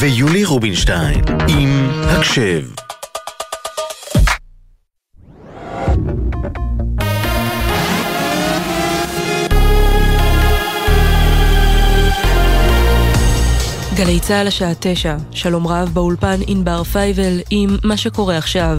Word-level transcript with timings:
ויולי 0.00 0.44
רובינשטיין 0.44 1.20
עם 1.48 1.90
הקשב. 2.04 2.62
גלי 13.94 14.20
צה"ל 14.20 14.46
השעה 14.46 14.72
תשע, 14.80 15.16
שלום 15.30 15.66
רב 15.66 15.90
באולפן 15.92 16.40
ענבר 16.46 16.84
פייבל 16.84 17.40
עם 17.50 17.76
מה 17.84 17.96
שקורה 17.96 18.36
עכשיו. 18.36 18.78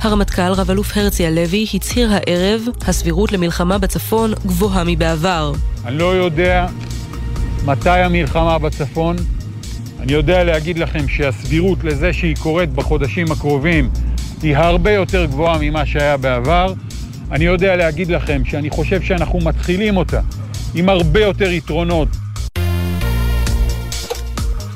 הרמטכ"ל 0.00 0.52
רב-אלוף 0.52 0.96
הרצי 0.96 1.26
הלוי 1.26 1.66
הצהיר 1.74 2.10
הערב, 2.12 2.62
הסבירות 2.86 3.32
למלחמה 3.32 3.78
בצפון 3.78 4.32
גבוהה 4.46 4.84
מבעבר. 4.86 5.52
אני 5.84 5.98
לא 5.98 6.16
יודע 6.16 6.66
מתי 7.64 7.90
המלחמה 7.90 8.58
בצפון, 8.58 9.16
אני 10.06 10.14
יודע 10.14 10.44
להגיד 10.44 10.78
לכם 10.78 11.08
שהסבירות 11.08 11.84
לזה 11.84 12.12
שהיא 12.12 12.36
קורית 12.36 12.70
בחודשים 12.70 13.32
הקרובים 13.32 13.90
היא 14.42 14.56
הרבה 14.56 14.90
יותר 14.90 15.24
גבוהה 15.24 15.58
ממה 15.60 15.86
שהיה 15.86 16.16
בעבר. 16.16 16.72
אני 17.30 17.44
יודע 17.44 17.76
להגיד 17.76 18.08
לכם 18.10 18.42
שאני 18.44 18.70
חושב 18.70 19.02
שאנחנו 19.02 19.38
מתחילים 19.38 19.96
אותה 19.96 20.20
עם 20.74 20.88
הרבה 20.88 21.20
יותר 21.20 21.50
יתרונות 21.50 22.08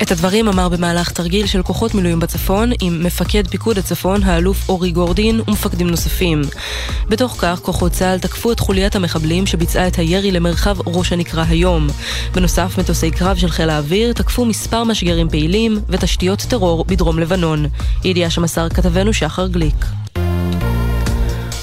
את 0.03 0.11
הדברים 0.11 0.49
אמר 0.49 0.69
במהלך 0.69 1.11
תרגיל 1.11 1.47
של 1.47 1.63
כוחות 1.63 1.95
מילואים 1.95 2.21
בצפון 2.21 2.71
עם 2.81 3.03
מפקד 3.05 3.49
פיקוד 3.49 3.79
הצפון, 3.79 4.23
האלוף 4.23 4.69
אורי 4.69 4.91
גורדין 4.91 5.41
ומפקדים 5.49 5.91
נוספים. 5.91 6.43
בתוך 7.09 7.37
כך, 7.39 7.61
כוחות 7.63 7.93
צה"ל 7.93 8.19
תקפו 8.19 8.53
את 8.53 8.61
חוליית 8.61 8.97
המחבלים 8.97 9.47
שביצעה 9.47 9.87
את 9.87 9.97
הירי 9.97 10.31
למרחב 10.31 10.77
ראש 10.87 11.13
הנקרה 11.13 11.45
היום. 11.49 11.87
בנוסף, 12.35 12.79
מטוסי 12.79 13.11
קרב 13.11 13.37
של 13.37 13.49
חיל 13.49 13.71
האוויר 13.71 14.13
תקפו 14.13 14.45
מספר 14.45 14.85
משגרים 14.85 15.29
פעילים 15.29 15.81
ותשתיות 15.89 16.39
טרור 16.39 16.85
בדרום 16.85 17.19
לבנון. 17.19 17.67
ידיעה 18.05 18.31
שמסר 18.31 18.69
כתבנו 18.69 19.13
שחר 19.13 19.47
גליק. 19.47 19.87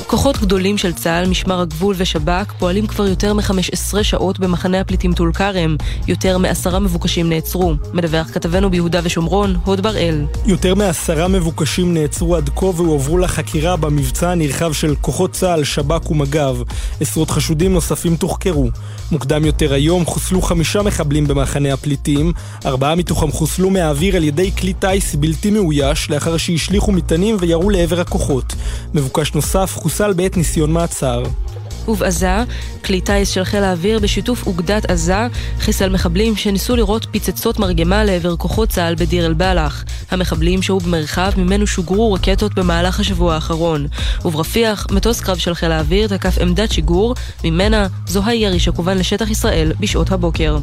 כוחות 0.08 0.38
גדולים 0.38 0.78
של 0.78 0.94
צה"ל, 0.94 1.30
משמר 1.30 1.62
הגבול 1.62 1.96
ושב"כ 1.98 2.54
פועלים 2.60 2.88
כבר 2.88 3.08
יותר 3.08 3.34
מ-15 3.34 4.04
שעות 4.04 4.40
במחנה 4.40 4.80
הפליטים 4.80 5.14
טול 5.14 5.34
כרם. 5.34 5.76
יותר 6.08 6.38
מעשרה 6.38 6.80
מבוקשים 6.80 7.30
נעצרו. 7.30 7.74
מדווח 7.94 8.28
כתבנו 8.34 8.70
ביהודה 8.70 9.00
ושומרון, 9.04 9.58
הוד 9.66 9.82
בראל. 9.82 10.26
יותר 10.46 10.76
מעשרה 10.76 11.28
מבוקשים 11.28 11.94
נעצרו 11.94 12.36
עד 12.36 12.50
כה 12.56 12.66
והועברו 12.66 13.18
לחקירה 13.18 13.76
במבצע 13.76 14.30
הנרחב 14.30 14.74
של 14.74 14.96
כוחות 15.02 15.32
צה"ל, 15.32 15.64
שב"כ 15.64 16.12
ומג"ב. 16.12 16.56
עשרות 17.02 17.32
חשודים 17.32 17.74
נוספים 17.74 18.16
תוחקרו. 18.16 18.70
מוקדם 19.12 19.46
יותר 19.46 19.74
היום 19.74 20.06
חוסלו 20.06 20.42
חמישה 20.42 20.82
מחבלים 20.82 21.28
במחנה 21.28 21.74
הפליטים, 21.74 22.34
ארבעה 22.66 22.96
מתוכם 22.96 23.32
חוסלו 23.32 23.70
מהאוויר 23.70 24.16
על 24.16 24.24
ידי 24.24 24.52
כלי 24.52 24.74
טיס 24.74 25.16
בלתי 25.16 25.52
מאויש, 25.52 26.10
לאחר 26.10 26.38
שהשליכו 26.38 26.92
מטענים 26.92 27.38
וירו 27.40 27.70
לעבר 27.70 28.02
הכוחות. 28.02 28.56
מבוקש 28.94 29.34
נוסף 29.34 29.76
חוסל 29.76 30.07
בעת 30.14 30.38
ניסיון 30.38 30.72
מעצר. 30.72 31.24
ובעזה, 31.88 32.44
כלי 32.86 33.02
טיס 33.02 33.30
של 33.30 33.44
חיל 33.44 33.64
האוויר 33.64 34.00
בשיתוף 34.00 34.48
אוגדת 34.48 34.92
עזה 34.92 35.28
חיסל 35.60 35.90
מחבלים 35.90 36.36
שניסו 36.36 36.76
לירות 36.76 37.08
פצצות 37.12 37.60
מרגמה 37.60 38.04
לעבר 38.04 38.36
כוחות 38.36 38.70
צה"ל 38.70 38.96
בדיר 38.96 39.26
אל-בלח. 39.26 39.84
המחבלים 40.12 40.62
שהו 40.62 40.80
במרחב 40.80 41.32
ממנו 41.38 41.68
שוגרו 41.68 42.14
רקטות 42.14 42.56
במהלך 42.56 43.00
השבוע 43.00 43.34
האחרון. 43.34 43.88
וברפיח, 44.26 44.88
מטוס 44.92 45.22
קרב 45.22 45.38
של 45.38 45.54
חיל 45.54 45.72
האוויר 45.72 46.08
תקף 46.08 46.38
עמדת 46.38 46.72
שיגור, 46.72 47.16
ממנה 47.44 47.88
זוהה 48.08 48.36
ירי 48.36 48.60
שכוון 48.60 48.98
לשטח 48.98 49.30
ישראל 49.30 49.72
בשעות 49.80 50.12
הבוקר. 50.12 50.58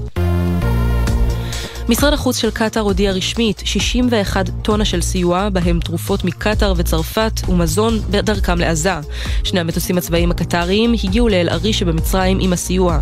משרד 1.88 2.12
החוץ 2.12 2.36
של 2.36 2.50
קטאר 2.50 2.82
הודיע 2.82 3.12
רשמית 3.12 3.62
61 3.64 4.50
טונה 4.62 4.84
של 4.84 5.02
סיוע, 5.02 5.48
בהם 5.48 5.80
תרופות 5.80 6.24
מקטאר 6.24 6.72
וצרפת 6.76 7.40
ומזון 7.48 8.00
בדרכם 8.10 8.58
לעזה. 8.58 8.94
שני 9.44 9.60
המטוסים 9.60 9.98
הצבאיים 9.98 10.30
הקטאריים 10.30 10.92
הגיעו 11.04 11.28
לאל 11.28 11.48
עריש 11.48 11.78
שבמצרים 11.78 12.38
עם 12.40 12.52
הסיוע. 12.52 12.98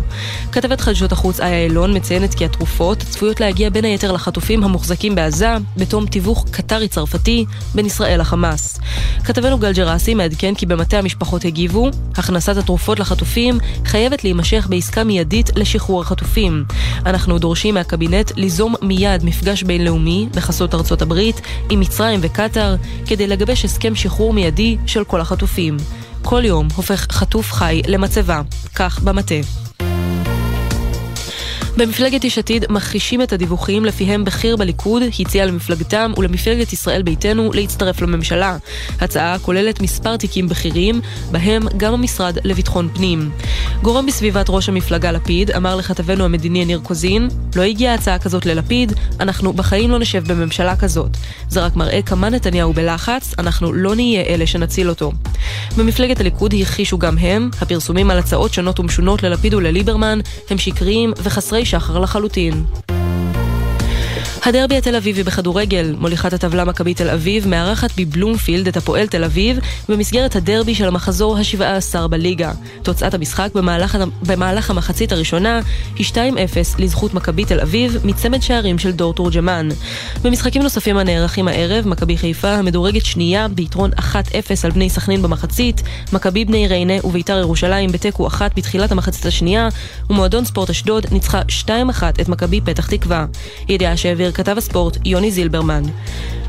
כתבת 0.51 0.81
חדשות 0.81 1.11
החוץ 1.11 1.39
איה 1.39 1.63
אילון 1.63 1.95
מציינת 1.97 2.33
כי 2.33 2.45
התרופות 2.45 2.97
צפויות 2.97 3.39
להגיע 3.39 3.69
בין 3.69 3.85
היתר 3.85 4.11
לחטופים 4.11 4.63
המוחזקים 4.63 5.15
בעזה, 5.15 5.55
בתום 5.77 6.05
תיווך 6.05 6.45
קטרי-צרפתי 6.51 7.45
בין 7.75 7.85
ישראל 7.85 8.21
לחמאס. 8.21 8.79
כתבנו 9.23 9.57
גל 9.57 9.73
ג'רסי 9.73 10.13
מעדכן 10.13 10.55
כי 10.55 10.65
במטה 10.65 10.97
המשפחות 10.99 11.45
הגיבו, 11.45 11.89
הכנסת 12.15 12.57
התרופות 12.57 12.99
לחטופים 12.99 13.57
חייבת 13.85 14.23
להימשך 14.23 14.67
בעסקה 14.69 15.03
מיידית 15.03 15.49
לשחרור 15.55 16.01
החטופים. 16.01 16.63
אנחנו 17.05 17.39
דורשים 17.39 17.73
מהקבינט 17.73 18.31
ליזום 18.35 18.72
מיד 18.81 19.25
מפגש 19.25 19.63
בינלאומי 19.63 20.27
בחסות 20.35 20.75
ארצות 20.75 21.01
הברית 21.01 21.41
עם 21.69 21.79
מצרים 21.79 22.19
וקטאר 22.23 22.75
כדי 23.05 23.27
לגבש 23.27 23.65
הסכם 23.65 23.95
שחרור 23.95 24.33
מיידי 24.33 24.77
של 24.85 25.03
כל 25.03 25.21
החטופים. 25.21 25.77
כל 26.21 26.45
יום 26.45 26.67
הופך 26.75 27.07
חטוף 27.11 27.51
חי 27.51 27.81
למצבה, 27.87 28.41
כך 28.75 28.99
במטה. 28.99 29.62
במפלגת 31.77 32.23
יש 32.23 32.37
עתיד 32.37 32.65
מכחישים 32.69 33.21
את 33.21 33.33
הדיווחים 33.33 33.85
לפיהם 33.85 34.25
בכיר 34.25 34.55
בליכוד 34.55 35.03
הציע 35.19 35.45
למפלגתם 35.45 36.11
ולמפלגת 36.17 36.73
ישראל 36.73 37.01
ביתנו 37.01 37.53
להצטרף 37.53 38.01
לממשלה. 38.01 38.57
הצעה 39.01 39.39
כוללת 39.39 39.81
מספר 39.81 40.17
תיקים 40.17 40.49
בכירים, 40.49 41.01
בהם 41.31 41.63
גם 41.77 41.93
המשרד 41.93 42.37
לביטחון 42.43 42.89
פנים. 42.93 43.31
גורם 43.81 44.05
בסביבת 44.05 44.45
ראש 44.49 44.69
המפלגה 44.69 45.11
לפיד 45.11 45.51
אמר 45.51 45.75
לכתבנו 45.75 46.25
המדיני 46.25 46.61
יניר 46.61 46.79
קוזין, 46.83 47.27
לא 47.55 47.61
הגיעה 47.61 47.93
הצעה 47.93 48.19
כזאת 48.19 48.45
ללפיד, 48.45 48.93
אנחנו 49.19 49.53
בחיים 49.53 49.91
לא 49.91 49.99
נשב 49.99 50.23
בממשלה 50.27 50.75
כזאת. 50.75 51.17
זה 51.49 51.65
רק 51.65 51.75
מראה 51.75 52.01
כמה 52.01 52.29
נתניהו 52.29 52.73
בלחץ, 52.73 53.33
אנחנו 53.39 53.73
לא 53.73 53.95
נהיה 53.95 54.21
אלה 54.21 54.47
שנציל 54.47 54.89
אותו. 54.89 55.11
במפלגת 55.77 56.19
הליכוד 56.19 56.53
הכחישו 56.61 56.97
גם 56.97 57.17
הם, 57.17 57.49
הפרסומים 57.61 58.11
על 58.11 58.17
הצעות 58.17 58.53
שונות 58.53 58.79
ומשונות 58.79 59.23
ללפיד 59.23 59.53
ולליברמן 59.53 60.19
הם 60.49 60.57
שקריים 60.57 61.13
וחסרי 61.23 61.62
שחר 61.65 61.99
לחלוטין. 61.99 62.63
הדרבי 64.45 64.77
התל 64.77 64.95
אביבי 64.95 65.23
בכדורגל, 65.23 65.95
מוליכת 65.99 66.33
הטבלה 66.33 66.65
מכבי 66.65 66.93
תל 66.93 67.09
אביב, 67.09 67.47
מארחת 67.47 67.89
בבלומפילד 67.97 68.67
את 68.67 68.77
הפועל 68.77 69.07
תל 69.07 69.23
אביב 69.23 69.59
במסגרת 69.89 70.35
הדרבי 70.35 70.75
של 70.75 70.87
המחזור 70.87 71.37
ה-17 71.37 72.07
בליגה. 72.07 72.51
תוצאת 72.81 73.13
המשחק 73.13 73.49
במהלך, 73.55 73.97
במהלך 74.27 74.69
המחצית 74.69 75.11
הראשונה 75.11 75.59
היא 75.95 76.05
2-0 76.05 76.15
לזכות 76.77 77.13
מכבי 77.13 77.45
תל 77.45 77.59
אביב 77.59 77.97
מצמד 78.03 78.41
שערים 78.41 78.79
של 78.79 78.91
דור 78.91 79.13
תורג'מן. 79.13 79.69
במשחקים 80.21 80.63
נוספים 80.63 80.97
הנערכים 80.97 81.47
הערב, 81.47 81.87
מכבי 81.87 82.17
חיפה 82.17 82.51
המדורגת 82.51 83.05
שנייה 83.05 83.47
ביתרון 83.47 83.91
1-0 83.91 84.03
על 84.63 84.71
בני 84.71 84.89
סכנין 84.89 85.21
במחצית, 85.21 85.81
מכבי 86.13 86.45
בני 86.45 86.67
ריינה 86.67 86.93
וביתר 87.03 87.37
ירושלים 87.37 87.91
בתיקו 87.91 88.27
1 88.27 88.51
בתחילת 88.57 88.91
המחצית 88.91 89.25
השנייה, 89.25 89.67
ומועדון 90.09 90.45
ספורט 90.45 90.69
אשדוד 90.69 91.05
ניצחה 91.11 91.41
2-1 91.67 91.69
את 92.21 92.29
מכבי 92.29 92.61
פתח 92.61 92.87
תקווה. 92.87 93.25
ידיעה 93.69 93.97
שהעביר 93.97 94.32
כתב 94.33 94.57
הספורט 94.57 94.97
יוני 95.05 95.31
זילברמן. 95.31 95.83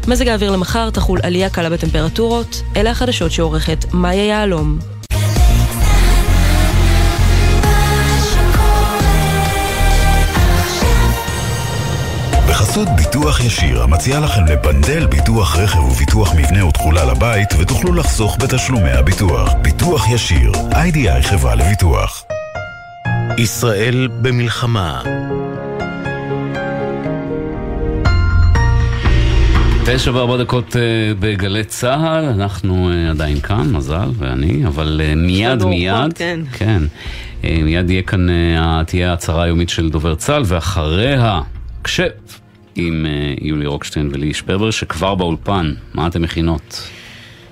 מזג 0.09 0.29
האוויר 0.29 0.51
למחר 0.51 0.91
תחול 0.91 1.21
עלייה 1.23 1.51
קלה 1.51 1.71
בטמפרטורות, 1.71 2.63
אלה 2.77 2.91
החדשות 2.91 3.31
שעורכת 3.31 3.85
מאיה 3.93 4.25
יהלום. 4.27 4.79
בחסות 12.49 12.89
ביטוח 12.97 13.41
ישיר, 13.45 13.83
המציע 13.83 14.21
לכם 14.21 14.45
לפנדל 14.45 15.07
ביטוח 15.07 15.57
רכב 15.57 15.79
וביטוח 15.79 16.35
מבנה 16.35 16.67
ותכולה 16.67 17.05
לבית, 17.05 17.49
ותוכלו 17.59 17.95
לחסוך 17.95 18.37
בתשלומי 18.41 18.91
הביטוח. 18.91 19.53
ביטוח 19.63 20.09
ישיר, 20.09 20.53
איי-די-איי 20.73 21.23
חברה 21.23 21.55
לביטוח. 21.55 22.25
ישראל 23.39 24.09
במלחמה 24.23 25.03
תשע 29.87 30.11
וארבע 30.15 30.37
דקות 30.37 30.77
אה, 30.77 30.83
בגלי 31.21 31.65
צה"ל, 31.65 32.25
אנחנו 32.25 32.91
אה, 32.91 33.11
עדיין 33.11 33.41
כאן, 33.41 33.73
מזל 33.73 34.09
ואני, 34.19 34.67
אבל 34.67 35.01
אה, 35.05 35.15
מיד 35.15 35.65
מיד, 35.65 36.13
כן. 36.15 36.41
כן, 36.53 36.83
מיד 37.43 37.91
יהיה 37.91 38.03
כאן, 38.03 38.27
תהיה 38.87 39.11
ההצהרה 39.11 39.43
היומית 39.43 39.69
של 39.69 39.91
דובר 39.91 40.15
צה"ל, 40.15 40.43
ואחריה, 40.47 41.41
קשב, 41.83 42.09
עם 42.75 43.07
יולי 43.41 43.67
רוקשטיין 43.67 44.11
ולי 44.13 44.35
שפרבר, 44.35 44.71
שכבר 44.71 45.15
באולפן, 45.15 45.75
מה 45.95 46.07
אתם 46.07 46.23
מכינות? 46.23 46.89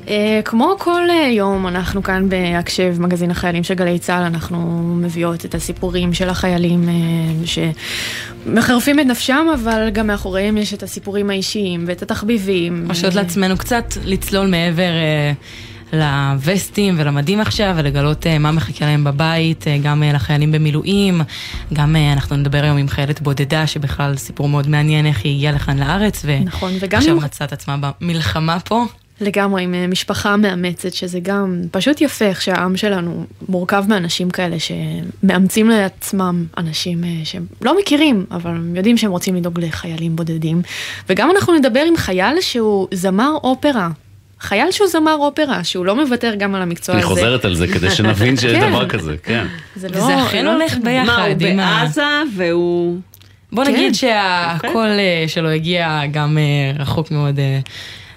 אה, 0.09 0.41
כמו 0.45 0.77
כל 0.79 1.11
אה, 1.11 1.29
יום, 1.29 1.67
אנחנו 1.67 2.03
כאן 2.03 2.29
בהקשב 2.29 2.97
מגזין 2.99 3.31
החיילים 3.31 3.63
של 3.63 3.75
גלי 3.75 3.99
צה"ל, 3.99 4.23
אנחנו 4.23 4.59
מביאות 4.97 5.45
את 5.45 5.55
הסיפורים 5.55 6.15
של 6.15 6.29
החיילים 6.29 6.89
אה, 6.89 6.95
שמחרפים 8.47 9.01
את 9.01 9.07
נפשם, 9.07 9.47
אבל 9.55 9.91
גם 9.93 10.07
מאחוריהם 10.07 10.57
יש 10.57 10.75
את 10.75 10.83
הסיפורים 10.83 11.31
האישיים 11.31 11.85
ואת 11.87 12.03
התחביבים. 12.03 12.89
מרשות 12.89 13.15
לעצמנו 13.15 13.57
קצת 13.57 13.85
לצלול 14.05 14.47
מעבר 14.47 14.91
לווסטים 15.93 16.95
ולמדים 16.99 17.41
עכשיו 17.41 17.75
ולגלות 17.77 18.27
מה 18.41 18.53
מחכה 18.53 18.85
להם 18.85 19.05
בבית, 19.05 19.65
גם 19.83 20.03
לחיילים 20.15 20.53
במילואים, 20.53 21.21
גם 21.73 21.97
אנחנו 22.13 22.37
נדבר 22.37 22.63
היום 22.63 22.77
עם 22.77 22.89
חיילת 22.89 23.21
בודדה 23.21 23.67
שבכלל 23.67 24.17
סיפור 24.17 24.49
מאוד 24.49 24.69
מעניין 24.69 25.07
איך 25.07 25.25
היא 25.25 25.35
הגיעה 25.35 25.53
לכאן 25.53 25.79
לארץ, 25.79 26.25
נכון, 26.45 26.73
ועכשיו 26.81 27.17
מצאה 27.17 27.47
את 27.47 27.53
עצמה 27.53 27.77
במלחמה 28.01 28.61
פה. 28.61 28.87
לגמרי, 29.23 29.63
עם 29.63 29.91
משפחה 29.91 30.37
מאמצת, 30.37 30.93
שזה 30.93 31.21
גם 31.21 31.63
פשוט 31.71 32.01
יפה 32.01 32.25
איך 32.25 32.43
שהעם 32.43 32.77
שלנו 32.77 33.25
מורכב 33.49 33.85
מאנשים 33.89 34.31
כאלה 34.31 34.57
שמאמצים 34.59 35.69
לעצמם 35.69 36.45
אנשים 36.59 37.05
שהם 37.25 37.47
לא 37.63 37.79
מכירים, 37.81 38.27
אבל 38.31 38.51
הם 38.51 38.77
יודעים 38.77 38.99
שהם 38.99 39.11
רוצים 39.11 39.35
לדאוג 39.35 39.61
לחיילים 39.61 40.17
בודדים. 40.17 40.63
וגם 41.09 41.31
אנחנו 41.31 41.55
נדבר 41.55 41.81
עם 41.89 41.97
חייל 41.97 42.41
שהוא 42.41 42.89
זמר 42.95 43.33
אופרה. 43.45 43.89
חייל 44.41 44.71
שהוא 44.71 44.89
זמר 44.89 45.15
אופרה, 45.15 45.65
שהוא 45.65 45.87
לא 45.87 45.97
מוותר 45.97 46.35
גם 46.39 46.55
על 46.55 46.63
המקצוע 46.63 46.95
הזה. 46.95 47.07
אני 47.07 47.15
חוזרת 47.15 47.45
על 47.45 47.55
זה 47.55 47.67
כדי 47.67 47.91
שנבין 47.91 48.37
שיש 48.37 48.59
דבר 48.59 48.89
כזה, 48.89 49.17
כן. 49.23 49.47
זה 49.77 49.89
לא... 49.89 50.07
זה 50.07 50.23
אכן 50.23 50.47
הולך 50.47 50.77
ביחד. 50.83 51.07
מה, 51.07 51.25
הוא 51.27 51.57
בעזה 51.57 52.23
והוא... 52.37 52.99
בוא 53.53 53.65
נגיד 53.65 53.95
שהקול 53.95 54.89
שלו 55.27 55.49
הגיע 55.49 56.01
גם 56.13 56.39
רחוק 56.79 57.11
מאוד. 57.11 57.39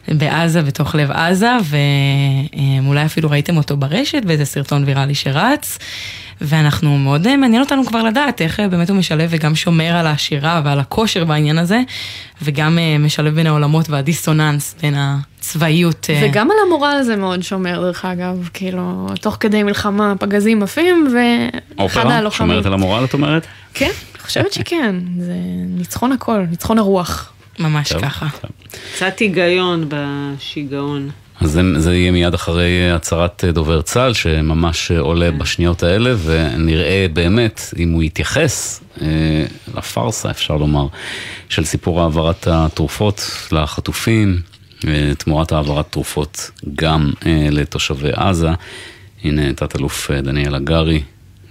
בעזה, 0.08 0.62
בתוך 0.62 0.96
לב 0.96 1.12
עזה, 1.12 1.52
ואולי 2.84 3.06
אפילו 3.06 3.30
ראיתם 3.30 3.58
אותו 3.58 3.78
ברשת 3.78 4.26
באיזה 4.26 4.46
סרטון 4.46 4.84
ויראלי 4.86 5.16
שרץ. 5.16 5.78
ואנחנו, 6.42 6.98
מאוד 6.98 7.36
מעניין 7.36 7.62
אותנו 7.62 7.86
כבר 7.86 8.04
לדעת 8.04 8.42
איך 8.42 8.60
באמת 8.60 8.90
הוא 8.90 8.98
משלב 8.98 9.28
וגם 9.32 9.56
שומר 9.56 9.96
על 9.96 10.08
השירה 10.08 10.62
ועל 10.66 10.80
הכושר 10.80 11.26
בעניין 11.26 11.58
הזה, 11.58 11.82
וגם 12.42 12.80
משלב 13.00 13.36
בין 13.36 13.48
העולמות 13.48 13.90
והדיסוננס 13.90 14.76
בין 14.82 14.96
הצבאיות. 14.98 16.10
וגם 16.22 16.52
על 16.52 16.58
המורל 16.68 16.98
הזה 17.00 17.16
מאוד 17.16 17.44
שומר, 17.44 17.82
דרך 17.82 18.06
אגב, 18.06 18.50
כאילו, 18.54 19.08
תוך 19.22 19.38
כדי 19.40 19.64
מלחמה 19.64 20.14
פגזים 20.20 20.64
עפים, 20.64 21.08
ואחד 21.16 22.00
הלוחמים. 22.00 22.20
אופרה? 22.20 22.30
שומרת 22.32 22.66
על 22.66 22.74
המורל, 22.74 23.04
את 23.06 23.14
אומרת? 23.14 23.48
כן, 23.74 23.92
אני 24.16 24.24
חושבת 24.24 24.54
שכן, 24.54 24.96
זה 25.20 25.34
ניצחון 25.68 26.12
הכל, 26.12 26.46
ניצחון 26.50 26.80
הרוח. 26.80 27.32
ממש 27.60 27.94
טוב, 27.94 28.02
ככה. 28.02 28.28
טוב. 28.42 28.52
קצת 28.96 29.20
היגיון 29.20 29.86
בשיגעון. 29.90 31.10
אז 31.42 31.52
זה, 31.52 31.80
זה 31.80 31.96
יהיה 31.96 32.12
מיד 32.12 32.34
אחרי 32.34 32.92
הצהרת 32.92 33.44
דובר 33.54 33.82
צה"ל, 33.82 34.14
שממש 34.14 34.92
עולה 34.92 35.32
בשניות 35.32 35.84
האלה, 35.84 36.14
ונראה 36.24 37.06
באמת 37.14 37.62
אם 37.78 37.92
הוא 37.92 38.04
יתייחס 38.04 38.82
אה, 39.02 39.08
לפארסה, 39.78 40.32
אפשר 40.32 40.58
לומר, 40.58 40.88
של 41.50 41.66
סיפור 41.66 42.02
העברת 42.02 42.48
התרופות 42.52 43.32
לחטופים, 43.52 44.42
אה, 44.88 45.12
תמורת 45.18 45.52
העברת 45.52 45.92
תרופות 45.92 46.52
גם 46.76 47.12
אה, 47.26 47.48
לתושבי 47.52 48.12
עזה. 48.14 48.50
הנה 49.24 49.54
תת-אלוף 49.54 50.12
דניאל 50.12 50.56
הגרי, 50.56 51.02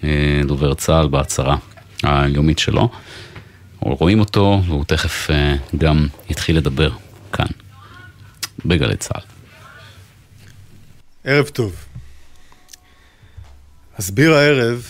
אה, 0.04 0.40
דובר 0.46 0.74
צה"ל, 0.74 1.06
בהצהרה 1.06 1.56
היומית 2.02 2.58
שלו. 2.58 2.88
רואים 3.92 4.20
אותו, 4.20 4.60
והוא 4.66 4.84
תכף 4.84 5.30
גם 5.78 6.06
יתחיל 6.30 6.56
לדבר 6.56 6.90
כאן, 7.32 7.46
בגלי 8.64 8.96
צה"ל. 8.96 9.22
ערב 11.24 11.48
טוב. 11.48 11.74
אסביר 14.00 14.34
הערב 14.34 14.86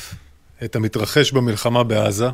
את 0.64 0.76
המתרחש 0.76 1.32
במלחמה 1.32 1.84
בעזה, 1.84 2.28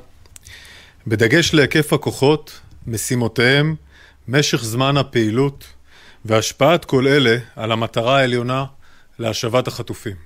בדגש 1.06 1.54
להיקף 1.54 1.92
הכוחות, 1.92 2.60
משימותיהם, 2.86 3.74
משך 4.28 4.64
זמן 4.64 4.96
הפעילות 4.96 5.64
והשפעת 6.24 6.84
כל 6.84 7.06
אלה 7.06 7.36
על 7.56 7.72
המטרה 7.72 8.18
העליונה 8.18 8.64
להשבת 9.18 9.68
החטופים. 9.68 10.16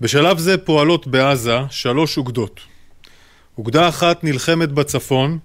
בשלב 0.00 0.38
זה 0.38 0.58
פועלות 0.58 1.06
בעזה 1.06 1.58
שלוש 1.70 2.18
אוגדות. 2.18 2.60
אוגדה 3.58 3.88
אחת 3.88 4.24
נלחמת 4.24 4.72
בצפון, 4.72 5.38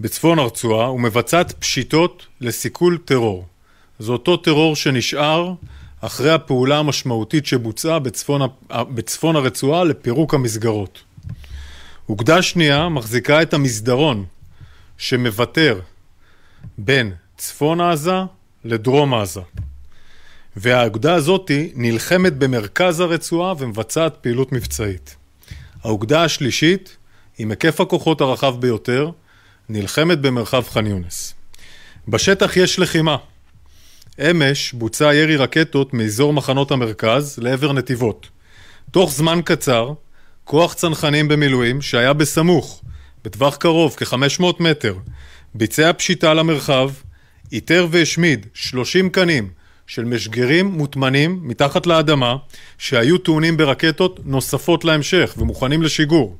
בצפון 0.00 0.38
הרצועה, 0.38 0.92
ומבצעת 0.92 1.52
פשיטות 1.52 2.26
לסיכול 2.40 2.98
טרור. 3.04 3.46
זה 3.98 4.12
אותו 4.12 4.36
טרור 4.36 4.76
שנשאר 4.76 5.54
אחרי 6.00 6.30
הפעולה 6.32 6.78
המשמעותית 6.78 7.46
שבוצעה 7.46 7.98
בצפון, 7.98 8.40
בצפון 8.70 9.36
הרצועה 9.36 9.84
לפירוק 9.84 10.34
המסגרות. 10.34 11.02
אוגדה 12.08 12.42
שנייה 12.42 12.88
מחזיקה 12.88 13.42
את 13.42 13.54
המסדרון 13.54 14.24
שמוותר 14.98 15.80
בין 16.78 17.12
צפון 17.36 17.80
עזה 17.80 18.18
לדרום 18.64 19.14
עזה. 19.14 19.40
והאוגדה 20.56 21.14
הזאתי 21.14 21.72
נלחמת 21.74 22.36
במרכז 22.36 23.00
הרצועה 23.00 23.54
ומבצעת 23.58 24.16
פעילות 24.20 24.52
מבצעית. 24.52 25.16
האוגדה 25.84 26.24
השלישית, 26.24 26.96
עם 27.38 27.50
היקף 27.50 27.80
הכוחות 27.80 28.20
הרחב 28.20 28.60
ביותר, 28.60 29.10
נלחמת 29.68 30.20
במרחב 30.20 30.64
ח'אן 30.68 30.86
יונס. 30.86 31.34
בשטח 32.08 32.56
יש 32.56 32.78
לחימה. 32.78 33.16
אמש 34.30 34.72
בוצע 34.72 35.14
ירי 35.14 35.36
רקטות 35.36 35.94
מאזור 35.94 36.32
מחנות 36.32 36.70
המרכז 36.70 37.38
לעבר 37.38 37.72
נתיבות. 37.72 38.28
תוך 38.90 39.12
זמן 39.12 39.40
קצר, 39.44 39.92
כוח 40.44 40.74
צנחנים 40.74 41.28
במילואים 41.28 41.82
שהיה 41.82 42.12
בסמוך, 42.12 42.82
בטווח 43.24 43.56
קרוב, 43.56 43.96
כ-500 43.98 44.44
מטר, 44.60 44.94
ביצע 45.54 45.92
פשיטה 45.92 46.34
למרחב, 46.34 46.90
איתר 47.52 47.86
והשמיד 47.90 48.46
30 48.54 49.10
קנים 49.10 49.48
של 49.86 50.04
משגרים 50.04 50.66
מוטמנים 50.66 51.40
מתחת 51.42 51.86
לאדמה 51.86 52.36
שהיו 52.78 53.18
טעונים 53.18 53.56
ברקטות 53.56 54.20
נוספות 54.24 54.84
להמשך 54.84 55.34
ומוכנים 55.36 55.82
לשיגור. 55.82 56.36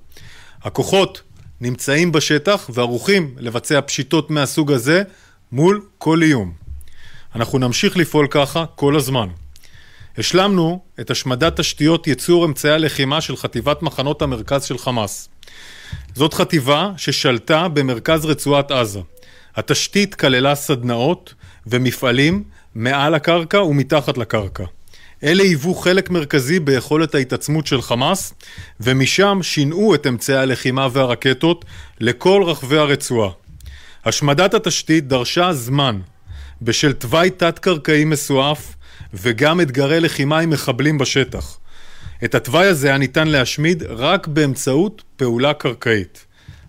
הכוחות 0.67 1.23
נמצאים 1.61 2.13
בשטח 2.13 2.71
וערוכים 2.75 3.35
לבצע 3.39 3.81
פשיטות 3.81 4.31
מהסוג 4.31 4.73
הזה 4.73 5.03
מול 5.53 5.83
כל 5.99 6.23
איום. 6.23 6.53
אנחנו 7.35 7.59
נמשיך 7.59 7.97
לפעול 7.97 8.27
ככה 8.31 8.65
כל 8.75 8.97
הזמן. 8.97 9.29
השלמנו 10.19 10.81
את 11.01 11.11
השמדת 11.11 11.61
תשתיות 11.61 12.07
ייצור 12.07 12.45
אמצעי 12.45 12.73
הלחימה 12.73 13.21
של 13.21 13.37
חטיבת 13.37 13.83
מחנות 13.83 14.23
המרכז 14.23 14.65
של 14.65 14.79
חמאס. 14.79 15.29
זאת 16.15 16.35
חטיבה 16.35 16.93
ששלטה 16.97 17.69
במרכז 17.69 18.25
רצועת 18.25 18.71
עזה. 18.71 19.01
התשתית 19.57 20.15
כללה 20.15 20.55
סדנאות 20.55 21.35
ומפעלים 21.67 22.45
מעל 22.75 23.15
הקרקע 23.15 23.63
ומתחת 23.63 24.19
לקרקע. 24.19 24.65
אלה 25.25 25.43
היוו 25.43 25.75
חלק 25.75 26.11
מרכזי 26.11 26.61
ביכולת 26.61 27.15
ההתעצמות 27.15 27.67
של 27.67 27.83
חמאס, 27.83 28.35
ומשם 28.81 29.39
שינעו 29.43 29.95
את 29.95 30.07
אמצעי 30.07 30.37
הלחימה 30.37 30.89
והרקטות 30.93 31.65
לכל 32.01 32.43
רחבי 32.47 32.79
הרצועה. 32.79 33.31
השמדת 34.05 34.55
התשתית 34.55 35.09
דרשה 35.09 35.53
זמן, 35.53 36.01
בשל 36.63 36.93
תוואי 36.93 37.31
תת-קרקעי 37.31 38.05
מסועף, 38.05 38.75
וגם 39.15 39.61
אתגרי 39.61 40.01
לחימה 40.01 40.39
עם 40.39 40.51
מחבלים 40.51 40.99
בשטח. 40.99 41.59
את 42.25 42.35
התוואי 42.35 42.67
הזה 42.67 42.89
היה 42.89 42.99
ניתן 42.99 43.29
להשמיד 43.29 43.83
רק 43.83 44.27
באמצעות 44.27 45.03
פעולה 45.17 45.55
קרקעית. 45.55 46.25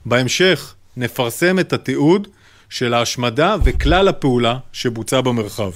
בהמשך 0.06 0.76
נפרסם 0.98 1.60
את 1.60 1.74
התיעוד 1.74 2.28
של 2.70 2.94
ההשמדה 2.94 3.56
וכלל 3.64 4.08
הפעולה 4.08 4.58
שבוצע 4.74 5.22
במרחב. 5.22 5.72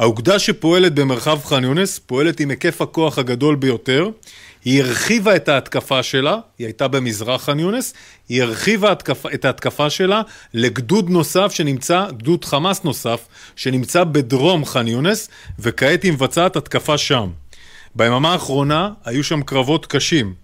האוגדה 0.00 0.38
שפועלת 0.38 0.94
במרחב 0.94 1.40
ח'אן 1.44 1.64
יונס 1.64 1.98
פועלת 1.98 2.40
עם 2.40 2.50
היקף 2.50 2.82
הכוח 2.82 3.18
הגדול 3.18 3.56
ביותר. 3.56 4.08
היא 4.64 4.82
הרחיבה 4.82 5.36
את 5.36 5.48
ההתקפה 5.48 6.02
שלה, 6.02 6.38
היא 6.58 6.66
הייתה 6.66 6.88
במזרח 6.88 7.44
ח'אן 7.44 7.58
יונס, 7.58 7.94
היא 8.28 8.42
הרחיבה 8.42 8.92
את 9.34 9.44
ההתקפה 9.44 9.90
שלה 9.90 10.22
לגדוד 10.54 11.10
נוסף 11.10 11.52
שנמצא, 11.52 12.06
גדוד 12.16 12.44
חמאס 12.44 12.84
נוסף, 12.84 13.28
שנמצא 13.56 14.04
בדרום 14.04 14.64
ח'אן 14.64 14.88
יונס, 14.88 15.28
וכעת 15.58 16.02
היא 16.02 16.12
מבצעת 16.12 16.56
התקפה 16.56 16.98
שם. 16.98 17.30
ביממה 17.94 18.32
האחרונה 18.32 18.90
היו 19.04 19.24
שם 19.24 19.42
קרבות 19.42 19.86
קשים. 19.86 20.34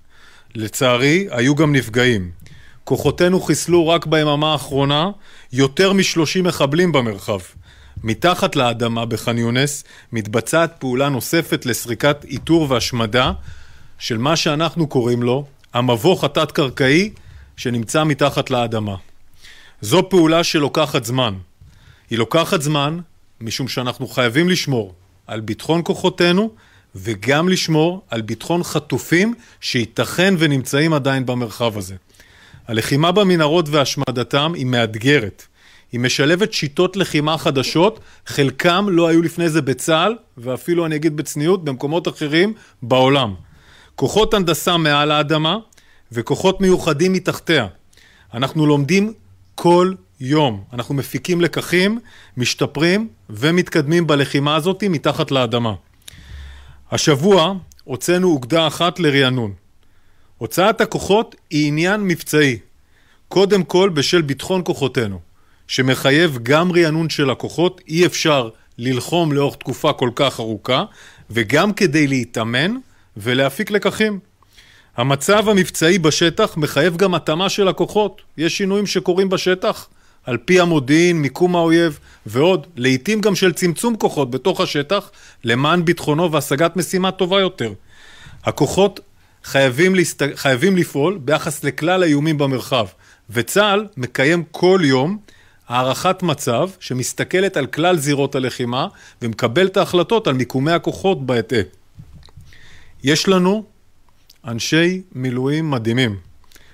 לצערי, 0.55 1.27
היו 1.31 1.55
גם 1.55 1.77
נפגעים. 1.77 2.31
כוחותינו 2.85 3.41
חיסלו 3.41 3.89
רק 3.89 4.07
ביממה 4.07 4.53
האחרונה 4.53 5.11
יותר 5.53 5.93
משלושים 5.93 6.45
מחבלים 6.45 6.93
במרחב. 6.93 7.41
מתחת 8.05 8.57
לאדמה 8.57 9.07
בח'אן 9.07 9.39
יונס 9.39 9.85
מתבצעת 10.13 10.77
פעולה 10.79 11.09
נוספת 11.09 11.67
לסריקת 11.67 12.25
איתור 12.25 12.67
והשמדה 12.71 13.33
של 13.99 14.19
מה 14.19 14.37
שאנחנו 14.37 14.87
קוראים 14.87 15.23
לו 15.23 15.45
המבוך 15.75 16.25
התת-קרקעי 16.25 17.11
שנמצא 17.57 18.05
מתחת 18.05 18.51
לאדמה. 18.51 18.97
זו 19.81 20.09
פעולה 20.09 20.45
שלוקחת 20.45 21.05
זמן. 21.05 21.35
היא 22.11 22.19
לוקחת 22.19 22.63
זמן 22.63 22.99
משום 23.41 23.69
שאנחנו 23.69 24.07
חייבים 24.07 24.49
לשמור 24.49 24.95
על 25.27 25.41
ביטחון 25.41 25.81
כוחותינו 25.85 26.51
וגם 26.95 27.49
לשמור 27.49 28.03
על 28.11 28.21
ביטחון 28.21 28.63
חטופים 28.63 29.35
שייתכן 29.61 30.35
ונמצאים 30.39 30.93
עדיין 30.93 31.27
במרחב 31.27 31.79
הזה. 31.79 31.95
הלחימה 32.69 33.13
במנהרות 33.13 33.69
והשמדתם 33.69 34.53
היא 34.55 34.67
מאתגרת. 34.67 35.47
היא 35.93 36.01
משלבת 36.01 36.53
שיטות 36.53 36.97
לחימה 36.97 37.39
חדשות, 37.39 38.01
חלקם 38.27 38.87
לא 38.91 39.09
היו 39.09 39.23
לפני 39.23 39.49
זה 39.49 39.63
בצה"ל, 39.63 40.17
ואפילו 40.37 40.87
אני 40.87 40.97
אגיד 40.97 41.17
בצניעות, 41.17 41.65
במקומות 41.65 42.09
אחרים 42.09 42.53
בעולם. 42.83 43.35
כוחות 43.95 44.35
הנדסה 44.35 44.77
מעל 44.77 45.11
האדמה 45.11 45.57
וכוחות 46.13 46.61
מיוחדים 46.61 47.13
מתחתיה. 47.13 47.67
אנחנו 48.35 48.67
לומדים 48.67 49.13
כל 49.55 49.93
יום. 50.21 50.65
אנחנו 50.73 50.95
מפיקים 50.95 51.41
לקחים, 51.41 51.99
משתפרים 52.37 53.09
ומתקדמים 53.31 54.07
בלחימה 54.07 54.57
הזאת 54.57 54.85
מתחת 54.85 55.31
לאדמה. 55.31 55.75
השבוע 56.91 57.55
הוצאנו 57.85 58.29
אוגדה 58.29 58.67
אחת 58.67 58.99
לרענון. 58.99 59.53
הוצאת 60.39 60.81
הכוחות 60.81 61.35
היא 61.51 61.69
עניין 61.69 62.01
מבצעי, 62.01 62.59
קודם 63.29 63.65
כל 63.65 63.89
בשל 63.89 64.23
ביטחון 64.23 64.63
כוחותינו, 64.65 65.21
שמחייב 65.69 66.39
גם 66.43 66.73
רענון 66.73 67.11
של 67.11 67.31
הכוחות, 67.31 67.81
אי 67.89 68.07
אפשר 68.07 68.49
ללחום 68.79 69.33
לאורך 69.33 69.57
תקופה 69.57 69.93
כל 69.93 70.11
כך 70.15 70.41
ארוכה, 70.41 70.85
וגם 71.31 71.73
כדי 71.73 72.07
להתאמן 72.07 72.77
ולהפיק 73.17 73.71
לקחים. 73.71 74.19
המצב 74.97 75.49
המבצעי 75.49 75.99
בשטח 75.99 76.57
מחייב 76.57 76.97
גם 76.97 77.15
התאמה 77.15 77.49
של 77.49 77.69
הכוחות. 77.69 78.23
יש 78.37 78.57
שינויים 78.57 78.87
שקורים 78.87 79.29
בשטח, 79.29 79.89
על 80.25 80.37
פי 80.37 80.61
המודיעין, 80.61 81.23
מיקום 81.23 81.57
האויב 81.57 81.99
ועוד, 82.27 82.67
לעיתים 82.77 83.21
גם 83.21 83.35
של 83.35 83.53
צמצום 83.53 83.97
כוחות 83.97 84.31
בתוך 84.31 84.61
השטח 84.61 85.11
למען 85.45 85.85
ביטחונו 85.85 86.33
והשגת 86.33 86.77
משימה 86.77 87.11
טובה 87.11 87.41
יותר. 87.41 87.73
הכוחות 88.45 89.01
חייבים, 89.45 89.95
להסת... 89.95 90.23
חייבים 90.35 90.77
לפעול 90.77 91.19
ביחס 91.19 91.65
לכלל 91.65 92.03
האיומים 92.03 92.39
במרחב, 92.39 92.87
וצה"ל 93.31 93.87
מקיים 93.97 94.45
כל 94.51 94.81
יום 94.85 95.19
הערכת 95.69 96.23
מצב 96.23 96.71
שמסתכלת 96.81 97.57
על 97.57 97.67
כלל 97.67 97.97
זירות 97.97 98.35
הלחימה 98.35 98.87
ומקבל 99.23 99.67
את 99.67 99.77
ההחלטות 99.77 100.27
על 100.27 100.35
מיקומי 100.35 100.73
הכוחות 100.73 101.27
בהתאם. 101.27 101.63
יש 103.03 103.29
לנו 103.29 103.65
אנשי 104.47 105.03
מילואים 105.13 105.71
מדהימים. 105.71 106.17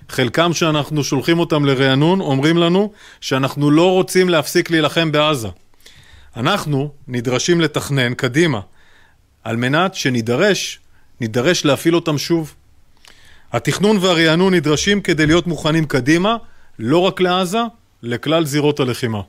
חלקם 0.09 0.53
שאנחנו 0.53 1.05
שולחים 1.05 1.39
אותם 1.39 1.65
לרענון 1.65 2.21
אומרים 2.21 2.57
לנו 2.57 2.93
שאנחנו 3.21 3.71
לא 3.71 3.91
רוצים 3.91 4.29
להפסיק 4.29 4.71
להילחם 4.71 5.13
בעזה. 5.13 5.49
אנחנו 6.37 6.93
נדרשים 7.09 7.61
לתכנן 7.61 8.15
קדימה 8.15 8.61
על 9.45 9.57
מנת 9.57 9.95
שנידרש, 9.95 10.81
נידרש 11.21 11.65
להפעיל 11.65 11.95
אותם 11.95 12.19
שוב. 12.19 12.55
התכנון 13.53 13.97
והרענון 14.01 14.55
נדרשים 14.55 15.01
כדי 15.01 15.27
להיות 15.27 15.47
מוכנים 15.47 15.85
קדימה, 15.85 16.37
לא 16.79 16.99
רק 16.99 17.21
לעזה, 17.21 17.61
לכלל 18.03 18.45
זירות 18.45 18.81
הלחימה. 18.81 19.21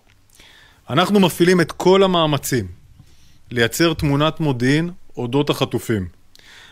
אנחנו 0.89 1.19
מפעילים 1.19 1.61
את 1.61 1.71
כל 1.71 2.03
המאמצים 2.03 2.67
לייצר 3.51 3.93
תמונת 3.93 4.39
מודיעין 4.39 4.89
אודות 5.17 5.49
החטופים. 5.49 6.07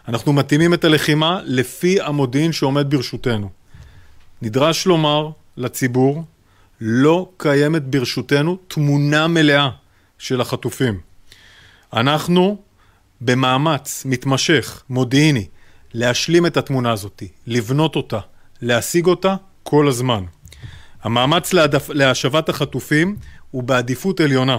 אנחנו 0.08 0.34
מתאימים 0.34 0.74
את 0.74 0.84
הלחימה 0.84 1.40
לפי 1.44 2.02
המודיעין 2.02 2.52
שעומד 2.52 2.90
ברשותנו. 2.90 3.50
נדרש 4.42 4.86
לומר 4.86 5.30
לציבור, 5.58 6.24
לא 6.82 7.30
קיימת 7.38 7.84
ברשותנו 7.84 8.58
תמונה 8.68 9.28
מלאה 9.28 9.70
של 10.18 10.42
החטופים. 10.42 11.00
אנחנו 11.94 12.58
במאמץ 13.22 14.06
מתמשך, 14.06 14.84
מודיעיני, 14.90 15.48
להשלים 15.94 16.46
את 16.46 16.58
התמונה 16.58 16.92
הזאת, 16.92 17.24
לבנות 17.48 17.96
אותה, 17.96 18.20
להשיג 18.62 19.06
אותה 19.06 19.36
כל 19.64 19.88
הזמן. 19.88 20.24
המאמץ 21.04 21.54
להדפ... 21.54 21.90
להשבת 21.90 22.50
החטופים 22.50 23.16
הוא 23.52 23.64
בעדיפות 23.64 24.20
עליונה. 24.20 24.58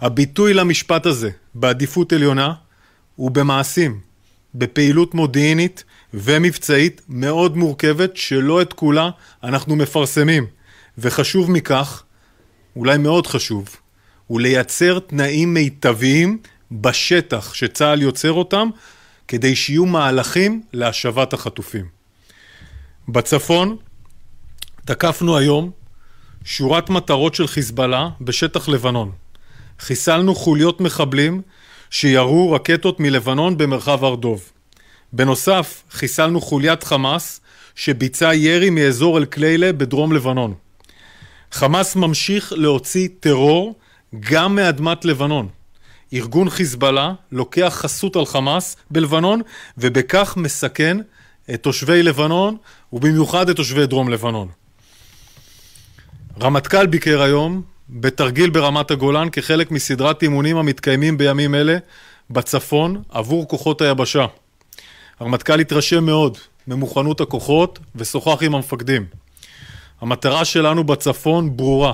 הביטוי 0.00 0.54
למשפט 0.54 1.06
הזה, 1.06 1.30
בעדיפות 1.54 2.12
עליונה, 2.12 2.52
הוא 3.16 3.30
במעשים, 3.30 4.00
בפעילות 4.54 5.14
מודיעינית 5.14 5.84
ומבצעית 6.14 7.02
מאוד 7.08 7.56
מורכבת, 7.56 8.16
שלא 8.16 8.62
את 8.62 8.72
כולה 8.72 9.10
אנחנו 9.42 9.76
מפרסמים. 9.76 10.46
וחשוב 10.98 11.50
מכך, 11.50 12.02
אולי 12.76 12.98
מאוד 12.98 13.26
חשוב, 13.26 13.76
הוא 14.26 14.40
לייצר 14.40 14.98
תנאים 14.98 15.54
מיטביים 15.54 16.38
בשטח 16.72 17.54
שצה"ל 17.54 18.02
יוצר 18.02 18.32
אותם, 18.32 18.68
כדי 19.28 19.56
שיהיו 19.56 19.86
מהלכים 19.86 20.62
להשבת 20.72 21.32
החטופים. 21.32 21.86
בצפון 23.08 23.76
תקפנו 24.84 25.36
היום 25.36 25.70
שורת 26.44 26.90
מטרות 26.90 27.34
של 27.34 27.46
חיזבאללה 27.46 28.08
בשטח 28.20 28.68
לבנון. 28.68 29.12
חיסלנו 29.80 30.34
חוליות 30.34 30.80
מחבלים 30.80 31.42
שירו 31.90 32.52
רקטות 32.52 33.00
מלבנון 33.00 33.58
במרחב 33.58 34.04
הר 34.04 34.14
דוב. 34.14 34.50
בנוסף, 35.12 35.82
חיסלנו 35.90 36.40
חוליית 36.40 36.82
חמאס 36.82 37.40
שביצע 37.74 38.34
ירי 38.34 38.70
מאזור 38.70 39.18
אל-כליילה 39.18 39.72
בדרום 39.72 40.12
לבנון. 40.12 40.54
חמאס 41.52 41.96
ממשיך 41.96 42.52
להוציא 42.56 43.08
טרור 43.20 43.74
גם 44.20 44.54
מאדמת 44.54 45.04
לבנון. 45.04 45.48
ארגון 46.12 46.50
חיזבאללה 46.50 47.12
לוקח 47.32 47.72
חסות 47.76 48.16
על 48.16 48.26
חמאס 48.26 48.76
בלבנון 48.90 49.40
ובכך 49.78 50.34
מסכן 50.36 50.96
את 51.54 51.62
תושבי 51.62 52.02
לבנון 52.02 52.56
ובמיוחד 52.92 53.48
את 53.48 53.56
תושבי 53.56 53.86
דרום 53.86 54.08
לבנון. 54.08 54.48
רמטכ"ל 56.42 56.86
ביקר 56.86 57.22
היום 57.22 57.62
בתרגיל 57.90 58.50
ברמת 58.50 58.90
הגולן 58.90 59.28
כחלק 59.30 59.70
מסדרת 59.70 60.22
אימונים 60.22 60.56
המתקיימים 60.56 61.18
בימים 61.18 61.54
אלה 61.54 61.78
בצפון 62.30 63.02
עבור 63.08 63.48
כוחות 63.48 63.80
היבשה. 63.80 64.26
הרמטכ"ל 65.20 65.60
התרשם 65.60 66.04
מאוד 66.04 66.38
ממוכנות 66.66 67.20
הכוחות 67.20 67.78
ושוחח 67.94 68.42
עם 68.42 68.54
המפקדים. 68.54 69.06
המטרה 70.00 70.44
שלנו 70.44 70.84
בצפון 70.84 71.56
ברורה, 71.56 71.92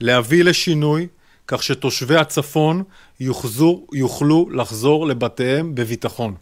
להביא 0.00 0.44
לשינוי 0.44 1.06
כך 1.46 1.62
שתושבי 1.62 2.16
הצפון 2.16 2.82
יוחזו, 3.20 3.86
יוכלו 3.92 4.48
לחזור 4.50 5.06
לבתיהם 5.06 5.74
בביטחון. 5.74 6.34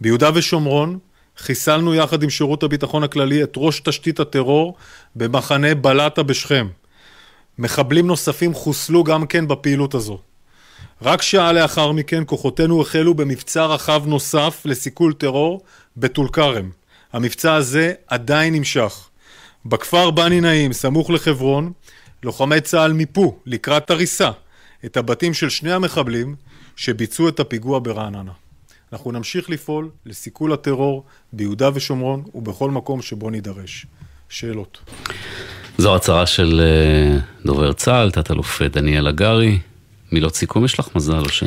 ביהודה 0.00 0.30
ושומרון 0.34 0.98
חיסלנו 1.40 1.94
יחד 1.94 2.22
עם 2.22 2.30
שירות 2.30 2.62
הביטחון 2.62 3.04
הכללי 3.04 3.42
את 3.42 3.52
ראש 3.56 3.80
תשתית 3.80 4.20
הטרור 4.20 4.74
במחנה 5.16 5.74
בלטה 5.74 6.22
בשכם. 6.22 6.68
מחבלים 7.58 8.06
נוספים 8.06 8.54
חוסלו 8.54 9.04
גם 9.04 9.26
כן 9.26 9.48
בפעילות 9.48 9.94
הזו. 9.94 10.18
רק 11.02 11.22
שעה 11.22 11.52
לאחר 11.52 11.92
מכן 11.92 12.22
כוחותינו 12.26 12.82
החלו 12.82 13.14
במבצע 13.14 13.66
רחב 13.66 14.02
נוסף 14.06 14.62
לסיכול 14.64 15.12
טרור 15.12 15.62
בטול 15.96 16.28
כרם. 16.28 16.70
המבצע 17.12 17.54
הזה 17.54 17.92
עדיין 18.06 18.54
נמשך. 18.54 19.08
בכפר 19.66 20.10
בני 20.10 20.40
נעים, 20.40 20.72
סמוך 20.72 21.10
לחברון, 21.10 21.72
לוחמי 22.22 22.60
צה"ל 22.60 22.92
מיפו 22.92 23.38
לקראת 23.46 23.90
הריסה 23.90 24.30
את 24.84 24.96
הבתים 24.96 25.34
של 25.34 25.48
שני 25.48 25.72
המחבלים 25.72 26.36
שביצעו 26.76 27.28
את 27.28 27.40
הפיגוע 27.40 27.80
ברעננה. 27.82 28.32
אנחנו 28.92 29.12
נמשיך 29.12 29.50
לפעול 29.50 29.90
לסיכול 30.06 30.52
הטרור 30.52 31.04
ביהודה 31.32 31.70
ושומרון 31.74 32.24
ובכל 32.34 32.70
מקום 32.70 33.02
שבו 33.02 33.30
נידרש. 33.30 33.86
שאלות. 34.30 34.78
זו 35.78 35.96
הצהרה 35.96 36.26
של 36.26 36.60
אה, 36.64 37.18
דובר 37.46 37.72
צה"ל, 37.72 38.10
תת-אלוף 38.10 38.62
דניאל 38.62 39.06
הגרי. 39.06 39.58
מילות 40.12 40.34
סיכום 40.34 40.64
יש 40.64 40.78
לך 40.78 40.88
מזל 40.96 41.18
או 41.18 41.28
ש... 41.28 41.42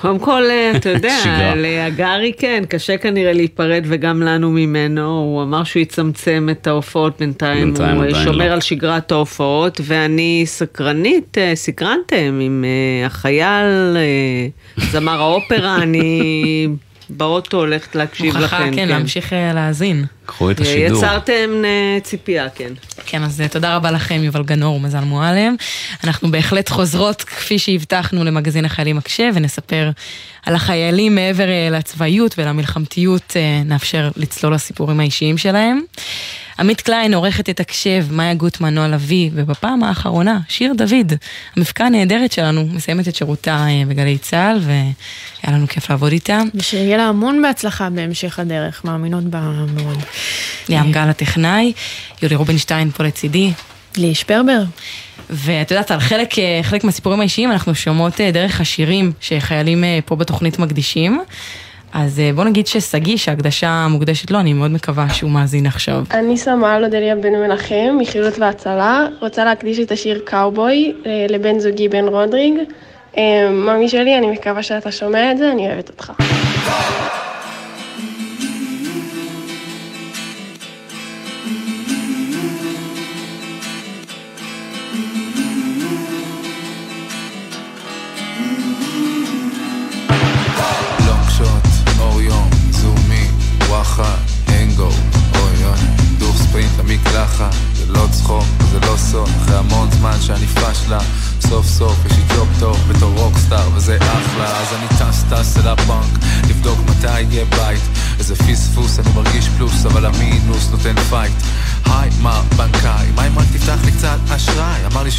קודם 0.00 0.18
כל, 0.18 0.42
אה, 0.50 0.72
אתה 0.76 0.88
יודע, 0.88 1.16
להגרי 1.56 2.32
כן, 2.38 2.64
קשה 2.68 2.98
כנראה 2.98 3.32
להיפרד 3.32 3.84
וגם 3.86 4.22
לנו 4.22 4.50
ממנו, 4.50 5.18
הוא 5.18 5.42
אמר 5.42 5.64
שהוא 5.64 5.80
יצמצם 5.80 6.48
את 6.50 6.66
ההופעות 6.66 7.18
בינתיים, 7.18 7.64
בינתיים 7.64 7.96
הוא 7.96 8.24
שומר 8.24 8.48
לא. 8.48 8.52
על 8.52 8.60
שגרת 8.60 9.12
ההופעות, 9.12 9.80
ואני 9.84 10.42
סקרנית, 10.46 11.38
אה, 11.38 11.52
סקרנתם 11.54 12.38
עם 12.42 12.64
החייל, 13.06 13.96
זמר 14.76 15.20
האופרה, 15.20 15.76
אני 15.76 16.66
באוטו 17.10 17.56
הולכת 17.56 17.94
להקשיב 17.94 18.36
לכם. 18.36 18.40
מוכרחה, 18.40 18.64
כן, 18.64 18.76
כן, 18.76 18.88
להמשיך 18.88 19.32
אה, 19.32 19.52
להאזין. 19.52 20.04
קחו 20.30 20.50
את 20.50 20.60
השידור. 20.60 20.98
יצרתם 20.98 21.50
אה, 21.64 22.00
ציפייה, 22.02 22.48
כן. 22.48 22.72
כן, 23.06 23.22
אז 23.22 23.40
אה, 23.40 23.48
תודה 23.48 23.76
רבה 23.76 23.90
לכם, 23.90 24.20
יובל 24.24 24.42
גנור 24.42 24.76
ומזל 24.76 25.00
מועלם. 25.00 25.56
אנחנו 26.04 26.30
בהחלט 26.30 26.68
חוזרות, 26.68 27.22
כפי 27.22 27.58
שהבטחנו, 27.58 28.24
למגזין 28.24 28.64
החיילים 28.64 28.96
מקשה, 28.96 29.30
ונספר 29.34 29.90
על 30.46 30.54
החיילים 30.54 31.14
מעבר 31.14 31.46
לצבאיות 31.70 32.34
ולמלחמתיות, 32.38 33.36
נאפשר 33.64 34.10
לצלול 34.16 34.54
לסיפורים 34.54 35.00
האישיים 35.00 35.38
שלהם. 35.38 35.80
עמית 36.60 36.80
קליין 36.80 37.14
עורכת 37.14 37.50
את 37.50 37.60
הקשב, 37.60 38.06
מאיה 38.10 38.34
גוטמן, 38.34 38.74
נועה 38.74 38.88
לביא, 38.88 39.30
ובפעם 39.34 39.82
האחרונה, 39.82 40.38
שיר 40.48 40.72
דוד, 40.76 41.12
המפקה 41.56 41.86
הנהדרת 41.86 42.32
שלנו, 42.32 42.66
מסיימת 42.72 43.08
את 43.08 43.14
שירותה 43.14 43.66
אה, 43.68 43.82
בגלי 43.88 44.18
צה"ל, 44.18 44.60
והיה 44.62 45.56
לנו 45.56 45.68
כיף 45.68 45.90
לעבוד 45.90 46.12
איתה. 46.12 46.40
ושיהיה 46.54 46.96
לה 46.96 47.02
המון 47.02 47.42
בהצלחה 47.42 47.90
בהמשך 47.90 48.38
הדרך, 48.38 48.84
מאמינות 48.84 49.24
בה 49.24 49.40
מאוד. 49.74 49.98
ליאם 50.68 50.92
גל 50.92 51.08
הטכנאי, 51.08 51.72
יולי 52.22 52.34
רובינשטיין 52.34 52.90
פה 52.90 53.04
לצידי. 53.04 53.52
לי 53.96 54.14
שפרבר. 54.14 54.62
ואת 55.30 55.70
יודעת, 55.70 55.90
על 55.90 56.00
חלק, 56.00 56.34
חלק 56.62 56.84
מהסיפורים 56.84 57.20
האישיים 57.20 57.52
אנחנו 57.52 57.74
שומעות 57.74 58.20
דרך 58.20 58.60
השירים 58.60 59.12
שחיילים 59.20 59.84
פה 60.04 60.16
בתוכנית 60.16 60.58
מקדישים. 60.58 61.20
אז 61.92 62.22
בוא 62.34 62.44
נגיד 62.44 62.66
ששגיא, 62.66 63.16
שהקדשה 63.16 63.86
מוקדשת 63.90 64.30
לו, 64.30 64.40
אני 64.40 64.52
מאוד 64.52 64.70
מקווה 64.70 65.10
שהוא 65.10 65.30
מאזין 65.30 65.66
עכשיו. 65.66 66.04
אני 66.10 66.36
סמל 66.36 66.82
אודליה 66.84 67.16
בן 67.16 67.32
מנחם, 67.32 67.96
מחילוץ 68.00 68.38
והצלה, 68.38 69.06
רוצה 69.20 69.44
להקדיש 69.44 69.78
את 69.78 69.92
השיר 69.92 70.20
קאובוי 70.24 70.92
לבן 71.28 71.58
זוגי 71.58 71.88
בן 71.88 72.04
רודריג. 72.04 72.54
ממי 73.50 73.88
שלי, 73.88 74.18
אני 74.18 74.26
מקווה 74.26 74.62
שאתה 74.62 74.92
שומע 74.92 75.32
את 75.32 75.38
זה, 75.38 75.52
אני 75.52 75.66
אוהבת 75.66 75.88
אותך. 75.88 76.12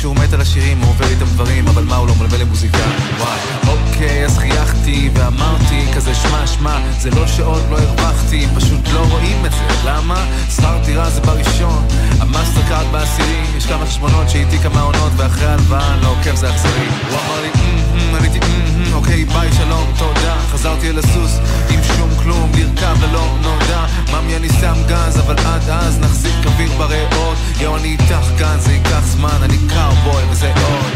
שהוא 0.01 0.15
מת 0.15 0.33
על 0.33 0.41
השירים 0.41 0.77
הוא 0.77 0.89
עובר 0.89 1.07
איתם 1.07 1.25
דברים 1.25 1.67
אבל 1.67 1.83
מה 1.83 1.95
הוא 1.95 2.07
לא 2.07 2.13
מלווה 2.19 2.37
למוזיקאי 2.37 2.81
וואי. 3.19 3.39
אוקיי 3.67 4.25
אז 4.25 4.37
חייכתי 4.83 5.09
ואמרתי 5.13 5.85
כזה 5.95 6.15
שמע 6.15 6.47
שמע 6.47 6.77
זה 6.99 7.09
לא 7.09 7.27
שעוד 7.27 7.61
לא 7.69 7.77
הרווחתי 7.77 8.47
פשוט 8.55 8.87
לא 8.93 8.99
רואים 9.11 9.45
את 9.45 9.51
זה. 9.51 9.89
למה? 9.89 10.25
שכר 10.55 10.77
דירה 10.85 11.09
זה 11.09 11.21
בראשון 11.21 11.87
המאסטר 12.19 12.61
קארד 12.69 12.85
בעשירי 12.91 13.41
יש 13.57 13.65
כמה 13.65 13.85
חשבונות 13.85 14.29
שאיתי 14.29 14.57
כמה 14.57 14.81
עונות 14.81 15.11
ואחרי 15.17 15.47
הלוואה 15.47 15.95
לא 16.01 16.07
עוקב 16.07 16.35
זה 16.35 16.49
אכזרי. 16.49 16.87
הוא 17.09 17.19
אמר 17.19 17.41
לי 17.41 17.49
עניתי 18.17 18.39
אוקיי 18.93 19.25
ביי 19.25 19.49
שלום 19.53 19.93
תודה. 19.97 20.35
חזרתי 20.51 20.89
אל 20.89 20.99
הסוס 20.99 21.39
עם 21.69 21.79
שום 21.83 22.09
כלום 22.23 22.51
לרכב 22.55 22.95
ולא 22.99 23.37
נודע. 23.41 23.85
ממי 24.11 24.35
אני 24.35 24.49
שם 24.49 24.75
גז 24.87 25.19
אבל 25.19 25.35
עד 25.45 25.69
אז 25.69 25.99
נחזיק 25.99 26.45
אוויר 26.45 26.71
בריאות. 26.77 27.37
יואו 27.59 27.77
אני 27.77 27.87
איתך 27.87 28.25
כאן 28.39 28.57
זה 28.59 28.71
ייקח 28.71 29.05
זמן 29.05 29.37
אני 29.43 29.57
קאובוי 29.69 30.23
וזה 30.31 30.47
עוד. 30.47 30.91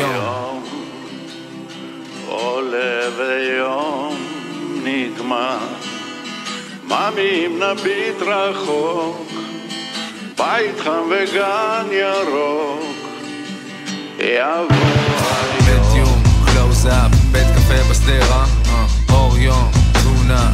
עולה 0.00 0.39
ויום 3.16 4.16
נגמר. 4.84 5.58
ממי 6.84 7.46
אם 7.46 7.62
נביט 7.62 8.22
רחוק 8.22 9.32
בית 10.36 10.80
חם 10.80 11.02
וגן 11.10 11.86
ירוק. 11.92 12.96
יבוא 14.18 14.90
היום. 15.94 16.22
קלוז 16.46 16.86
אפ, 16.86 17.14
בית 17.32 17.46
קפה 17.56 17.90
בשדרה 17.90 18.44
אור 19.12 19.38
יום, 19.38 19.70
תמונה, 20.02 20.50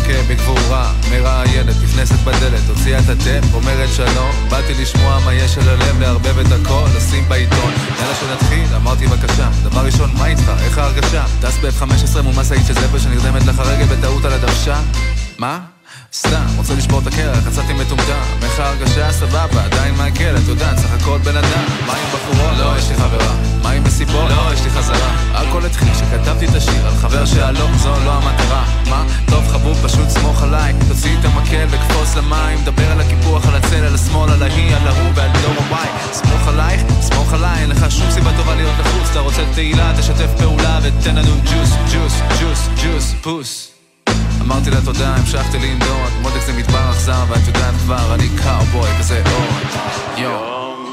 מחכה 0.00 0.22
בגבורה 0.28 0.92
מראיינת, 1.10 1.74
נכנסת 1.84 2.14
בדלת, 2.24 2.68
הוציאה 2.68 2.98
את 2.98 3.08
הטפ, 3.08 3.54
אומרת 3.54 3.88
שלום 3.96 4.30
באתי 4.50 4.74
לשמוע 4.82 5.18
מה 5.24 5.34
יש 5.34 5.58
על 5.58 5.68
הלב, 5.68 6.00
לערבב 6.00 6.38
את 6.38 6.46
הכל, 6.52 6.86
לשים 6.96 7.24
בעיתון 7.28 7.72
יאללה 7.98 8.14
שנתחיל, 8.14 8.74
אמרתי 8.76 9.06
בבקשה 9.06 9.50
דבר 9.62 9.80
ראשון, 9.80 10.10
מה 10.18 10.26
איתך? 10.26 10.52
איך 10.64 10.78
ההרגשה? 10.78 11.24
טס 11.40 11.58
ב-F15 11.58 12.22
מול 12.22 12.34
משאית 12.36 12.66
של 12.66 12.74
זבל 12.74 12.98
שנרדמת 12.98 13.46
לך 13.46 13.58
רגל 13.58 13.84
בטעות 13.84 14.24
על 14.24 14.32
הדוושה? 14.32 14.80
מה? 15.38 15.60
סתם, 16.12 16.46
רוצה 16.56 16.74
לשבור 16.74 17.00
את 17.00 17.06
הקרח, 17.06 17.46
יצאתי 17.46 17.72
מטומטם 17.72 18.40
איך 18.42 18.60
ההרגשה? 18.60 19.12
סבבה, 19.12 19.64
עדיין 19.64 19.94
מעכל, 19.94 20.36
את 20.42 20.48
יודעת, 20.48 20.78
סך 20.78 20.92
הכל 20.92 21.18
בן 21.18 21.36
אדם. 21.36 21.64
מה 21.86 21.92
עם 21.92 22.06
בחורות? 22.12 22.58
לא, 22.58 22.78
יש 22.78 22.88
לי 22.88 22.96
חברה. 22.96 23.34
מה 23.62 23.70
עם 23.70 23.84
מסיבות? 23.84 24.30
לא, 24.30 24.54
יש 24.54 24.60
לי 24.64 24.70
חזרה. 24.70 25.10
הכל 25.32 25.66
התחיל 25.66 25.88
כשכתבתי 25.94 26.46
את 26.46 26.54
השיר 26.54 26.86
על 26.86 26.94
חבר 26.94 27.26
שהלא, 27.26 27.66
זו 27.76 27.94
לא 28.04 28.12
המטרה. 28.12 28.64
מה? 28.88 29.04
טוב 29.30 29.48
חבוב, 29.48 29.78
פשוט 29.84 30.08
סמוך 30.08 30.42
עליי. 30.42 30.74
תוציא 30.88 31.16
את 31.20 31.24
המקל 31.24 31.66
וקפוץ 31.70 32.16
למים. 32.16 32.64
דבר 32.64 32.90
על 32.92 33.00
הקיפוח, 33.00 33.46
על 33.46 33.54
הצל, 33.54 33.84
על 33.84 33.94
השמאל, 33.94 34.30
על 34.30 34.42
ההיא, 34.42 34.76
על 34.76 34.88
ההוא 34.88 35.10
ועל 35.14 35.30
דור 35.42 35.54
הוואי. 35.64 35.88
סמוך 36.12 36.48
עלייך, 36.48 36.82
סמוך 37.00 37.32
עליי, 37.32 37.62
אין 37.62 37.70
לך 37.70 37.90
שום 37.90 38.10
סיבה 38.10 38.30
טובה 38.36 38.54
להיות 38.54 38.74
לחוץ. 38.78 39.10
אתה 39.10 39.20
רוצה 39.20 39.42
תהילה, 39.54 39.92
תשתף 39.98 40.30
פעולה 40.38 40.78
ותן 40.82 41.14
לנו 41.14 41.32
ג'וס, 41.44 41.70
ג'וס, 41.92 42.20
ג'וס, 42.40 42.68
ג'וס, 42.82 43.14
פוס 43.22 43.79
אמרתי 44.50 44.70
לה 44.70 44.80
תודה, 44.84 45.14
המשכתי 45.16 45.58
לנדוד, 45.58 46.12
מותק 46.22 46.40
זה 46.46 46.52
מדבר 46.52 46.90
אכזר, 46.90 47.24
ואת 47.28 47.46
יודעת 47.46 47.74
כבר, 47.74 48.14
אני 48.14 48.28
קאובוי 48.42 48.90
וזה 49.00 49.22
עוד 49.24 49.66
יום. 50.16 50.86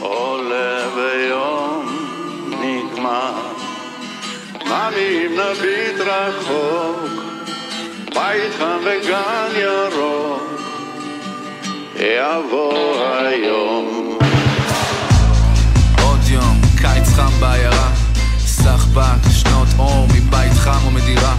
עולה 0.00 0.88
ויום 0.96 1.86
נגמר, 2.50 3.32
אם 4.96 5.32
נביט 5.32 6.00
רחוק, 6.00 7.10
בית 8.14 8.52
חם 8.58 8.78
וגן 8.84 9.60
ירוק, 9.60 10.60
יבוא 11.94 13.06
היום. 13.18 14.18
עוד 16.02 16.20
יום, 16.28 16.60
קיץ 16.80 17.08
חם 17.16 17.40
בעיירה, 17.40 17.90
סחבק, 18.38 19.30
שנות 19.32 19.68
אור 19.78 20.06
מבית 20.14 20.52
חם 20.52 20.86
ומדירה 20.88 21.34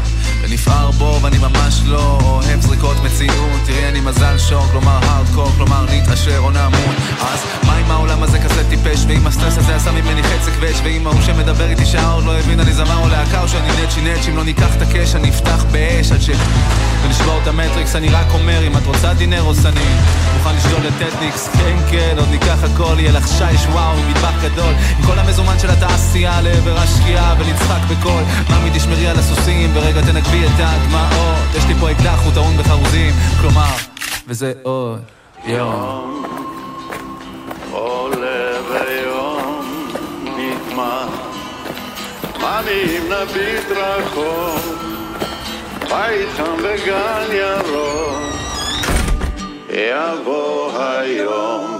ונפער 0.49 0.91
בו 0.91 1.19
ואני 1.21 1.37
ממש 1.37 1.81
לא 1.85 2.19
אוהב 2.23 2.61
זריקות 2.61 2.97
מציאות. 3.03 3.61
תראי 3.65 3.89
אני 3.89 3.99
מזל 3.99 4.37
שוק, 4.37 4.65
כלומר 4.71 4.99
הארדקור, 5.03 5.51
כלומר 5.57 5.85
נתעשר 5.91 6.37
או 6.37 6.51
נמות 6.51 6.95
אז 7.21 7.39
מה 7.63 7.79
אם 7.79 7.91
העולם 7.91 8.23
הזה? 8.23 8.39
כזה 8.39 8.69
טיפש 8.69 9.05
ואם 9.07 9.27
הסטרס 9.27 9.57
הזה 9.57 9.75
עשה 9.75 9.91
ממני 9.91 10.23
חצק 10.23 10.51
ואש 10.59 10.81
ואם 10.83 11.07
ההוא 11.07 11.21
שמדבר 11.21 11.69
איתי 11.69 11.85
שהעוד 11.85 12.25
לא 12.25 12.39
הבין 12.39 12.59
אני 12.59 12.73
זמר 12.73 12.97
או 13.03 13.07
להקה 13.07 13.41
או 13.41 13.47
שאני 13.47 13.67
נצ'י 13.83 14.01
נצ'י 14.01 14.31
אם 14.31 14.37
לא 14.37 14.43
ניקח 14.43 14.75
את 14.75 14.81
הקש 14.81 15.15
אני 15.15 15.29
אפתח 15.29 15.65
באש 15.71 16.11
עד 16.11 16.21
ש... 16.21 16.29
ולשבור 17.05 17.39
את 17.43 17.47
המטריקס 17.47 17.95
אני 17.95 18.09
רק 18.09 18.27
אומר 18.33 18.67
אם 18.67 18.77
את 18.77 18.85
רוצה 18.85 19.13
דינר 19.13 19.41
או 19.41 19.55
סני 19.55 19.89
מוכן 20.37 20.55
לשתול 20.55 20.87
את 20.87 20.93
טטניקס 20.99 21.49
כן 21.53 21.77
כן 21.91 22.15
עוד 22.17 22.29
ניקח 22.29 22.63
הכל 22.63 22.95
יהיה 22.99 23.11
לך 23.11 23.27
שיש 23.27 23.65
וואו 23.65 23.97
עם 23.97 24.11
מטבח 24.11 24.33
גדול. 24.43 24.73
עם 24.99 25.05
כל 25.05 25.19
המזומן 25.19 25.59
של 25.59 25.69
התעשייה 25.69 26.41
לעבר 26.41 26.77
השקיעה 26.77 27.35
ונצחק 27.39 27.79
בקול 27.89 28.23
ממי 28.49 28.69
תשמרי 28.73 29.07
על 29.07 29.19
הסוסים 29.19 29.73
ברגע 29.73 30.01
תנגבי 30.01 30.36
את 30.45 30.59
הדמעות. 30.59 31.55
יש 31.55 31.65
לי 31.65 31.75
פה 31.75 31.91
אקדח 31.91 32.19
הוא 32.25 32.33
טעון 32.33 32.57
בחרוזים. 32.57 33.13
כלומר 33.41 33.75
וזה 34.27 34.53
עוד 34.63 35.01
יום. 35.45 36.23
עולה 37.71 38.51
ויום 38.69 39.87
נגמר. 40.23 41.07
ממי 42.39 42.97
אם 42.97 43.03
נביט 43.11 43.71
רחוק 43.71 44.77
בית 45.89 46.29
חם 46.37 46.55
וגן 46.63 47.27
ירוק. 47.31 48.17
יבוא 49.69 50.71
היום 50.79 51.76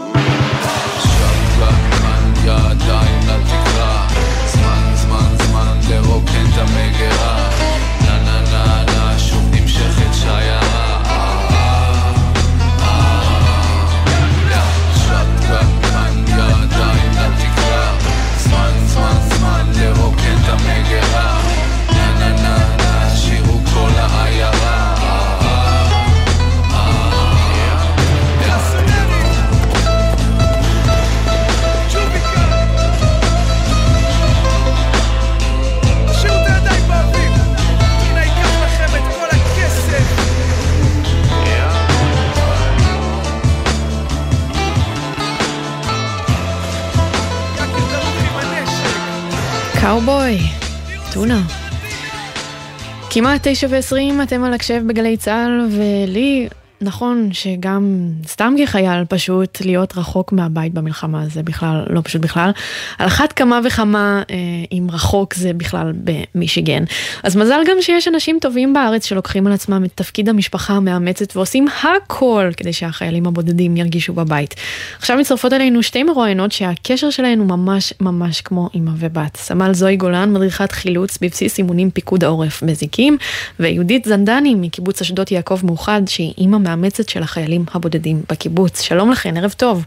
כמעט 53.17 53.47
תשע 53.47 53.67
ועשרים, 53.69 54.21
אתם 54.21 54.43
על 54.43 54.53
הקשב 54.53 54.81
בגלי 54.87 55.17
צה"ל, 55.17 55.67
ולי 55.71 56.47
נכון 56.81 57.29
שגם 57.33 58.09
סתם 58.27 58.53
כחייל 58.59 59.05
פשוט 59.05 59.61
להיות 59.65 59.97
רחוק 59.97 60.31
מהבית 60.31 60.73
במלחמה 60.73 61.27
זה 61.27 61.43
בכלל 61.43 61.85
לא 61.89 62.01
פשוט 62.03 62.21
בכלל. 62.21 62.51
על 62.97 63.07
אחת 63.07 63.33
כמה 63.33 63.59
וכמה 63.63 64.23
אה, 64.29 64.35
אם 64.71 64.87
רחוק 64.91 65.33
זה 65.33 65.53
בכלל 65.53 65.93
במישיגן. 66.03 66.83
אז 67.23 67.35
מזל 67.35 67.59
גם 67.67 67.77
שיש 67.81 68.07
אנשים 68.07 68.37
טובים 68.41 68.73
בארץ 68.73 69.05
שלוקחים 69.05 69.47
על 69.47 69.53
עצמם 69.53 69.85
את 69.85 69.91
תפקיד 69.95 70.29
המשפחה 70.29 70.73
המאמצת 70.73 71.35
ועושים 71.35 71.67
הכל 71.83 72.49
כדי 72.57 72.73
שהחיילים 72.73 73.27
הבודדים 73.27 73.77
ירגישו 73.77 74.13
בבית. 74.13 74.55
עכשיו 74.97 75.17
מצטרפות 75.17 75.53
אלינו 75.53 75.83
שתי 75.83 76.03
מרואיינות 76.03 76.51
שהקשר 76.51 77.09
שלהן 77.09 77.39
הוא 77.39 77.47
ממש 77.47 77.93
ממש 78.01 78.41
כמו 78.41 78.69
אמא 78.75 78.91
ובת. 78.97 79.37
סמל 79.37 79.73
זוהי 79.73 79.97
גולן 79.97 80.33
מדריכת 80.33 80.71
חילוץ 80.71 81.17
בבסיס 81.21 81.57
אימונים 81.57 81.91
פיקוד 81.91 82.23
העורף 82.23 82.63
בזיקים 82.63 83.17
ויהודית 83.59 84.05
זנדני 84.05 84.55
מקיבוץ 84.55 85.01
אשדות 85.01 85.31
יעקב 85.31 85.59
מאוחד 85.63 86.01
שהיא 86.07 86.33
אימא 86.37 86.57
המאמצת 86.67 87.09
של 87.09 87.23
החיילים 87.23 87.61
הבודדים 87.73 88.21
בקיבוץ. 88.29 88.81
שלום 88.81 89.11
לכן, 89.11 89.37
ערב 89.37 89.51
טוב. 89.51 89.85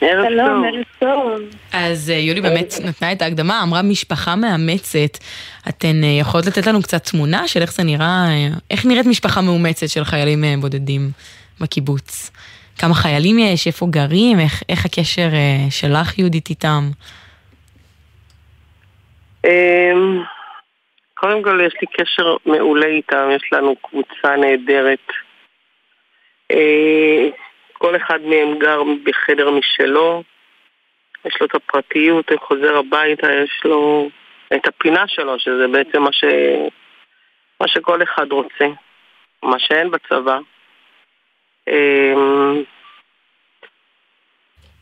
ערב 0.00 0.24
שלום, 0.28 0.64
ערב 0.64 0.84
טוב. 0.98 1.40
אז 1.72 2.10
אה, 2.10 2.16
יולי 2.16 2.40
באמת 2.40 2.74
נתנה 2.84 3.12
את 3.12 3.22
ההקדמה, 3.22 3.62
אמרה 3.62 3.82
משפחה 3.82 4.36
מאמצת. 4.36 5.18
אתן 5.68 6.04
אה, 6.04 6.08
יכולות 6.08 6.46
לתת 6.46 6.66
לנו 6.66 6.82
קצת 6.82 7.04
תמונה 7.04 7.48
של 7.48 7.62
איך 7.62 7.72
זה 7.72 7.82
נראה, 7.82 8.26
אה, 8.28 8.48
איך 8.70 8.86
נראית 8.86 9.06
משפחה 9.06 9.40
מאומצת 9.40 9.88
של 9.88 10.04
חיילים 10.04 10.44
בודדים 10.60 11.10
בקיבוץ? 11.60 12.30
כמה 12.78 12.94
חיילים 12.94 13.38
יש, 13.38 13.66
איפה 13.66 13.86
גרים, 13.90 14.40
איך, 14.40 14.62
איך 14.68 14.84
הקשר 14.84 15.28
שלך 15.70 16.18
יהודית 16.18 16.50
איתם? 16.50 16.90
אמ, 19.46 20.22
קודם 21.14 21.42
כל 21.42 21.60
יש 21.66 21.74
לי 21.82 21.86
קשר 21.92 22.36
מעולה 22.46 22.86
איתם, 22.86 23.28
יש 23.36 23.52
לנו 23.52 23.76
קבוצה 23.76 24.36
נהדרת. 24.36 25.06
אה, 26.52 27.28
כל 27.72 27.96
אחד 27.96 28.20
מהם 28.20 28.58
גר 28.58 28.82
בחדר 29.04 29.50
משלו, 29.50 30.22
יש 31.24 31.34
לו 31.40 31.46
את 31.46 31.54
הפרטיות, 31.54 32.30
הוא 32.30 32.40
חוזר 32.40 32.78
הביתה, 32.78 33.32
יש 33.32 33.60
לו 33.64 34.08
את 34.54 34.66
הפינה 34.66 35.04
שלו, 35.08 35.38
שזה 35.38 35.68
בעצם 35.72 36.02
מה, 36.02 36.12
ש... 36.12 36.24
מה 37.60 37.68
שכל 37.68 38.02
אחד 38.02 38.32
רוצה, 38.32 38.66
מה 39.42 39.58
שאין 39.58 39.90
בצבא. 39.90 40.38
אה, 41.68 42.14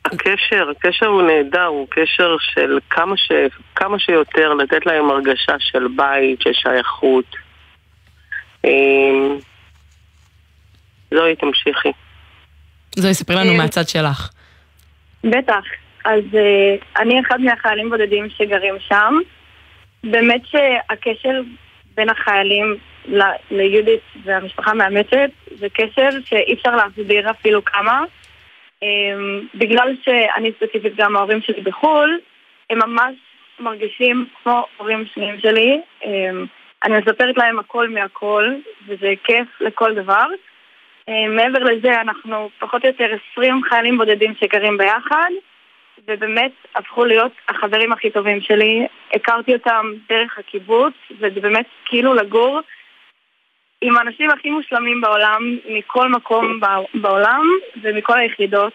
הקשר, 0.05 0.71
הקשר 0.71 1.07
הוא 1.07 1.23
נהדר, 1.23 1.65
הוא 1.65 1.87
קשר 1.91 2.37
של 2.41 2.79
כמה, 2.91 3.17
ש... 3.17 3.33
כמה 3.75 3.99
שיותר 3.99 4.55
לתת 4.55 4.87
להם 4.87 5.11
הרגשה 5.11 5.55
של 5.59 5.89
בית, 5.97 6.41
של 6.41 6.53
שייכות. 6.53 7.37
אה, 11.13 11.19
זוהי, 11.19 11.37
תמשיכי. 11.37 11.93
זוהי, 12.97 13.15
ספרי 13.15 13.37
לנו 13.37 13.53
אה, 13.53 13.57
מהצד 13.57 13.89
שלך. 13.89 14.31
בטח. 15.25 15.65
אז 16.05 16.25
uh, 16.33 17.01
אני 17.01 17.21
אחד 17.21 17.41
מהחיילים 17.41 17.91
בודדים 17.91 18.31
שגרים 18.31 18.75
שם. 18.89 19.15
באמת 20.05 20.41
שהקשר 20.47 21.41
בין 21.95 22.09
החיילים 22.09 22.77
ליהודית 23.51 24.01
והמשפחה 24.25 24.71
המאמצת 24.71 25.31
זה 25.59 25.69
קשר 25.69 26.09
שאי 26.25 26.55
אפשר 26.55 26.77
להסביר 26.77 27.31
אפילו 27.31 27.65
כמה. 27.65 28.05
Um, 28.85 28.85
בגלל 29.55 29.97
שאני 30.05 30.53
ספציפית 30.57 30.97
גם 30.97 31.17
ההורים 31.17 31.43
שלי 31.43 31.61
בחו"ל, 31.61 32.19
הם 32.71 32.79
ממש 32.79 33.15
מרגישים 33.61 34.27
כמו 34.43 34.65
הורים 34.77 35.05
שניים 35.15 35.41
שלי. 35.41 35.81
Um, 36.03 36.07
אני 36.85 36.99
מספרת 36.99 37.37
להם 37.37 37.59
הכל 37.59 37.89
מהכל, 37.89 38.55
וזה 38.87 39.13
כיף 39.25 39.49
לכל 39.61 39.95
דבר. 39.95 40.27
אה, 41.11 41.29
מעבר 41.29 41.59
לזה, 41.59 42.01
אנחנו 42.01 42.51
פחות 42.59 42.85
או 42.85 42.89
יותר 42.89 43.07
20 43.33 43.61
חיילים 43.69 43.99
בודדים 43.99 44.35
שגרים 44.41 44.79
ביחד, 44.79 45.31
ובאמת 46.09 46.53
הפכו 46.75 47.05
להיות 47.05 47.33
החברים 47.49 47.93
הכי 47.93 48.11
טובים 48.11 48.41
שלי. 48.41 48.87
הכרתי 49.15 49.55
אותם 49.55 49.87
דרך 50.09 50.39
הקיבוץ, 50.39 50.95
וזה 51.19 51.41
באמת 51.41 51.67
כאילו 51.85 52.15
לגור 52.15 52.61
עם 53.81 53.97
האנשים 53.97 54.31
הכי 54.31 54.51
מושלמים 54.51 55.01
בעולם, 55.01 55.57
מכל 55.69 56.09
מקום 56.09 56.61
בעולם 56.95 57.47
ומכל 57.83 58.19
היחידות. 58.19 58.73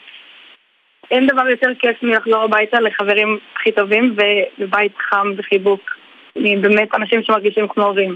אין 1.12 1.28
דבר 1.28 1.48
יותר 1.48 1.70
כיף 1.80 2.04
מלחזור 2.04 2.44
הביתה 2.44 2.80
לחברים 2.80 3.40
הכי 3.56 3.72
טובים 3.72 4.16
ובבית 4.16 4.98
חם 4.98 5.32
וחיבוק. 5.38 5.98
באמת 6.36 6.96
אנשים 6.96 7.24
שמרגישים 7.24 7.68
כמו 7.68 7.84
הורים. 7.84 8.16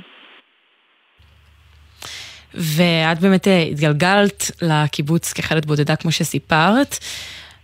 ואת 2.54 3.20
באמת 3.20 3.48
אה, 3.48 3.62
התגלגלת 3.62 4.52
לקיבוץ 4.62 5.34
כחיילת 5.34 5.66
בודדה 5.66 5.96
כמו 5.96 6.12
שסיפרת, 6.12 6.96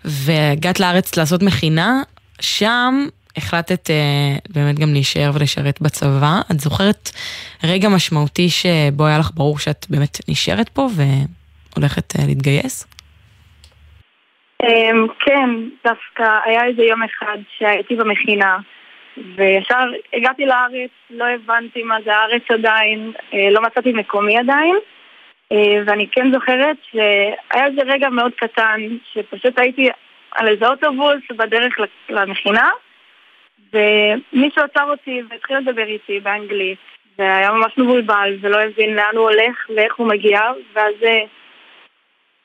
והגעת 0.06 0.80
לארץ 0.80 1.18
לעשות 1.18 1.44
מכינה, 1.44 2.02
שם 2.42 3.08
החלטת 3.38 3.90
אה, 3.90 3.96
באמת 4.50 4.80
גם 4.80 4.94
להישאר 4.94 5.32
ולשרת 5.34 5.82
בצבא. 5.82 6.42
את 6.52 6.60
זוכרת 6.60 7.10
רגע 7.64 7.90
משמעותי 7.90 8.50
שבו 8.50 9.06
היה 9.06 9.20
לך 9.20 9.32
ברור 9.34 9.60
שאת 9.60 9.86
באמת 9.90 10.18
נשארת 10.28 10.70
פה 10.70 10.88
והולכת 10.96 12.20
אה, 12.20 12.26
להתגייס? 12.28 12.88
אמ, 14.64 15.08
כן, 15.20 15.50
דווקא 15.84 16.24
היה 16.46 16.66
איזה 16.66 16.84
יום 16.84 17.04
אחד 17.04 17.38
שהייתי 17.58 17.96
במכינה. 17.96 18.58
וישר 19.36 19.92
הגעתי 20.14 20.46
לארץ, 20.46 20.90
לא 21.10 21.26
הבנתי 21.26 21.84
מה 21.84 21.98
זה 22.06 22.16
הארץ 22.16 22.42
עדיין, 22.50 23.12
אה, 23.34 23.50
לא 23.52 23.62
מצאתי 23.62 23.94
מקומי 23.94 24.38
עדיין, 24.38 24.76
אה, 25.52 25.84
ואני 25.86 26.08
כן 26.12 26.34
זוכרת 26.34 26.78
שהיה 26.92 27.66
איזה 27.66 27.82
רגע 27.86 28.10
מאוד 28.10 28.32
קטן, 28.36 28.82
שפשוט 29.14 29.60
הייתי 29.60 29.90
על 30.32 30.48
איזה 30.48 30.68
אוטובוס 30.68 31.32
בדרך 31.38 31.74
למכינה, 32.10 32.70
ומישהו 33.74 34.64
עצר 34.64 34.90
אותי 34.90 35.22
והתחיל 35.30 35.58
לדבר 35.58 35.86
איתי 35.86 36.20
באנגלית, 36.20 36.78
והיה 37.18 37.52
ממש 37.52 37.78
מבולבל 37.78 38.38
ולא 38.42 38.58
הבין 38.62 38.96
לאן 38.96 39.16
הוא 39.16 39.30
הולך 39.30 39.70
ואיך 39.76 39.96
הוא 39.96 40.08
מגיע, 40.08 40.42
ואז, 40.74 40.94
אה, 41.04 41.24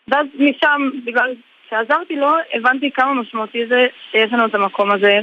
ואז 0.09 0.27
משם, 0.39 0.91
בגלל 1.05 1.35
כשעזרתי 1.71 2.17
לו, 2.17 2.29
הבנתי 2.55 2.91
כמה 2.91 3.15
משמעותי 3.15 3.67
זה 3.67 3.87
שיש 4.11 4.33
לנו 4.33 4.47
את 4.47 4.55
המקום 4.55 4.91
הזה, 4.91 5.21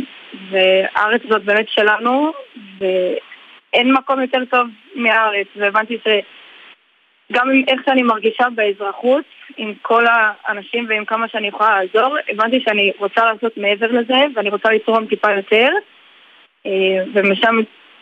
והארץ 0.50 1.22
הזאת 1.26 1.44
באמת 1.44 1.70
שלנו, 1.70 2.32
ואין 2.80 3.94
מקום 3.94 4.22
יותר 4.22 4.46
טוב 4.46 4.68
מהארץ, 4.96 5.48
והבנתי 5.56 5.98
שגם 6.04 7.50
עם 7.50 7.64
איך 7.68 7.82
שאני 7.86 8.04
מרגישה 8.04 8.48
באזרחות, 8.56 9.26
עם 9.58 9.74
כל 9.82 10.06
האנשים 10.10 10.86
ועם 10.90 11.06
כמה 11.06 11.28
שאני 11.28 11.48
יכולה 11.48 11.84
לעזור, 11.84 12.16
הבנתי 12.30 12.62
שאני 12.62 12.92
רוצה 13.00 13.26
לעשות 13.26 13.58
מעבר 13.58 13.92
לזה, 13.92 14.18
ואני 14.36 14.50
רוצה 14.50 14.70
לתרום 14.72 15.06
טיפה 15.06 15.32
יותר, 15.32 15.70
אה, 16.66 17.04
ומשם 17.14 17.56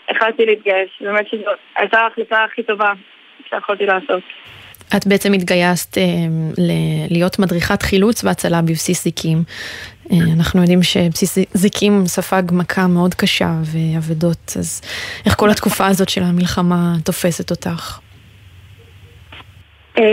החלטתי 0.10 0.45
להתגייס. 0.45 0.89
באמת 1.01 1.27
שזו 1.27 1.51
הייתה 1.75 1.99
ההחלטה 1.99 2.43
הכי 2.43 2.63
טובה 2.63 2.93
שיכולתי 3.49 3.86
לעשות. 3.86 4.23
את 4.98 5.08
בעצם 5.08 5.34
התגייסת 5.34 5.98
אה, 5.98 6.04
להיות 7.10 7.39
מדריכת 7.39 7.82
חילוץ 7.82 8.24
והצלה 8.24 8.62
בבסיס 8.62 9.04
זיקים. 9.04 9.38
אה, 10.12 10.17
אנחנו 10.38 10.62
יודעים 10.62 10.84
שבסיס 10.84 11.38
זיקים 11.54 12.06
ספג 12.06 12.43
מכה 12.52 12.88
מאוד 12.88 13.13
קשה 13.13 13.50
ואבדות, 13.71 14.54
אז 14.60 14.82
איך 15.26 15.36
כל 15.36 15.50
התקופה 15.50 15.88
הזאת 15.88 16.10
של 16.10 16.21
המלחמה 16.24 16.93
תופסת 17.06 17.52
אותך? 17.52 18.00
אה, 19.98 20.04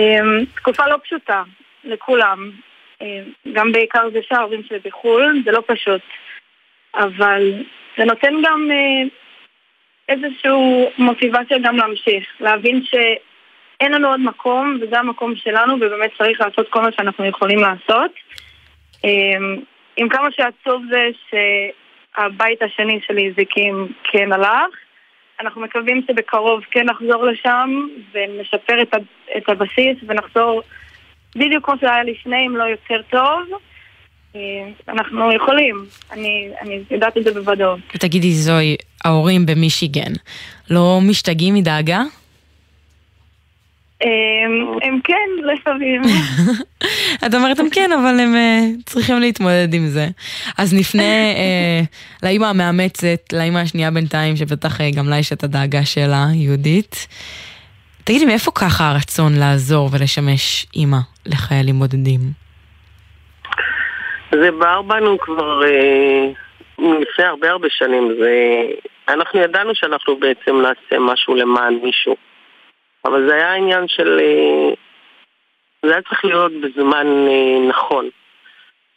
תקופה 0.54 0.87
לא 0.87 0.96
פשוטה 1.04 1.42
לכולם. 1.85 2.50
גם 3.52 3.72
בעיקר 3.72 4.02
זה 4.12 4.18
שההורים 4.28 4.62
שלי 4.68 4.78
בחו"ל, 4.85 5.42
זה 5.44 5.50
לא 5.50 5.62
פשוט. 5.66 6.00
אבל 6.94 7.62
זה 7.98 8.04
נותן 8.04 8.32
גם 8.44 8.70
איזושהי 10.08 10.50
מוטיבציה 10.98 11.58
גם 11.58 11.76
להמשיך, 11.76 12.24
להבין 12.40 12.82
ש... 12.85 12.94
אין 13.82 13.92
לנו 13.92 14.08
עוד 14.08 14.20
מקום, 14.20 14.78
וזה 14.82 14.98
המקום 14.98 15.36
שלנו, 15.36 15.74
ובאמת 15.74 16.10
צריך 16.18 16.40
לעשות 16.40 16.66
כל 16.70 16.82
מה 16.82 16.92
שאנחנו 16.92 17.24
יכולים 17.24 17.58
לעשות. 17.58 18.10
אמ, 19.04 19.60
עם 19.96 20.08
כמה 20.08 20.28
שעצוב 20.30 20.82
זה 20.90 21.08
שהבית 21.30 22.62
השני 22.62 23.00
שלי, 23.06 23.32
זיקים, 23.36 23.92
כן 24.12 24.32
הלך. 24.32 24.74
אנחנו 25.40 25.60
מקווים 25.60 26.02
שבקרוב 26.08 26.60
כן 26.70 26.86
נחזור 26.90 27.24
לשם 27.24 27.70
ונשפר 28.12 28.82
את, 28.82 28.94
את 29.36 29.48
הבסיס 29.48 29.96
ונחזור 30.06 30.62
בדיוק 31.36 31.64
כמו 31.64 31.74
שהיה 31.80 32.04
לפני, 32.04 32.46
אם 32.46 32.56
לא 32.56 32.64
יותר 32.64 33.02
טוב. 33.10 33.60
אמ, 34.34 34.40
אנחנו 34.88 35.32
יכולים, 35.32 35.84
אני, 36.12 36.50
אני 36.60 36.82
יודעת 36.90 37.16
את 37.16 37.24
זה 37.24 37.34
בוודאות. 37.34 37.80
תגידי 37.88 38.32
זוהי, 38.32 38.76
ההורים 39.04 39.46
במישיגן 39.46 40.12
לא 40.70 40.98
משתגעים 41.10 41.54
מדאגה? 41.54 42.02
הם 44.82 45.00
כן, 45.04 45.28
לפעמים. 45.44 46.02
את 47.26 47.34
אומרת 47.34 47.58
הם 47.58 47.70
כן, 47.70 47.90
אבל 47.92 48.20
הם 48.20 48.34
אה, 48.34 48.60
צריכים 48.86 49.20
להתמודד 49.20 49.74
עם 49.74 49.86
זה. 49.86 50.06
אז 50.58 50.74
נפנה 50.74 51.02
אה, 51.36 51.80
לאימא 52.22 52.44
המאמצת, 52.44 53.32
לאימא 53.32 53.58
השנייה 53.58 53.90
בינתיים, 53.90 54.36
שבטח 54.36 54.80
אה, 54.80 54.90
גם 54.96 55.08
לה 55.08 55.18
יש 55.18 55.32
את 55.32 55.44
הדאגה 55.44 55.84
שלה, 55.84 56.24
יהודית. 56.34 57.06
תגידי, 58.04 58.24
מאיפה 58.24 58.50
ככה 58.50 58.90
הרצון 58.90 59.32
לעזור 59.40 59.88
ולשמש 59.92 60.66
אימא 60.76 60.98
לחיילים 61.26 61.78
בודדים? 61.78 62.20
זה 64.30 64.50
בער 64.50 64.82
בנו 64.82 65.18
כבר 65.18 65.60
לפני 66.78 67.24
הרבה 67.24 67.50
הרבה 67.50 67.68
שנים. 67.70 68.16
זה... 68.20 68.62
אנחנו 69.08 69.40
ידענו 69.40 69.74
שאנחנו 69.74 70.16
בעצם 70.16 70.56
נעשה 70.62 70.98
משהו 71.00 71.34
למען 71.34 71.78
מישהו. 71.82 72.16
אבל 73.04 73.28
זה 73.28 73.34
היה 73.34 73.54
עניין 73.54 73.88
של... 73.88 74.20
אה, 74.20 74.74
זה 75.82 75.92
היה 75.92 76.02
צריך 76.02 76.24
להיות 76.24 76.52
בזמן 76.52 77.06
אה, 77.06 77.68
נכון. 77.68 78.08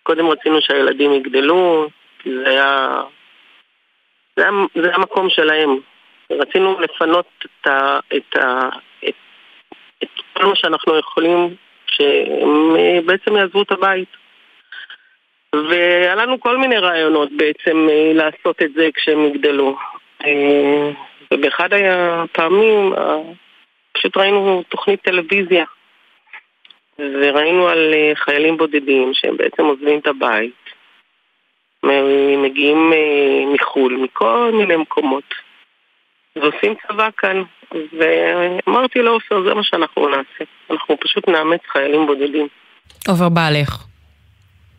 קודם 0.03 0.27
רצינו 0.27 0.61
שהילדים 0.61 1.13
יגדלו, 1.13 1.87
כי 2.19 2.29
זה 2.35 2.49
היה... 2.49 3.01
זה 4.37 4.43
היה, 4.43 4.51
זה 4.75 4.87
היה 4.87 4.95
המקום 4.95 5.29
שלהם. 5.29 5.69
רצינו 6.31 6.79
לפנות 6.79 7.25
את, 7.45 7.67
ה, 7.67 7.99
את, 8.17 8.37
ה, 8.37 8.69
את, 9.07 9.15
את 10.03 10.09
כל 10.33 10.45
מה 10.45 10.55
שאנחנו 10.55 10.97
יכולים, 10.97 11.55
שהם 11.87 12.75
אה, 12.75 12.99
בעצם 13.05 13.35
יעזבו 13.35 13.61
את 13.61 13.71
הבית. 13.71 14.09
והיה 15.55 16.15
לנו 16.15 16.39
כל 16.39 16.57
מיני 16.57 16.77
רעיונות 16.77 17.29
בעצם 17.31 17.87
לעשות 18.13 18.61
את 18.61 18.73
זה 18.73 18.89
כשהם 18.93 19.25
יגדלו. 19.25 19.77
ובאחד 21.33 21.69
הפעמים 21.73 22.93
פשוט 23.95 24.17
ראינו 24.17 24.63
תוכנית 24.69 25.01
טלוויזיה 25.01 25.65
וראינו 26.99 27.67
על 27.67 27.93
חיילים 28.15 28.57
בודדים 28.57 29.11
שהם 29.13 29.37
בעצם 29.37 29.63
עוזבים 29.63 29.99
את 29.99 30.07
הבית 30.07 30.53
מגיעים 32.43 32.93
מחו"ל, 33.53 33.97
מכל 34.03 34.51
מיני 34.53 34.75
מקומות 34.75 35.23
ועושים 36.35 36.73
צבא 36.87 37.09
כאן. 37.17 37.43
ואמרתי 37.71 38.99
לו, 38.99 39.11
עופר, 39.11 39.43
זה 39.47 39.53
מה 39.53 39.63
שאנחנו 39.63 40.09
נעשה. 40.09 40.51
אנחנו 40.71 40.97
פשוט 40.99 41.27
נאמץ 41.27 41.61
חיילים 41.71 42.05
בודדים. 42.05 42.47
עופר 43.07 43.29
בעלך. 43.29 43.83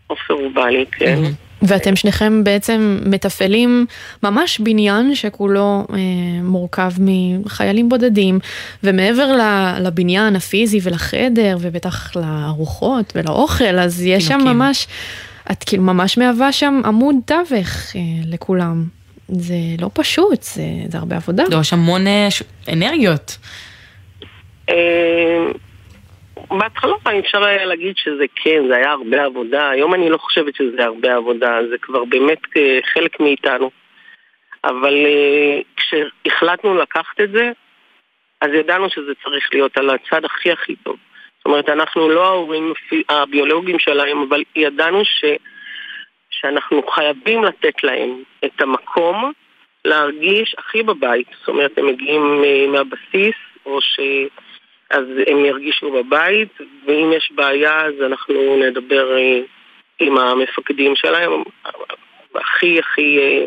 עופר 0.07 0.35
הוא 0.35 0.51
בעלי, 0.51 0.85
כן. 0.87 1.17
ואתם 1.63 1.97
שניכם 1.97 2.45
בעצם 2.45 2.99
מתפעלים 3.07 3.87
ממש 4.23 4.59
בניין 4.59 5.15
שכולו 5.15 5.87
אה, 5.93 5.97
מורכב 6.43 6.91
מחיילים 6.99 7.89
בודדים, 7.89 8.39
ומעבר 8.83 9.37
לבניין 9.81 10.37
הפיזי 10.37 10.81
ולחדר, 10.83 11.57
ובטח 11.61 12.17
לארוחות 12.17 13.13
ולאוכל, 13.17 13.79
אז 13.79 14.03
יש 14.03 14.27
שם 14.27 14.41
ממש, 14.45 14.87
את 15.53 15.65
כאילו 15.65 15.83
ממש 15.83 16.19
מהווה 16.19 16.53
שם 16.53 16.81
עמוד 16.85 17.17
תווך 17.25 17.97
אה, 17.97 18.01
לכולם. 18.25 18.85
זה 19.29 19.55
לא 19.79 19.91
פשוט, 19.93 20.43
זה, 20.43 20.63
זה 20.89 20.99
הרבה 20.99 21.17
עבודה. 21.17 21.45
יש 21.61 21.73
המון 21.73 22.07
אה, 22.07 22.29
אנרגיות. 22.73 23.39
אה, 26.39 26.59
בהתחלה 26.59 26.95
אפשר 27.19 27.45
היה 27.45 27.65
להגיד 27.65 27.97
שזה 27.97 28.25
כן, 28.37 28.63
זה 28.69 28.77
היה 28.77 28.91
הרבה 28.91 29.25
עבודה. 29.25 29.71
היום 29.71 29.95
אני 29.95 30.11
לא 30.11 30.19
חושבת 30.19 30.55
שזה 30.55 30.85
הרבה 30.85 31.15
עבודה, 31.15 31.59
זה 31.71 31.79
כבר 31.79 32.05
באמת 32.05 32.41
אה, 32.57 32.79
חלק 32.95 33.21
מאיתנו. 33.21 33.71
אבל 34.65 34.95
כשהחלטנו 35.77 36.75
לקחת 36.75 37.21
את 37.21 37.31
זה, 37.31 37.53
אז 38.41 38.51
ידענו 38.55 38.91
שזה 38.91 39.13
צריך 39.25 39.49
להיות 39.53 39.79
על 39.79 39.91
הצד 39.91 40.25
הכי 40.25 40.53
הכי 40.53 40.77
טוב. 40.77 40.97
זאת 41.39 41.47
אומרת, 41.47 41.69
אנחנו 41.69 42.09
לא 42.09 42.27
ההורים 42.27 42.73
הביולוגיים 43.09 43.79
שלהם, 43.79 44.19
אבל 44.29 44.43
ידענו 44.57 45.05
ש... 45.05 45.25
שאנחנו 46.31 46.83
חייבים 46.83 47.45
לתת 47.45 47.85
להם 47.85 48.23
את 48.45 48.61
המקום 48.61 49.33
להרגיש 49.85 50.55
הכי 50.59 50.83
בבית. 50.83 51.27
זאת 51.39 51.49
אומרת, 51.49 51.79
הם 51.79 51.87
מגיעים 51.87 52.43
אה, 52.45 52.67
מהבסיס, 52.67 53.37
או 53.67 53.81
ש... 53.81 54.01
אז 54.91 55.05
הם 55.27 55.45
ירגישו 55.45 55.93
בבית, 55.93 56.61
ואם 56.87 57.13
יש 57.17 57.33
בעיה 57.35 57.85
אז 57.85 57.95
אנחנו 58.07 58.57
נדבר 58.57 59.17
אה, 59.19 59.41
עם 59.99 60.19
המפקדים 60.19 60.97
שלהם, 60.97 61.43
הכי 62.35 62.79
הכי... 62.79 63.19
אה, 63.19 63.45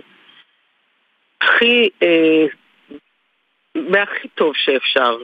הכי... 1.42 1.90
והכי 3.92 4.28
טוב 4.28 4.54
שאפשר, 4.56 5.18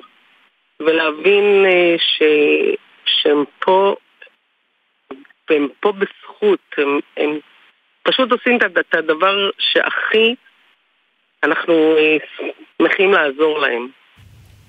ולהבין 0.80 1.66
ש... 1.98 2.24
שהם 3.06 3.44
פה, 3.60 3.96
והם 5.50 5.68
פה 5.80 5.92
בזכות, 5.92 6.60
הם, 6.78 7.00
הם 7.18 7.40
פשוט 8.04 8.32
עושים 8.32 8.58
את 8.58 8.96
הדבר 8.96 9.50
שהכי 9.60 10.36
אנחנו 11.44 11.98
אה, 11.98 12.18
שמחים 12.38 13.12
לעזור 13.12 13.60
להם. 13.60 13.88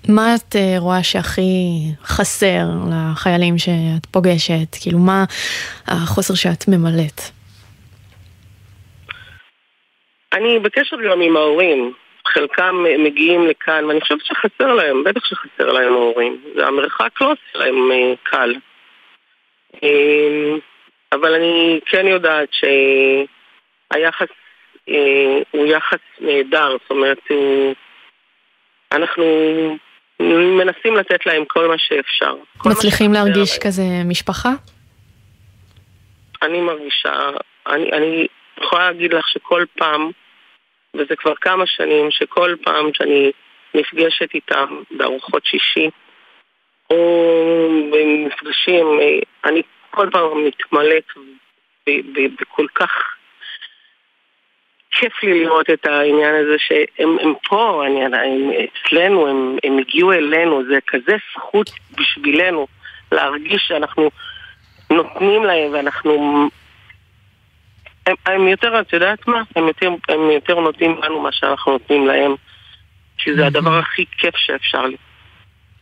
מה 0.09 0.35
את 0.35 0.57
אה, 0.57 0.75
רואה 0.79 1.03
שהכי 1.03 1.42
חסר 2.05 2.64
לחיילים 2.90 3.59
שאת 3.59 4.07
פוגשת? 4.11 4.77
כאילו, 4.83 4.99
מה 4.99 5.25
החוסר 5.87 6.35
שאת 6.35 6.69
ממלאת? 6.69 7.21
אני 10.33 10.59
בקשר 10.59 10.97
גם 11.11 11.21
עם 11.21 11.37
ההורים. 11.37 11.92
חלקם 12.27 12.85
מגיעים 12.99 13.47
לכאן, 13.47 13.85
ואני 13.85 14.01
חושבת 14.01 14.25
שחסר 14.25 14.73
להם, 14.75 15.05
בטח 15.05 15.25
שחסר 15.25 15.73
להם 15.73 15.92
ההורים. 15.92 16.42
המרחק 16.59 17.21
לא 17.21 17.33
עושה 17.33 17.59
להם 17.59 17.92
אה, 17.92 18.14
קל. 18.23 18.55
אבל 21.12 21.35
אני 21.35 21.81
כן 21.87 22.07
יודעת 22.07 22.49
שהיחס 22.53 24.29
אה, 24.88 25.38
הוא 25.51 25.66
יחס 25.66 25.99
נהדר, 26.21 26.77
זאת 26.83 26.90
אומרת, 26.90 27.19
הוא... 27.29 27.75
אנחנו 28.92 29.25
מנסים 30.20 30.96
לתת 30.96 31.26
להם 31.26 31.44
כל 31.44 31.68
מה 31.68 31.79
שאפשר. 31.79 32.35
מצליחים 32.66 33.12
להרגיש 33.12 33.50
להם. 33.50 33.61
כזה 33.62 33.83
משפחה? 34.05 34.50
אני 36.42 36.61
מרגישה, 36.61 37.31
אני, 37.66 37.92
אני 37.92 38.26
יכולה 38.61 38.87
להגיד 38.87 39.14
לך 39.14 39.29
שכל 39.29 39.64
פעם, 39.79 40.11
וזה 40.94 41.16
כבר 41.16 41.35
כמה 41.35 41.66
שנים, 41.66 42.11
שכל 42.11 42.55
פעם 42.62 42.90
שאני 42.94 43.31
נפגשת 43.74 44.35
איתם 44.35 44.83
בארוחות 44.90 45.46
שישי, 45.46 45.90
או 46.90 47.68
במפגשים, 47.92 48.87
אני 49.44 49.62
כל 49.90 50.09
פעם 50.12 50.44
מתמלאת 50.46 51.05
בכל 52.40 52.66
כך 52.74 53.15
כיף 54.99 55.23
לי 55.23 55.45
לראות 55.45 55.71
את 55.71 55.87
העניין 55.87 56.35
הזה 56.35 56.57
שהם 56.59 57.35
פה, 57.49 57.85
אני, 57.87 58.05
הם 58.05 58.13
אצלנו, 58.51 59.27
הם, 59.29 59.57
הם 59.65 59.79
הגיעו 59.79 60.13
אלינו, 60.13 60.63
זה 60.69 60.79
כזה 60.87 61.17
זכות 61.33 61.71
בשבילנו 61.99 62.67
להרגיש 63.13 63.63
שאנחנו 63.67 64.11
נותנים 64.91 65.45
להם 65.45 65.73
ואנחנו... 65.73 66.49
הם, 68.07 68.15
הם 68.27 68.49
יותר, 68.49 68.81
את 68.81 68.93
יודעת 68.93 69.29
מה? 69.29 69.43
הם 69.57 69.67
יותר, 69.67 69.91
הם 70.09 70.31
יותר 70.31 70.61
נותנים 70.61 71.01
לנו 71.03 71.21
מה 71.21 71.33
שאנחנו 71.33 71.73
נותנים 71.73 72.07
להם, 72.07 72.35
כי 73.19 73.35
זה 73.35 73.47
הדבר 73.47 73.79
הכי 73.79 74.05
כיף 74.19 74.37
שאפשר 74.37 74.87
לי. 74.87 74.97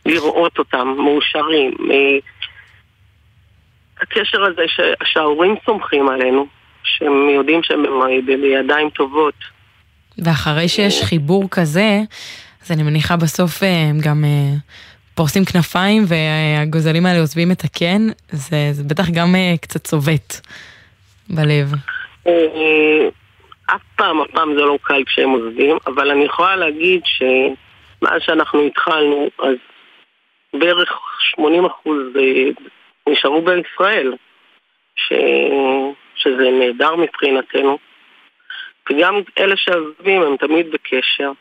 לראות 0.05 0.59
אותם 0.59 0.87
מאושרים. 0.97 1.73
הקשר 4.01 4.43
הזה 4.43 4.67
ש, 4.67 4.79
שההורים 5.03 5.55
סומכים 5.65 6.09
עלינו, 6.09 6.47
שהם 6.85 7.29
יודעים 7.29 7.63
שהם 7.63 7.83
בידיים 8.25 8.89
טובות. 8.89 9.33
ואחרי 10.17 10.67
שיש 10.67 11.03
חיבור 11.03 11.49
כזה, 11.51 11.99
אז 12.65 12.71
אני 12.71 12.83
מניחה 12.83 13.15
בסוף 13.17 13.63
אה, 13.63 13.89
הם 13.89 13.97
גם 14.07 14.23
אה, 14.23 14.57
פורסים 15.15 15.43
כנפיים 15.45 16.03
והגוזלים 16.07 17.05
האלה 17.05 17.19
עוזבים 17.19 17.51
את 17.51 17.63
הקן, 17.63 18.01
זה, 18.31 18.57
זה 18.71 18.83
בטח 18.83 19.09
גם 19.09 19.35
אה, 19.35 19.53
קצת 19.61 19.83
צובט 19.83 20.33
בלב. 21.29 21.71
אף 23.65 23.81
פעם, 23.95 24.21
אף 24.21 24.27
פעם 24.31 24.53
זה 24.55 24.61
לא 24.61 24.77
קל 24.81 25.03
כשהם 25.05 25.29
עוזבים, 25.29 25.77
אבל 25.87 26.11
אני 26.11 26.25
יכולה 26.25 26.55
להגיד 26.55 27.01
שמאז 27.05 28.21
שאנחנו 28.25 28.65
התחלנו, 28.65 29.29
אז 29.39 29.55
בערך 30.53 30.89
80 31.19 31.65
אחוז 31.65 31.97
נשארו 33.09 33.41
בישראל, 33.41 34.13
ש... 34.95 35.13
שזה 36.25 36.51
נהדר 36.59 36.95
מבחינתנו. 36.95 37.77
וגם 38.89 39.15
אלה 39.39 39.57
שעזבים 39.57 40.21
הם 40.21 40.37
תמיד 40.37 40.71
בקשר. 40.71 41.31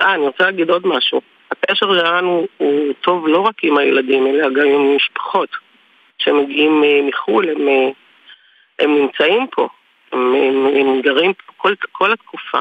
אה, 0.00 0.14
אני 0.14 0.22
רוצה 0.22 0.44
להגיד 0.44 0.70
עוד 0.70 0.86
משהו. 0.86 1.20
הקשר 1.50 1.86
שלנו 1.94 2.46
הוא 2.56 2.92
טוב 3.00 3.28
לא 3.28 3.40
רק 3.40 3.64
עם 3.64 3.78
הילדים, 3.78 4.26
אלא 4.26 4.48
גם 4.50 4.66
עם 4.66 4.96
משפחות 4.96 5.48
שמגיעים 6.18 6.84
אה, 6.84 7.00
מחו"ל, 7.08 7.48
הם, 7.48 7.68
אה, 7.68 7.90
הם 8.78 8.98
נמצאים 8.98 9.46
פה, 9.50 9.68
הם, 10.12 10.34
הם, 10.34 10.66
הם 10.66 11.00
גרים 11.00 11.32
פה 11.32 11.52
כל, 11.56 11.74
כל 11.92 12.12
התקופה. 12.12 12.60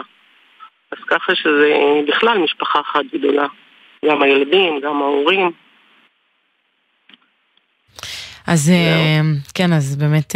אז 0.91 0.97
ככה 1.07 1.35
שזה 1.35 1.73
בכלל 2.07 2.37
משפחה 2.37 2.79
אחת 2.79 3.05
גדולה. 3.13 3.47
גם 4.05 4.21
הילדים, 4.21 4.79
גם 4.79 5.01
ההורים. 5.01 5.51
אז 8.47 8.69
אה, 8.69 9.21
כן, 9.53 9.73
אז 9.73 9.95
באמת 9.95 10.35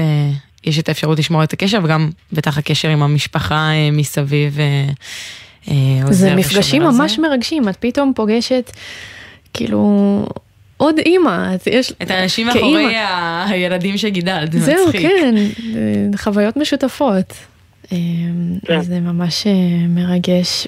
יש 0.64 0.80
את 0.80 0.90
האפשרות 0.90 1.20
לשמור 1.20 1.44
את 1.44 1.54
הקשר, 1.54 1.80
וגם 1.84 2.10
בטח 2.34 2.58
הקשר 2.58 2.90
עם 2.90 3.04
המשפחה 3.04 3.70
אה, 3.72 3.92
מסביב 3.92 4.58
עוזר. 5.68 6.12
זה 6.12 6.36
מפגשים 6.36 6.82
ממש 6.82 7.16
זה. 7.16 7.22
מרגשים, 7.22 7.70
את 7.70 7.78
פתאום 7.80 8.12
פוגשת 8.16 8.72
כאילו, 9.54 10.26
עוד 10.78 10.96
אימא, 11.06 11.54
אז 11.54 11.60
יש... 11.68 11.94
את 12.02 12.12
האנשים 12.12 12.48
מאחורי 12.48 12.96
הילדים 13.48 13.98
שגידלת, 13.98 14.52
זה 14.52 14.60
זהו, 14.60 14.88
מצחיק. 14.88 15.02
זהו, 15.02 15.12
כן, 15.74 16.18
חוויות 16.18 16.58
משותפות. 16.58 17.34
כן. 17.90 18.82
זה 18.82 19.00
ממש 19.00 19.48
מרגש. 19.90 20.68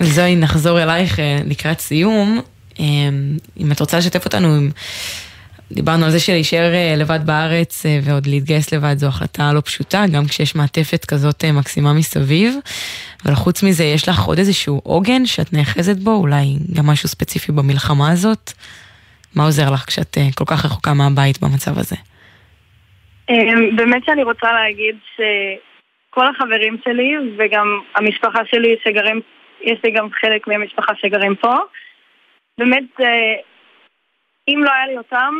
זוהי, 0.00 0.36
נחזור 0.36 0.82
אלייך 0.82 1.18
לקראת 1.44 1.80
סיום. 1.80 2.40
אם 3.60 3.72
את 3.72 3.80
רוצה 3.80 3.98
לשתף 3.98 4.24
אותנו 4.24 4.54
עם... 4.54 4.70
דיברנו 5.72 6.04
על 6.04 6.10
זה 6.10 6.20
שלהישאר 6.20 6.72
אה, 6.74 6.94
לבד 6.98 7.26
בארץ 7.26 7.86
אה, 7.86 7.98
ועוד 8.04 8.26
להתגייס 8.26 8.74
לבד 8.74 8.94
זו 8.96 9.06
החלטה 9.06 9.42
לא 9.54 9.60
פשוטה, 9.60 10.02
גם 10.14 10.22
כשיש 10.28 10.56
מעטפת 10.56 11.04
כזאת 11.04 11.44
אה, 11.44 11.52
מקסימה 11.52 11.92
מסביב. 11.92 12.54
אבל 13.24 13.34
חוץ 13.34 13.62
מזה, 13.62 13.84
יש 13.84 14.08
לך 14.08 14.24
עוד 14.26 14.38
איזשהו 14.38 14.80
עוגן 14.84 15.26
שאת 15.26 15.52
נאחזת 15.52 15.96
בו, 15.96 16.10
אולי 16.10 16.44
גם 16.76 16.86
משהו 16.86 17.08
ספציפי 17.08 17.52
במלחמה 17.52 18.12
הזאת? 18.12 18.52
מה 19.36 19.44
עוזר 19.44 19.70
לך 19.74 19.84
כשאת 19.86 20.16
כל 20.34 20.44
כך 20.46 20.64
רחוקה 20.64 20.94
מהבית 20.94 21.36
במצב 21.42 21.78
הזה? 21.78 21.96
באמת 23.76 24.04
שאני 24.04 24.22
רוצה 24.22 24.52
להגיד 24.52 24.96
שכל 25.14 26.26
החברים 26.26 26.76
שלי 26.84 27.14
וגם 27.38 27.80
המשפחה 27.96 28.40
שלי 28.50 28.76
שגרים, 28.84 29.20
יש 29.60 29.78
לי 29.84 29.90
גם 29.90 30.08
חלק 30.20 30.48
מהמשפחה 30.48 30.92
שגרים 31.00 31.34
פה, 31.34 31.54
באמת 32.58 33.00
אם 34.48 34.60
לא 34.64 34.70
היה 34.72 34.86
לי 34.86 34.98
אותם, 34.98 35.34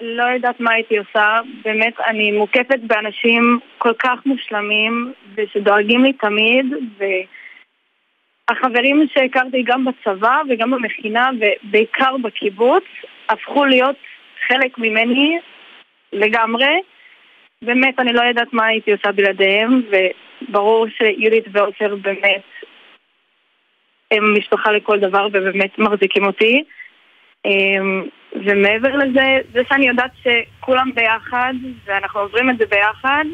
לא 0.00 0.24
יודעת 0.24 0.60
מה 0.60 0.72
הייתי 0.72 0.98
עושה. 0.98 1.38
באמת, 1.64 2.00
אני 2.06 2.32
מוקפת 2.32 2.80
באנשים 2.82 3.58
כל 3.78 3.92
כך 3.98 4.26
מושלמים, 4.26 5.12
ושדואגים 5.34 6.04
לי 6.04 6.12
תמיד, 6.12 6.66
והחברים 8.50 9.06
שהכרתי 9.14 9.62
גם 9.62 9.84
בצבא 9.84 10.42
וגם 10.48 10.70
במכינה, 10.70 11.30
ובעיקר 11.40 12.16
בקיבוץ, 12.22 12.84
הפכו 13.28 13.64
להיות 13.64 13.96
חלק 14.48 14.78
ממני 14.78 15.38
לגמרי. 16.12 16.80
באמת, 17.62 18.00
אני 18.00 18.12
לא 18.12 18.22
יודעת 18.22 18.52
מה 18.52 18.66
הייתי 18.66 18.92
עושה 18.92 19.12
בלעדיהם, 19.12 19.82
וברור 19.90 20.86
שיהודית 20.88 21.44
ועופר 21.52 21.96
באמת 21.96 22.42
הם 24.10 24.34
משפחה 24.38 24.72
לכל 24.72 24.98
דבר 24.98 25.26
ובאמת 25.32 25.78
מחזיקים 25.78 26.24
אותי. 26.24 26.64
ומעבר 28.34 28.96
לזה, 28.96 29.38
זה 29.52 29.60
שאני 29.68 29.88
יודעת 29.88 30.10
שכולם 30.22 30.90
ביחד, 30.94 31.54
ואנחנו 31.86 32.20
עוברים 32.20 32.50
את 32.50 32.58
זה 32.58 32.64
ביחד, 32.70 33.24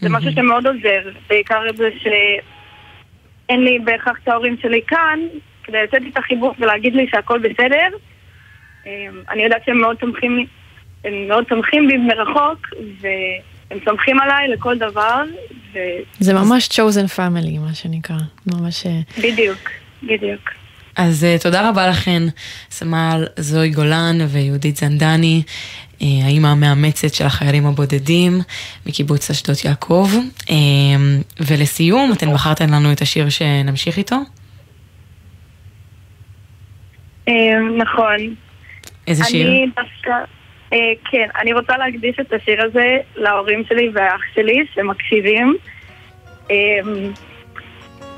זה 0.00 0.08
משהו 0.08 0.32
שמאוד 0.32 0.66
עוזר. 0.66 1.10
בעיקר 1.28 1.62
זה 1.76 1.88
שאין 2.02 3.64
לי 3.64 3.78
בהכרח 3.84 4.16
את 4.22 4.28
ההורים 4.28 4.56
שלי 4.62 4.80
כאן, 4.86 5.18
כדי 5.64 5.82
לתת 5.82 6.00
לי 6.00 6.10
את 6.10 6.16
החיבוק 6.16 6.56
ולהגיד 6.60 6.94
לי 6.94 7.06
שהכל 7.10 7.38
בסדר. 7.38 7.88
אמ, 8.86 9.22
אני 9.30 9.42
יודעת 9.42 9.62
שהם 9.66 9.78
מאוד 9.78 9.96
תומכים, 9.96 10.46
הם 11.04 11.28
מאוד 11.28 11.44
תומכים 11.44 11.88
בי 11.88 11.96
מרחוק, 11.96 12.66
והם 13.00 13.78
סומכים 13.84 14.20
עליי 14.20 14.48
לכל 14.48 14.78
דבר. 14.78 15.22
ו... 15.72 15.78
זה 16.18 16.34
ממש 16.34 16.68
chosen 16.68 17.18
family, 17.18 17.58
מה 17.58 17.74
שנקרא. 17.74 18.16
ממש... 18.46 18.86
אה, 18.86 19.00
בדיוק, 19.18 19.70
בדיוק. 20.02 20.50
אז 20.96 21.24
uh, 21.24 21.42
תודה 21.42 21.68
רבה 21.68 21.88
לכן, 21.88 22.22
סמל 22.70 23.26
זוהי 23.36 23.70
גולן 23.70 24.16
ויהודית 24.28 24.76
זנדני, 24.76 25.42
uh, 25.46 26.04
האימא 26.24 26.48
המאמצת 26.48 27.14
של 27.14 27.26
החיילים 27.26 27.66
הבודדים 27.66 28.40
מקיבוץ 28.86 29.30
אשדות 29.30 29.64
יעקב. 29.64 30.08
Uh, 30.40 30.50
ולסיום, 31.40 32.12
אתן 32.12 32.34
בחרתן 32.34 32.70
לנו 32.70 32.92
את 32.92 33.00
השיר 33.00 33.28
שנמשיך 33.28 33.98
איתו? 33.98 34.16
נכון. 37.76 38.34
איזה 39.06 39.24
שיר? 39.24 39.48
אני 39.48 39.66
דווקא... 39.76 40.12
כן, 41.10 41.28
אני 41.40 41.52
רוצה 41.52 41.76
להקדיש 41.76 42.16
את 42.20 42.32
השיר 42.32 42.64
הזה 42.64 42.96
להורים 43.16 43.62
שלי 43.68 43.90
והאח 43.94 44.20
שלי 44.34 44.66
שמקשיבים. 44.74 45.56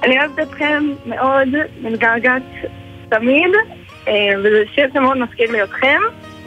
אני 0.02 0.18
אוהבת 0.20 0.38
אתכם 0.38 0.84
מאוד, 1.06 1.48
מתגעגעת 1.82 2.42
תמיד, 3.08 3.50
אה, 4.08 4.12
וזה 4.38 4.62
שיר 4.74 4.88
שמאוד 4.94 5.18
מזכיר 5.18 5.52
לי 5.52 5.62
אתכם, 5.62 6.00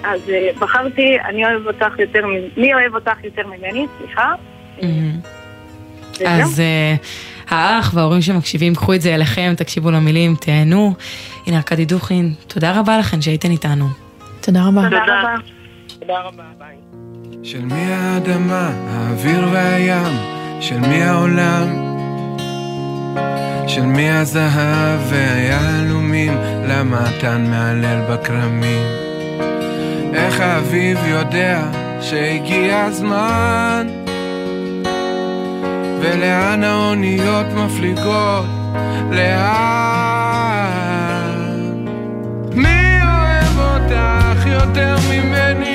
אז 0.04 0.30
אה, 0.30 0.50
בחרתי, 0.60 1.18
אני 1.26 1.46
אוהב 1.46 1.68
אותך 1.68 2.00
יותר, 2.00 2.26
מי 2.58 2.74
אוהב 2.74 2.96
אותך 2.96 3.24
יותר 3.24 3.48
ממני, 3.48 3.86
סליחה. 3.98 4.34
אז 6.26 6.60
אה, 6.60 6.96
האח 7.50 7.92
וההורים 7.94 8.22
שמקשיבים, 8.22 8.76
קחו 8.76 8.94
את 8.94 9.02
זה 9.02 9.16
אליכם, 9.16 9.54
תקשיבו 9.58 9.92
למילים, 9.92 10.36
תהנו. 10.36 10.94
הנה 11.48 11.58
ארכדי 11.58 11.86
דוכין, 11.86 12.34
תודה 12.48 12.80
רבה 12.80 12.98
לכם 12.98 13.22
שהייתן 13.22 13.52
איתנו. 13.52 13.86
תודה 14.42 14.60
רבה. 14.68 14.84
תודה 14.84 15.04
רבה. 15.04 15.36
תודה 16.00 16.20
רבה, 16.22 16.44
ביי. 16.58 16.76
של 17.44 17.66
מי 17.66 17.94
האדמה, 17.94 18.72
האוויר 18.90 19.48
והים, 19.52 20.18
של 20.62 20.80
מי 20.80 21.04
העולם? 21.04 21.91
של 23.68 23.86
מי 23.86 24.12
הזהב 24.12 25.00
והיהלומים, 25.10 26.34
למה 26.68 27.10
התן 27.10 27.46
מהלל 27.50 28.02
בכרמים? 28.10 28.86
איך 30.14 30.40
האביב 30.40 30.98
יודע 31.08 31.62
שהגיע 32.02 32.80
הזמן? 32.86 33.88
ולאן 36.02 36.64
האוניות 36.64 37.46
מפליגות? 37.56 38.46
לאן? 39.12 39.42
מי 42.56 43.00
אוהב 43.02 43.58
אותך 43.60 44.46
יותר 44.46 44.96
ממני? 45.10 45.71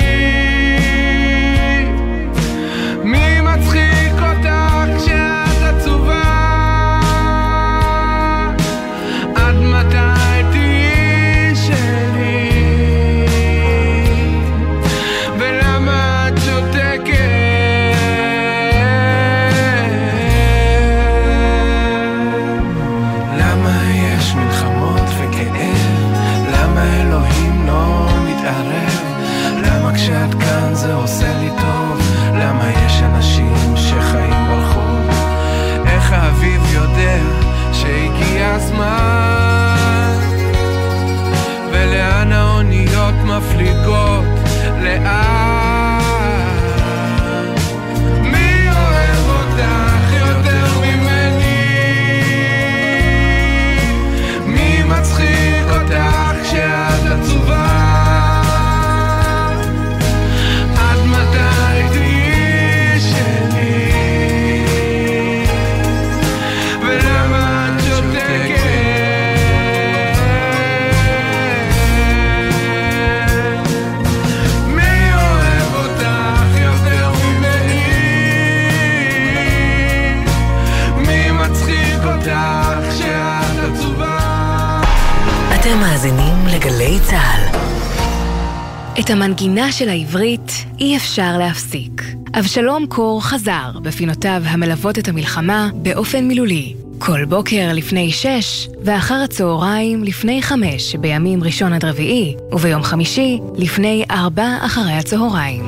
את 89.07 89.11
המנגינה 89.11 89.71
של 89.71 89.89
העברית 89.89 90.51
אי 90.79 90.97
אפשר 90.97 91.37
להפסיק. 91.37 92.03
אבשלום 92.39 92.85
קור 92.85 93.23
חזר 93.23 93.79
בפינותיו 93.81 94.41
המלוות 94.45 94.99
את 94.99 95.07
המלחמה 95.07 95.69
באופן 95.73 96.27
מילולי. 96.27 96.73
כל 96.97 97.25
בוקר 97.25 97.69
לפני 97.73 98.11
שש, 98.11 98.67
ואחר 98.83 99.21
הצהריים 99.23 100.03
לפני 100.03 100.41
חמש 100.41 100.95
בימים 100.95 101.43
ראשון 101.43 101.73
עד 101.73 101.85
רביעי, 101.85 102.35
וביום 102.51 102.83
חמישי 102.83 103.39
לפני 103.55 104.05
ארבע 104.11 104.57
אחרי 104.61 104.93
הצהריים. 104.93 105.65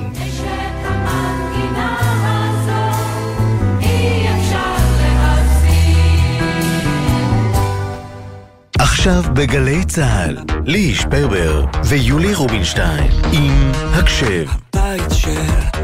עכשיו 9.00 9.24
בגלי 9.34 9.86
צה"ל, 9.86 10.38
ליהי 10.66 10.96
שפרבר 10.96 11.66
ויולי 11.86 12.34
רובינשטיין 12.34 13.12
עם 13.34 13.72
הקשב. 13.74 14.46
הבית 14.74 15.12
של 15.14 15.42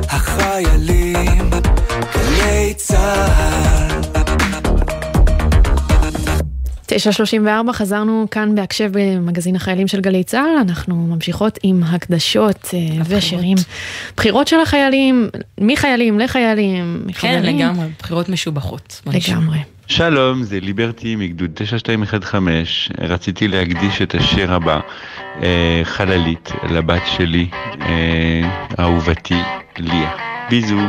החיילים, 0.10 1.50
גלי 2.16 2.74
צה"ל 2.76 4.02
9.34 6.88 7.74
חזרנו 7.74 8.28
כאן 8.32 8.56
בהקשב 8.56 8.90
במגזין 8.94 9.56
החיילים 9.56 9.88
של 9.88 10.02
גלי 10.02 10.24
צה"ל, 10.24 10.58
אנחנו 10.62 10.96
ממשיכות 10.96 11.60
עם 11.64 11.84
הקדשות 11.84 12.70
אה, 12.74 12.80
ושירים. 13.06 13.58
בחירות 14.18 14.48
של 14.48 14.60
החיילים, 14.60 15.30
מחיילים 15.62 16.20
לחיילים. 16.20 17.08
כן, 17.14 17.44
לגמרי, 17.44 17.88
בחירות 18.00 18.30
משובחות. 18.30 19.02
לגמרי. 19.06 19.75
שלום, 19.88 20.44
זה 20.44 20.60
ליברטי 20.60 21.16
מגדוד 21.16 21.52
9215. 21.54 23.08
רציתי 23.08 23.48
להקדיש 23.48 24.02
את 24.02 24.16
השיר 24.16 24.54
הבא, 24.54 24.80
אה, 25.44 25.82
חללית, 25.84 26.52
לבת 26.70 27.02
שלי, 27.06 27.48
אה, 27.82 28.42
אהובתי, 28.80 29.42
ליה. 29.78 30.12
ביזו. 30.50 30.80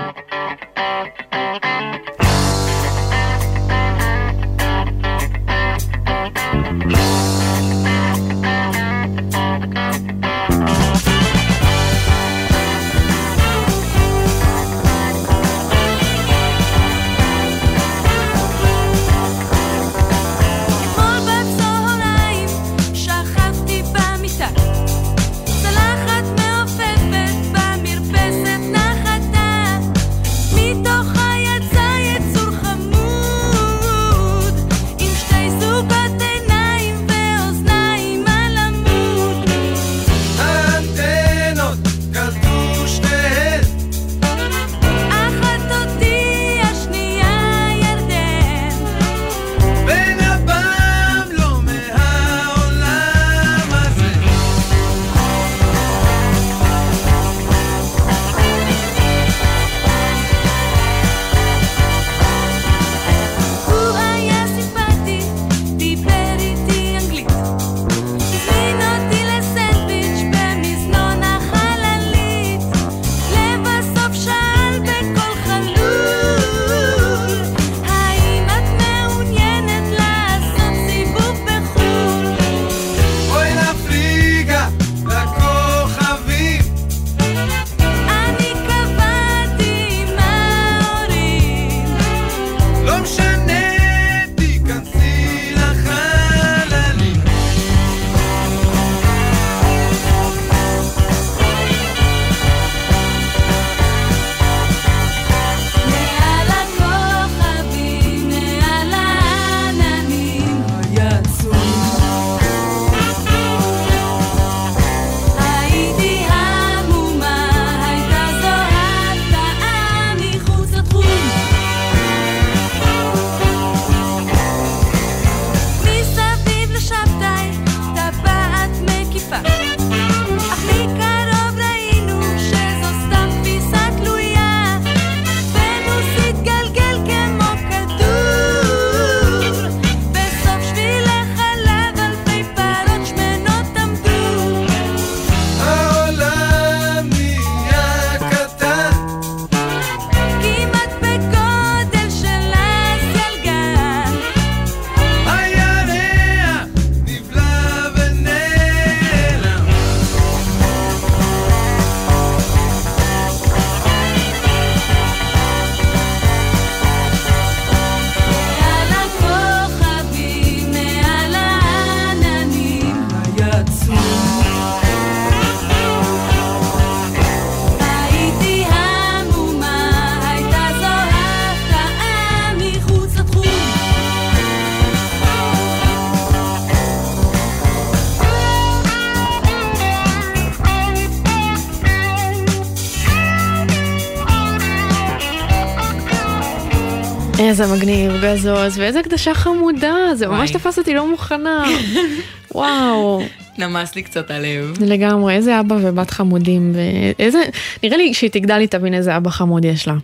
איזה 197.60 197.74
מגניב, 197.74 198.12
גזוז, 198.22 198.78
ואיזה 198.78 199.00
הקדשה 199.00 199.34
חמודה, 199.34 199.94
זה 200.14 200.26
ממש 200.26 200.50
תפס 200.50 200.78
אותי 200.78 200.94
לא 200.94 201.10
מוכנה. 201.10 201.64
וואו. 202.54 203.22
נמס 203.58 203.94
לי 203.94 204.02
קצת 204.02 204.30
הלב. 204.30 204.74
לגמרי, 204.80 205.34
איזה 205.34 205.60
אבא 205.60 205.76
ובת 205.82 206.10
חמודים, 206.10 206.72
ואיזה, 206.74 207.42
נראה 207.82 207.96
לי 207.96 208.14
שהיא 208.14 208.30
תגדל 208.30 208.54
היא 208.54 208.68
תבין 208.68 208.94
איזה 208.94 209.16
אבא 209.16 209.30
חמוד 209.30 209.64
יש 209.64 209.88
לה. 209.88 209.94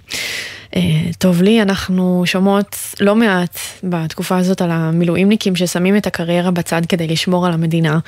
אה, 0.77 0.81
טוב 1.19 1.43
לי, 1.43 1.63
אנחנו 1.63 2.23
שומעות 2.27 2.77
לא 3.01 3.15
מעט 3.15 3.59
בתקופה 3.85 4.37
הזאת 4.37 4.63
על 4.63 4.71
המילואימניקים 4.71 5.57
ששמים 5.57 5.97
את 5.97 6.07
הקריירה 6.07 6.51
בצד 6.51 6.83
כדי 6.89 7.07
לשמור 7.07 7.47
על 7.47 7.53
המדינה. 7.53 7.99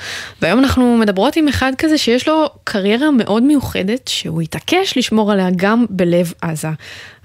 והיום 0.41 0.59
אנחנו 0.59 0.97
מדברות 0.97 1.35
עם 1.35 1.47
אחד 1.47 1.71
כזה 1.77 1.97
שיש 1.97 2.27
לו 2.27 2.49
קריירה 2.63 3.11
מאוד 3.11 3.43
מיוחדת, 3.43 4.07
שהוא 4.07 4.41
התעקש 4.41 4.97
לשמור 4.97 5.31
עליה 5.31 5.49
גם 5.55 5.85
בלב 5.89 6.33
עזה. 6.41 6.69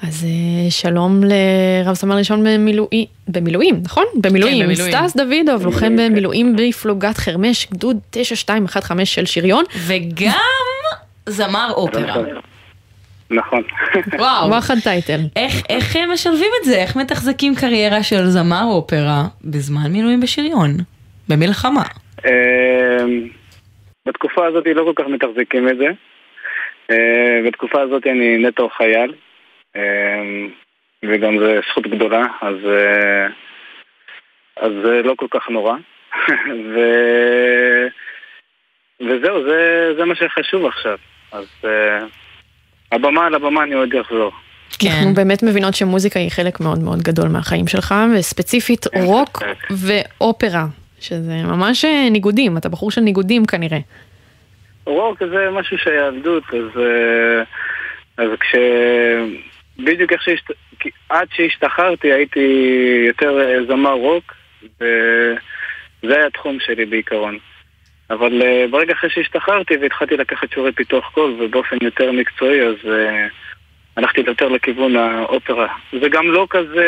אז 0.03 0.25
אה, 0.25 0.71
שלום 0.71 1.21
לרב 1.25 1.95
סמל 1.95 2.17
ראשון 2.17 2.45
במילואי, 2.45 3.07
במילואים, 3.29 3.81
נכון? 3.85 4.05
במילואים. 4.15 4.59
כן, 4.59 4.65
במילואים. 4.65 4.93
סטס 4.93 5.17
דוידוב, 5.17 5.65
לוחם 5.65 5.97
במילואים 5.97 6.57
בפלוגת 6.57 7.19
חרמש, 7.19 7.67
גדוד 7.73 7.99
9215 8.11 9.07
של 9.07 9.27
שריון. 9.27 9.65
וגם 9.87 10.33
זמר 11.27 11.71
אופרה. 11.75 12.15
נכון. 13.31 13.63
וואו. 14.19 14.49
וואחד 14.49 14.75
טייטל. 14.85 15.21
איך, 15.37 15.55
איך 15.69 15.97
משלבים 16.13 16.51
את 16.61 16.65
זה? 16.65 16.77
איך 16.77 16.97
מתחזקים 16.97 17.53
קריירה 17.61 18.03
של 18.03 18.25
זמר 18.25 18.65
אופרה 18.65 19.25
בזמן 19.45 19.93
מילואים 19.93 20.21
בשריון? 20.21 20.71
במלחמה. 21.29 21.83
אמ, 22.27 23.29
בתקופה 24.07 24.47
הזאת 24.47 24.65
לא 24.75 24.85
כל 24.85 25.03
כך 25.03 25.09
מתחזקים 25.09 25.69
את 25.69 25.77
זה. 25.77 25.87
אה, 26.91 27.41
בתקופה 27.47 27.81
הזאת 27.81 28.07
אני 28.07 28.39
נטו 28.39 28.69
חייל, 28.69 29.15
אמ, 29.77 30.49
וגם 31.03 31.39
זו 31.39 31.47
זכות 31.71 31.87
גדולה, 31.87 32.23
אז, 32.41 32.57
אה, 32.67 33.27
אז 34.57 34.73
זה 34.85 35.03
לא 35.05 35.15
כל 35.17 35.27
כך 35.31 35.49
נורא. 35.49 35.77
ו... 36.75 36.81
וזהו, 39.01 39.43
זה, 39.49 39.91
זה 39.99 40.05
מה 40.05 40.15
שחשוב 40.15 40.67
עכשיו. 40.67 40.99
אז 41.33 41.47
הבמה 42.93 43.27
על 43.27 43.35
הבמה 43.35 43.63
אני 43.63 43.75
עוד 43.75 43.89
אחזור. 44.01 44.33
כן. 44.79 44.89
אנחנו 44.89 45.15
באמת 45.15 45.43
מבינות 45.43 45.75
שמוזיקה 45.75 46.21
היא 46.21 46.31
חלק 46.31 46.61
מאוד 46.61 46.79
מאוד 46.79 46.99
גדול 47.03 47.29
מהחיים 47.29 47.67
שלך, 47.67 47.95
וספציפית 48.19 48.85
כן, 48.85 49.03
רוק 49.03 49.39
כן. 49.39 49.53
ואופרה, 49.71 50.67
שזה 51.01 51.43
ממש 51.45 51.85
אה, 51.85 52.09
ניגודים, 52.11 52.57
אתה 52.57 52.69
בחור 52.69 52.91
של 52.91 53.01
ניגודים 53.01 53.45
כנראה. 53.45 53.79
רוק 54.87 55.19
זה 55.31 55.49
משהו 55.53 55.79
שהיה 55.79 56.07
עבדות, 56.07 56.43
אז, 56.49 56.81
אה, 56.81 57.43
אז 58.17 58.31
כש... 58.41 58.55
בדיוק 59.79 60.13
איך 60.13 60.23
שהשת... 60.23 60.51
עד 61.09 61.29
שהשתחררתי 61.33 62.13
הייתי 62.13 62.41
יותר 63.09 63.39
זמר 63.69 63.93
רוק, 63.93 64.35
וזה 64.81 66.17
היה 66.17 66.27
התחום 66.27 66.59
שלי 66.61 66.87
בעיקרון. 66.87 67.39
אבל 68.11 68.43
uh, 68.43 68.71
ברגע 68.71 68.93
אחרי 68.93 69.11
שהשתחררתי 69.11 69.77
והתחלתי 69.77 70.17
לקחת 70.17 70.53
שיעורי 70.53 70.73
פיתוח 70.73 71.11
קול 71.15 71.37
ובאופן 71.41 71.77
יותר 71.83 72.13
מקצועי 72.13 72.63
אז 72.63 72.75
uh, 72.85 72.89
הלכתי 73.97 74.21
יותר 74.27 74.49
לכיוון 74.49 74.97
האופרה. 74.97 75.67
זה 76.01 76.09
גם 76.09 76.31
לא 76.31 76.47
כזה, 76.51 76.87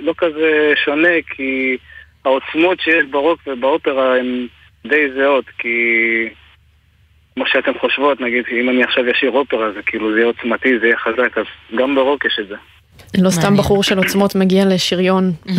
לא 0.00 0.14
כזה 0.18 0.72
שונה 0.84 1.14
כי 1.36 1.76
העוצמות 2.24 2.80
שיש 2.80 3.06
ברוק 3.10 3.40
ובאופרה 3.46 4.18
הן 4.18 4.46
די 4.86 5.10
זהות 5.14 5.44
כי 5.58 5.68
כמו 7.34 7.44
שאתן 7.46 7.78
חושבות, 7.80 8.20
נגיד 8.20 8.44
אם 8.60 8.70
אני 8.70 8.84
עכשיו 8.84 9.10
אשאיר 9.10 9.30
אופרה 9.30 9.72
זה 9.72 9.82
כאילו 9.82 10.12
זה 10.12 10.18
יהיה 10.18 10.26
עוצמתי, 10.26 10.78
זה 10.78 10.86
יהיה 10.86 10.98
חזק, 10.98 11.38
אז 11.38 11.44
גם 11.78 11.94
ברוק 11.94 12.24
יש 12.24 12.38
את 12.40 12.48
זה. 12.48 12.54
לא 13.18 13.30
סתם 13.30 13.56
בחור 13.56 13.82
של 13.82 13.98
עוצמות 13.98 14.34
מגיע 14.34 14.64
לשריון. 14.66 15.32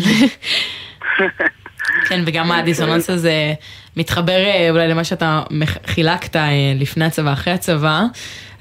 כן, 2.10 2.24
וגם 2.26 2.52
הדיסוננס 2.60 3.10
הזה 3.10 3.54
מתחבר 4.00 4.44
אה, 4.46 4.68
אולי 4.70 4.88
למה 4.88 5.04
שאתה 5.04 5.42
חילקת 5.86 6.36
אה, 6.36 6.50
לפני 6.80 7.06
הצבא, 7.06 7.34
אחרי 7.34 7.54
הצבא. 7.54 8.02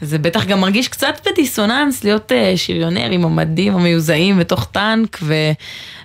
זה 0.00 0.18
בטח 0.18 0.46
גם 0.46 0.60
מרגיש 0.60 0.88
קצת 0.88 1.26
בדיסוננס 1.26 2.04
להיות 2.04 2.32
אה, 2.32 2.52
שריונר 2.56 3.10
עם 3.10 3.24
המדים 3.24 3.72
המיוזעים 3.72 4.38
בתוך 4.38 4.70
טנק, 4.72 5.16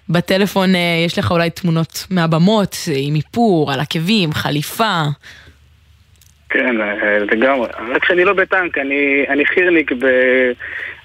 ובטלפון 0.10 0.70
יש 1.06 1.20
לך 1.20 1.32
אולי 1.32 1.50
תמונות 1.50 2.08
מהבמות 2.10 2.76
עם 2.96 3.16
איפור, 3.16 3.72
על 3.72 3.80
עקבים, 3.80 4.34
חליפה. 4.34 5.02
כן, 6.50 6.76
לגמרי. 7.32 7.68
רק 7.96 8.06
שאני 8.06 8.24
לא 8.24 8.34
בטנק, 8.34 8.78
אני, 8.78 9.26
אני 9.30 9.46
חירניק 9.46 9.92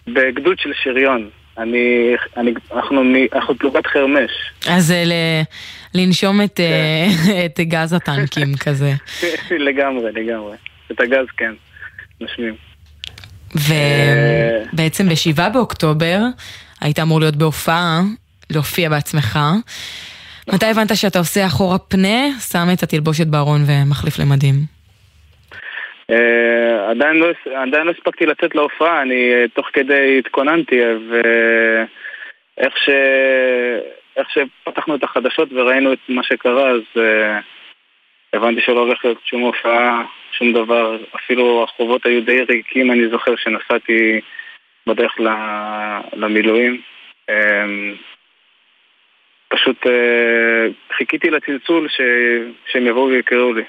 בגדוד 0.08 0.58
של 0.58 0.72
שריון. 0.82 1.28
אני, 1.58 2.14
אני, 2.36 2.52
אנחנו, 2.74 3.02
אנחנו 3.32 3.58
פלוגת 3.58 3.86
חרמש. 3.86 4.30
אז 4.68 4.90
ל, 4.90 5.12
לנשום 5.94 6.42
את, 6.42 6.56
כן. 6.56 7.08
את 7.46 7.60
גז 7.60 7.92
הטנקים 7.92 8.56
כזה. 8.64 8.92
לגמרי, 9.50 10.12
לגמרי. 10.12 10.56
את 10.92 11.00
הגז 11.00 11.26
כן, 11.36 11.52
נשמים. 12.20 12.54
ובעצם 14.74 15.08
ב-7 15.08 15.48
באוקטובר 15.52 16.20
היית 16.80 16.98
אמור 16.98 17.20
להיות 17.20 17.36
בהופעה, 17.36 18.02
להופיע 18.50 18.88
בעצמך. 18.88 19.38
מתי 20.52 20.66
הבנת 20.66 20.96
שאתה 20.96 21.18
עושה 21.18 21.46
אחורה 21.46 21.78
פנה, 21.78 22.40
שם 22.50 22.68
את 22.72 22.82
התלבושת 22.82 23.26
בארון 23.26 23.64
ומחליף 23.66 24.18
למדים? 24.18 24.77
Uh, 26.12 26.90
עדיין, 26.90 27.16
לא, 27.16 27.28
עדיין 27.54 27.86
לא 27.86 27.90
הספקתי 27.90 28.26
לצאת 28.26 28.54
להופעה, 28.54 29.02
אני 29.02 29.44
uh, 29.44 29.48
תוך 29.54 29.66
כדי 29.72 30.18
התכוננתי, 30.18 30.80
ואיך 31.08 32.76
ש... 32.76 32.90
איך 34.16 34.28
שפתחנו 34.30 34.94
את 34.94 35.02
החדשות 35.02 35.48
וראינו 35.52 35.92
את 35.92 35.98
מה 36.08 36.22
שקרה, 36.22 36.70
אז 36.70 37.02
הבנתי 38.32 38.60
שלא 38.60 38.80
הולך 38.80 39.04
להיות 39.04 39.18
שום 39.24 39.40
הופעה, 39.40 40.04
שום 40.32 40.52
דבר, 40.52 40.98
אפילו 41.16 41.64
החובות 41.64 42.06
היו 42.06 42.24
די 42.24 42.42
ריקים, 42.42 42.90
אני 42.90 43.08
זוכר 43.08 43.36
שנסעתי 43.36 44.20
בדרך 44.86 45.14
למילואים. 46.12 46.80
פשוט 49.48 49.86
חיכיתי 50.92 51.30
לצלצול 51.30 51.88
ש... 51.88 52.00
שהם 52.66 52.86
יבואו 52.86 53.08
ויקראו 53.08 53.52
לי. 53.52 53.62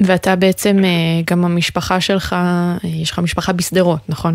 ואתה 0.00 0.36
בעצם, 0.36 0.76
אה, 0.84 1.20
גם 1.30 1.44
המשפחה 1.44 2.00
שלך, 2.00 2.32
אה, 2.32 2.76
יש 3.02 3.10
לך 3.10 3.18
משפחה 3.18 3.52
בשדרות, 3.52 4.00
נכון? 4.08 4.34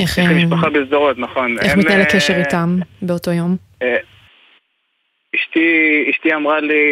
איך... 0.00 0.18
יש 0.18 0.18
לי 0.18 0.24
אה, 0.24 0.46
משפחה 0.46 0.70
בשדרות, 0.70 1.18
נכון. 1.18 1.58
איך 1.58 1.76
מתנהל 1.76 2.00
הקשר 2.00 2.34
איתם 2.34 2.78
באותו 3.02 3.30
יום? 3.30 3.56
אשתי, 5.36 6.06
אשתי 6.10 6.34
אמרה 6.34 6.60
לי, 6.60 6.84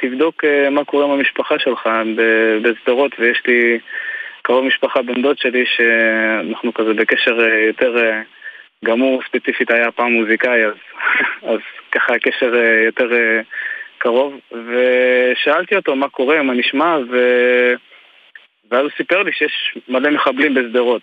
תבדוק 0.00 0.44
מה 0.70 0.84
קורה 0.84 1.04
עם 1.04 1.10
המשפחה 1.10 1.58
שלך 1.58 1.88
בשדרות, 2.62 3.12
ויש 3.18 3.42
לי 3.46 3.78
קרוב 4.42 4.64
משפחה 4.64 5.02
בן 5.02 5.22
דוד 5.22 5.38
שלי 5.38 5.64
שאנחנו 5.76 6.74
כזה 6.74 6.94
בקשר 6.94 7.40
יותר, 7.66 7.96
גם 8.84 9.00
הוא 9.00 9.22
ספציפית 9.28 9.70
היה 9.70 9.90
פעם 9.90 10.12
מוזיקאי, 10.12 10.64
אז, 10.64 10.74
אז 11.52 11.58
ככה 11.92 12.14
הקשר 12.14 12.54
יותר 12.86 13.08
קרוב, 13.98 14.34
ושאלתי 14.52 15.76
אותו 15.76 15.96
מה 15.96 16.08
קורה, 16.08 16.42
מה 16.42 16.52
נשמע, 16.52 16.96
ו... 17.10 17.16
ואז 18.70 18.82
הוא 18.82 18.90
סיפר 18.96 19.22
לי 19.22 19.32
שיש 19.32 19.78
מלא 19.88 20.10
מחבלים 20.10 20.54
בשדרות. 20.54 21.02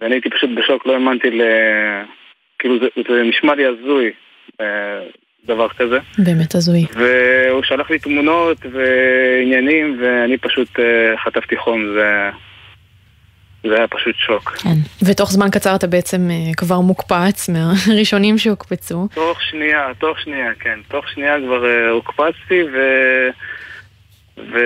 ואני 0.00 0.14
הייתי 0.14 0.30
פשוט 0.30 0.50
בשוק, 0.56 0.86
לא 0.86 0.92
האמנתי 0.92 1.30
ל... 1.30 1.42
כאילו 2.58 2.78
זה, 2.78 2.86
זה 3.08 3.22
נשמע 3.22 3.54
לי 3.54 3.66
הזוי, 3.66 4.10
אה, 4.60 5.00
דבר 5.44 5.68
כזה. 5.68 5.98
באמת 6.18 6.54
הזוי. 6.54 6.86
והוא 6.92 7.62
שלח 7.62 7.90
לי 7.90 7.98
תמונות 7.98 8.58
ועניינים, 8.72 9.96
ואני 10.00 10.38
פשוט 10.38 10.80
אה, 10.80 11.16
חטפתי 11.24 11.56
חום, 11.56 11.86
זה... 11.94 12.30
זה 13.68 13.76
היה 13.76 13.88
פשוט 13.88 14.14
שוק. 14.16 14.50
כן. 14.50 14.74
ותוך 15.02 15.30
זמן 15.30 15.50
קצר 15.50 15.74
אתה 15.74 15.86
בעצם 15.86 16.30
אה, 16.30 16.54
כבר 16.56 16.80
מוקפץ 16.80 17.48
מהראשונים 17.48 18.38
שהוקפצו. 18.38 19.08
תוך 19.14 19.42
שנייה, 19.42 19.88
תוך 19.98 20.20
שנייה, 20.20 20.54
כן. 20.60 20.78
תוך 20.88 21.08
שנייה 21.08 21.36
כבר 21.46 21.64
uh, 21.64 21.90
הוקפצתי 21.90 22.62
ו... 22.62 22.78
ו... 24.38 24.58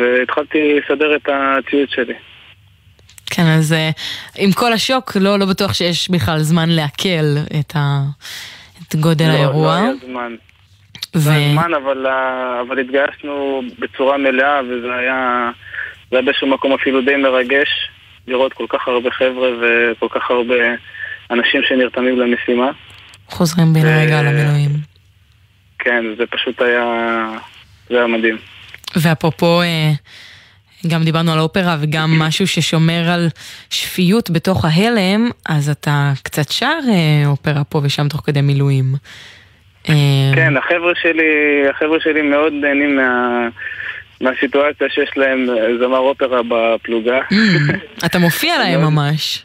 והתחלתי 0.00 0.80
לסדר 0.80 1.16
את 1.16 1.28
הציוד 1.28 1.88
שלי. 1.90 2.14
כן, 3.26 3.46
אז 3.58 3.72
uh, 3.72 4.00
עם 4.38 4.52
כל 4.52 4.72
השוק, 4.72 5.16
לא, 5.16 5.38
לא 5.38 5.46
בטוח 5.46 5.74
שיש 5.74 6.10
בכלל 6.10 6.38
זמן 6.38 6.68
לעכל 6.68 7.36
את, 7.60 7.76
ה... 7.76 8.00
את 8.82 8.94
גודל 8.96 9.24
לא, 9.28 9.32
האירוע. 9.32 9.66
לא 9.66 9.82
היה 9.82 9.92
זמן. 10.06 10.34
ו... 11.16 11.28
לא 11.28 11.34
היה 11.34 11.52
זמן, 11.52 11.74
אבל, 11.74 12.06
אבל 12.66 12.78
התגייסנו 12.78 13.62
בצורה 13.78 14.18
מלאה, 14.18 14.60
וזה 14.64 14.94
היה, 14.94 15.50
זה 16.10 16.16
היה 16.16 16.22
באיזשהו 16.22 16.46
מקום 16.46 16.72
אפילו 16.72 17.00
די 17.02 17.16
מרגש. 17.16 17.68
לראות 18.28 18.52
כל 18.52 18.66
כך 18.68 18.88
הרבה 18.88 19.10
חבר'ה 19.10 19.48
וכל 19.60 20.06
כך 20.10 20.30
הרבה 20.30 20.54
אנשים 21.30 21.62
שנרתמים 21.62 22.20
למשימה. 22.20 22.70
חוזרים 23.28 23.72
בן 23.72 23.80
רגע 23.80 24.22
למילואים. 24.22 24.70
כן, 25.78 26.04
זה 26.18 26.26
פשוט 26.26 26.62
היה, 26.62 26.84
זה 27.90 27.96
היה 27.96 28.06
מדהים. 28.06 28.36
ואפרופו, 28.96 29.62
אה, 29.62 29.90
גם 30.86 31.04
דיברנו 31.04 31.32
על 31.32 31.38
אופרה 31.38 31.76
וגם 31.80 32.10
משהו 32.26 32.46
ששומר 32.46 33.10
על 33.10 33.28
שפיות 33.70 34.30
בתוך 34.30 34.64
ההלם, 34.64 35.30
אז 35.48 35.70
אתה 35.70 36.12
קצת 36.22 36.48
שר 36.50 36.78
אה, 36.88 37.26
אופרה 37.26 37.64
פה 37.64 37.80
ושם 37.84 38.08
תוך 38.08 38.20
כדי 38.26 38.40
מילואים. 38.40 38.94
אה, 39.88 39.94
כן, 40.34 40.56
החבר'ה 40.56 40.92
שלי, 41.02 41.62
החבר'ה 41.70 42.00
שלי 42.00 42.22
מאוד 42.22 42.52
נהנים 42.52 42.96
מה... 42.96 43.48
מהסיטואציה 44.20 44.88
שיש 44.90 45.10
להם 45.16 45.46
זמר 45.80 45.98
אופרה 45.98 46.40
בפלוגה. 46.48 47.20
Mm, 47.32 48.06
אתה 48.06 48.18
מופיע 48.18 48.58
להם 48.62 48.80
ממש. 48.80 49.44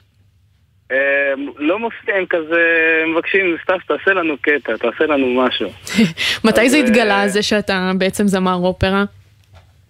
אה, 0.92 1.34
לא 1.58 1.80
מופיע, 1.80 2.16
הם 2.16 2.26
כזה 2.30 2.64
מבקשים, 3.08 3.58
סתם, 3.64 3.82
תעשה 3.88 4.14
לנו 4.14 4.38
קטע, 4.42 4.78
תעשה 4.78 5.06
לנו 5.06 5.44
משהו. 5.44 5.70
מתי 6.48 6.70
זה 6.70 6.78
התגלה, 6.78 7.22
אה, 7.22 7.28
זה 7.28 7.42
שאתה 7.44 7.92
בעצם 7.98 8.28
זמר 8.28 8.56
אופרה? 8.56 9.04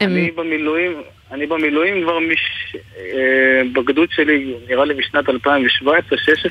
אני 0.02 0.32
במילואים, 0.32 0.92
אני 1.32 1.46
במילואים 1.46 2.04
כבר 2.04 2.20
מש... 2.20 2.76
אה, 2.98 3.62
בגדוד 3.74 4.10
שלי, 4.12 4.54
נראה 4.70 4.86
לי 4.86 4.94
בשנת 4.94 5.30
2017-2016. 5.30 5.30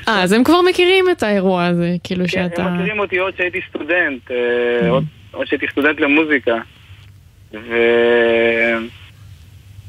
אה, 0.07 0.23
אז 0.23 0.31
הם 0.31 0.43
כבר 0.43 0.61
מכירים 0.69 1.05
את 1.11 1.23
האירוע 1.23 1.65
הזה, 1.65 1.89
כאילו 2.03 2.27
שאתה... 2.27 2.55
כן, 2.55 2.61
הם 2.61 2.75
מכירים 2.75 2.99
אותי 2.99 3.17
עוד 3.17 3.33
שהייתי 3.37 3.61
סטודנט, 3.69 4.31
עוד 5.31 5.47
שהייתי 5.47 5.65
סטודנט 5.71 5.99
למוזיקה. 5.99 6.55
ו... 7.53 7.73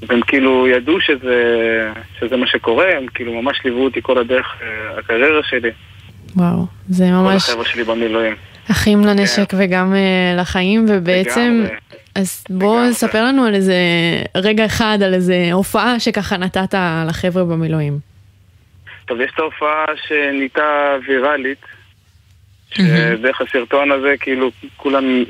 והם 0.09 0.21
כאילו 0.21 0.69
ידעו 0.69 1.01
שזה, 1.01 1.93
שזה 2.21 2.37
מה 2.37 2.47
שקורה, 2.47 2.87
הם 2.97 3.07
כאילו 3.07 3.43
ממש 3.43 3.61
ליוו 3.65 3.85
אותי 3.85 4.03
כל 4.03 4.19
הדרך, 4.19 4.47
אה, 4.63 4.99
הקריירה 4.99 5.43
שלי. 5.43 5.71
וואו, 6.37 6.67
זה 6.89 7.11
ממש... 7.11 7.45
כל 7.45 7.51
החבר'ה 7.51 7.65
שלי 7.65 7.85
במילואים. 7.85 8.35
אחים 8.71 9.05
לנשק 9.05 9.51
כן. 9.51 9.57
וגם 9.61 9.93
uh, 9.93 10.41
לחיים, 10.41 10.87
ובעצם... 10.89 11.61
לגמרי. 11.65 11.79
אז 12.15 12.45
בוא 12.51 12.77
לגמרי. 12.77 12.95
ספר 12.95 13.25
לנו 13.25 13.45
על 13.45 13.55
איזה 13.55 13.75
רגע 14.37 14.67
אחד, 14.67 14.99
על 15.05 15.15
איזה 15.15 15.49
הופעה 15.53 16.01
שככה 16.01 16.37
נתת 16.37 16.75
לחבר'ה 17.09 17.45
במילואים. 17.45 17.99
טוב, 19.07 19.21
יש 19.21 19.31
את 19.35 19.39
ההופעה 19.39 19.85
שנהייתה 20.07 20.97
ויראלית, 21.09 21.59
שדרך 22.71 23.41
הסרטון 23.41 23.93
הזה 23.93 24.15
כאילו 24.21 24.51
כולם 24.77 25.25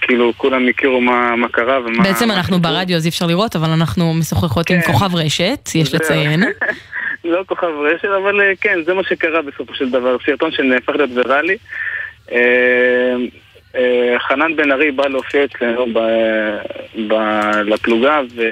כאילו 0.00 0.32
כולם 0.36 0.68
הכירו 0.68 1.00
מה, 1.00 1.36
מה 1.36 1.48
קרה 1.48 1.80
ומה... 1.80 2.02
בעצם 2.04 2.30
אנחנו 2.30 2.58
ברדיו 2.58 2.96
אז 2.96 3.06
אי 3.06 3.10
אפשר 3.10 3.26
לראות, 3.26 3.56
אבל 3.56 3.70
אנחנו 3.70 4.14
משוחחות 4.14 4.70
עם 4.70 4.80
כן. 4.80 4.92
כוכב 4.92 5.14
רשת, 5.14 5.68
יש 5.74 5.94
לציין. 5.94 6.42
לא 7.24 7.42
כוכב 7.46 7.66
רשת, 7.66 8.08
אבל 8.22 8.40
אה, 8.40 8.52
כן, 8.60 8.78
זה 8.84 8.94
מה 8.94 9.04
שקרה 9.04 9.42
בסופו 9.42 9.74
של 9.74 9.90
דבר. 9.90 10.16
סרטון 10.26 10.52
שנהפך 10.52 10.96
להיות 10.96 11.10
ויראלי. 11.14 11.56
אה, 12.32 13.14
אה, 13.76 14.16
חנן 14.18 14.56
בן 14.56 14.72
ארי 14.72 14.90
בא 14.90 15.06
להופיע 15.08 15.44
אצלנו 15.44 15.86
לפלוגה, 17.64 18.20
ו... 18.34 18.42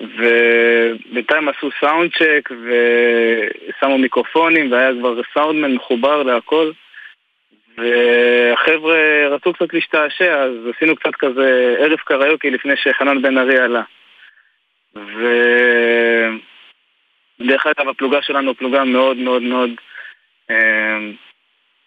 ובינתיים 0.00 1.48
עשו 1.48 1.70
סאונד 1.80 2.10
צ'ק 2.18 2.50
ושמו 2.50 3.98
מיקרופונים 3.98 4.72
והיה 4.72 4.90
כבר 5.00 5.20
סאונדמן 5.34 5.74
מחובר 5.74 6.22
להכל 6.22 6.70
והחבר'ה 7.78 9.28
רצו 9.30 9.52
קצת 9.52 9.74
להשתעשע 9.74 10.42
אז 10.42 10.52
עשינו 10.76 10.96
קצת 10.96 11.14
כזה 11.14 11.76
ערב 11.78 11.98
קריוקי 11.98 12.50
לפני 12.50 12.76
שחנן 12.76 13.22
בן 13.22 13.38
ארי 13.38 13.58
עלה 13.58 13.82
ודרך 17.40 17.66
אגב 17.66 17.88
הפלוגה 17.88 18.22
שלנו 18.22 18.54
פלוגה 18.54 18.84
מאוד 18.84 19.16
מאוד 19.16 19.42
מאוד 19.42 19.70
אה, 20.50 20.98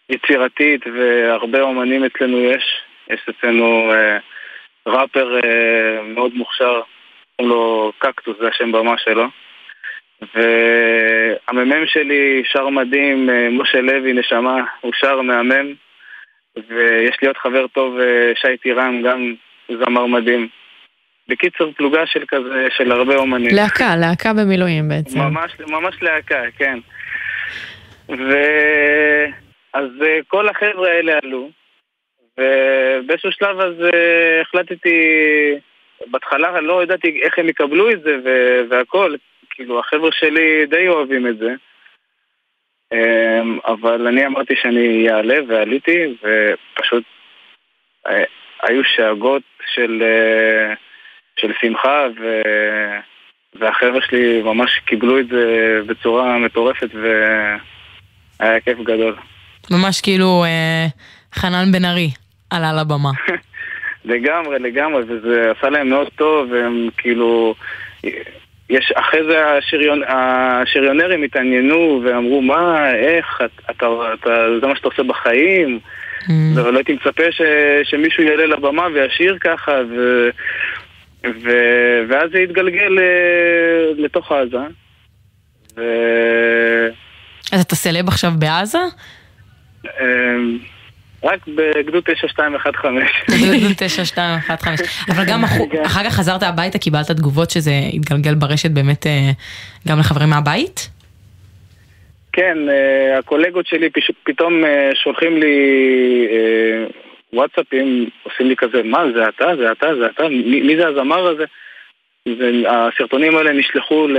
יצירתית 0.09 0.81
והרבה 0.87 1.61
אומנים 1.61 2.03
אצלנו 2.03 2.37
יש 2.37 2.81
יש 3.09 3.29
אצלנו 3.29 3.91
אה, 3.93 4.17
ראפר 4.87 5.39
אה, 5.43 6.01
מאוד 6.01 6.33
מוכשר 6.33 6.81
קוראים 7.35 7.55
לו 7.55 7.91
קקטוס, 7.97 8.37
זה 8.39 8.47
השם 8.47 8.71
במה 8.71 8.97
שלו. 8.97 9.25
והמ"מ 10.21 11.87
שלי 11.87 12.43
שר 12.45 12.69
מדהים, 12.69 13.29
אה, 13.29 13.49
משה 13.51 13.81
לוי, 13.81 14.13
נשמה, 14.13 14.63
הוא 14.81 14.91
שר 14.95 15.21
מהמם. 15.21 15.73
ויש 16.69 17.15
לי 17.21 17.27
עוד 17.27 17.37
חבר 17.37 17.67
טוב, 17.67 17.99
אה, 17.99 18.31
שי 18.35 18.57
טירן, 18.57 19.01
גם 19.01 19.33
זמר 19.69 20.05
מדהים. 20.05 20.47
בקיצור, 21.27 21.73
פלוגה 21.77 22.05
של 22.05 22.23
כזה, 22.27 22.67
של 22.77 22.91
הרבה 22.91 23.15
אומנים. 23.15 23.55
להקה, 23.55 23.95
להקה 23.95 24.33
במילואים 24.33 24.89
בעצם. 24.89 25.19
ממש, 25.19 25.51
ממש 25.67 25.95
להקה, 26.01 26.41
כן. 26.57 26.79
ו... 28.09 28.33
אז 29.75 29.89
אה, 30.05 30.19
כל 30.27 30.49
החבר'ה 30.49 30.89
האלה 30.89 31.19
עלו, 31.23 31.49
ובאיזשהו 32.37 33.31
שלב 33.31 33.59
אז 33.59 33.73
החלטתי 34.41 35.01
בהתחלה 36.07 36.61
לא 36.61 36.83
ידעתי 36.83 37.21
איך 37.23 37.39
הם 37.39 37.49
יקבלו 37.49 37.91
את 37.91 38.01
זה 38.01 38.17
והכל, 38.69 39.15
כאילו 39.55 39.79
החבר'ה 39.79 40.09
שלי 40.11 40.65
די 40.65 40.87
אוהבים 40.87 41.27
את 41.27 41.37
זה. 41.37 41.53
אמ, 42.93 43.59
אבל 43.65 44.07
אני 44.07 44.25
אמרתי 44.25 44.53
שאני 44.61 45.09
אעלה 45.09 45.35
ועליתי 45.47 46.15
ופשוט 46.23 47.03
אה, 48.07 48.23
היו 48.61 48.83
שאגות 48.83 49.43
של, 49.73 50.03
אה, 50.03 50.73
של 51.35 51.51
שמחה 51.61 52.05
ו... 52.21 52.41
והחבר'ה 53.59 54.01
שלי 54.01 54.41
ממש 54.43 54.79
קיבלו 54.85 55.19
את 55.19 55.27
זה 55.27 55.79
בצורה 55.87 56.37
מטורפת 56.37 56.89
והיה 56.93 58.59
כיף 58.59 58.77
גדול. 58.79 59.15
ממש 59.71 60.01
כאילו 60.01 60.43
אה, 60.43 60.85
חנן 61.33 61.71
בן 61.71 61.85
ארי 61.85 62.09
עלה 62.49 62.73
לבמה. 62.81 63.11
לגמרי, 64.05 64.59
לגמרי, 64.59 65.03
וזה 65.07 65.51
עשה 65.57 65.69
להם 65.69 65.89
מאוד 65.89 66.09
טוב, 66.15 66.51
והם 66.51 66.89
כאילו... 66.97 67.55
יש, 68.69 68.91
אחרי 68.95 69.19
זה 69.29 69.45
השריון, 69.47 70.01
השריונרים 70.07 71.23
התעניינו 71.23 72.01
ואמרו, 72.05 72.41
מה, 72.41 72.91
איך, 72.95 73.41
אתה, 73.71 73.85
אתה, 74.13 74.29
זה 74.61 74.67
מה 74.67 74.75
שאתה 74.75 74.87
עושה 74.87 75.03
בחיים? 75.03 75.79
Mm. 76.21 76.31
ולא 76.55 76.77
הייתי 76.77 76.93
מצפה 76.93 77.31
ש, 77.31 77.41
שמישהו 77.83 78.23
יעלה 78.23 78.45
לבמה 78.45 78.87
וישיר 78.93 79.37
ככה, 79.39 79.71
ו, 79.89 80.29
ו, 81.43 81.49
ואז 82.09 82.29
זה 82.31 82.39
התגלגל 82.39 82.99
אה, 82.99 83.91
לתוך 83.97 84.31
עזה. 84.31 84.57
ו... 85.77 85.81
אז 87.51 87.61
אתה 87.61 87.75
סלב 87.75 88.07
עכשיו 88.07 88.31
בעזה? 88.39 88.77
רק 91.25 91.39
בגדוד 91.47 92.03
9215. 92.03 93.35
בגדוד 93.35 93.71
9215. 93.77 94.87
אבל 95.15 95.23
גם 95.27 95.41
כן. 95.71 95.81
אחר 95.85 96.03
כך 96.03 96.13
חזרת 96.13 96.43
הביתה, 96.43 96.77
קיבלת 96.77 97.11
תגובות 97.11 97.49
שזה 97.49 97.71
התגלגל 97.93 98.33
ברשת 98.35 98.71
באמת 98.71 99.07
אה, 99.07 99.31
גם 99.87 99.99
לחברים 99.99 100.29
מהבית? 100.29 100.89
כן, 102.33 102.57
אה, 102.69 103.17
הקולגות 103.17 103.67
שלי 103.67 103.89
פתאום 104.23 104.65
אה, 104.65 104.91
שולחים 105.03 105.37
לי 105.37 105.57
וואטסאפים, 107.33 108.09
עושים 108.23 108.47
לי 108.47 108.55
כזה, 108.55 108.83
מה, 108.83 109.03
זה 109.15 109.29
אתה, 109.29 109.55
זה 109.57 109.71
אתה, 109.71 109.95
זה 109.95 110.05
אתה, 110.05 110.23
מי 110.45 110.77
זה 110.77 110.87
הזמר 110.87 111.27
הזה? 111.27 111.43
הסרטונים 112.67 113.37
האלה 113.37 113.53
נשלחו 113.53 114.07
ל... 114.07 114.17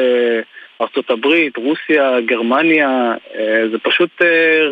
ארצות 0.80 1.10
הברית, 1.10 1.56
רוסיה, 1.56 2.20
גרמניה, 2.26 2.88
אה, 3.34 3.68
זה 3.72 3.78
פשוט 3.78 4.10
אה, 4.22 4.26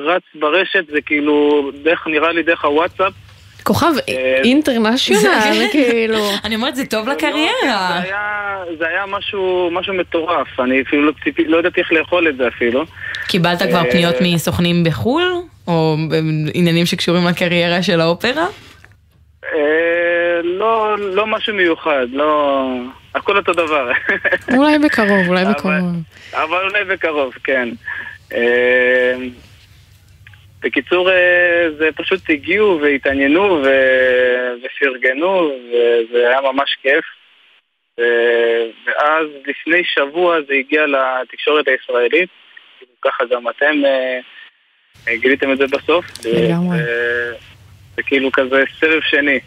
רץ 0.04 0.22
ברשת, 0.34 0.84
זה 0.92 1.00
כאילו, 1.00 1.70
דרך, 1.82 2.06
נראה 2.06 2.32
לי 2.32 2.42
דרך 2.42 2.64
הוואטסאפ. 2.64 3.12
כוכב 3.62 3.92
אה, 4.08 4.40
אינטרנשיונל, 4.44 5.66
כאילו. 5.72 6.18
אני 6.44 6.54
אומרת, 6.54 6.76
זה 6.76 6.86
טוב 6.86 7.08
לקריירה. 7.08 8.00
זה 8.78 8.88
היה 8.88 9.06
משהו 9.06 9.92
מטורף, 9.92 10.60
אני 10.60 10.82
אפילו 10.82 11.02
לא, 11.02 11.12
לא 11.46 11.56
ידעתי 11.56 11.80
איך 11.80 11.92
לאכול 11.92 12.28
את 12.28 12.36
זה 12.36 12.48
אפילו. 12.48 12.84
קיבלת 13.28 13.62
כבר 13.62 13.82
פניות 13.90 14.14
מסוכנים 14.20 14.84
בחו"ל? 14.84 15.22
או 15.68 15.96
עניינים 16.54 16.86
שקשורים 16.86 17.26
לקריירה 17.26 17.82
של 17.82 18.00
האופרה? 18.00 18.46
לא, 20.44 20.98
לא 20.98 21.26
משהו 21.26 21.54
מיוחד, 21.54 22.06
לא... 22.12 22.68
הכל 23.14 23.36
אותו 23.36 23.52
דבר. 23.52 23.92
אולי 24.56 24.78
בקרוב, 24.78 25.28
אולי 25.28 25.44
בקרוב. 25.44 25.74
אבל 26.32 26.68
אולי 26.68 26.84
בקרוב, 26.84 27.34
כן. 27.44 27.68
אה, 28.32 29.14
בקיצור, 30.60 31.10
אה, 31.10 31.66
זה 31.78 31.88
פשוט 31.96 32.20
הגיעו 32.28 32.80
והתעניינו 32.82 33.62
ופרגנו, 34.64 35.52
וזה 35.68 36.28
היה 36.28 36.40
ממש 36.40 36.76
כיף. 36.82 37.04
ואז 38.86 39.26
לפני 39.46 39.82
שבוע 39.84 40.36
זה 40.48 40.54
הגיע 40.54 40.84
לתקשורת 40.86 41.68
הישראלית, 41.68 42.28
ככה 43.02 43.24
גם 43.30 43.48
אתם 43.48 43.82
אה, 43.84 45.16
גיליתם 45.16 45.52
את 45.52 45.58
זה 45.58 45.66
בסוף. 45.66 46.04
לגמרי. 46.24 46.78
זה 47.96 48.02
כאילו 48.02 48.32
כזה 48.32 48.64
סבב 48.80 49.00
שני. 49.00 49.40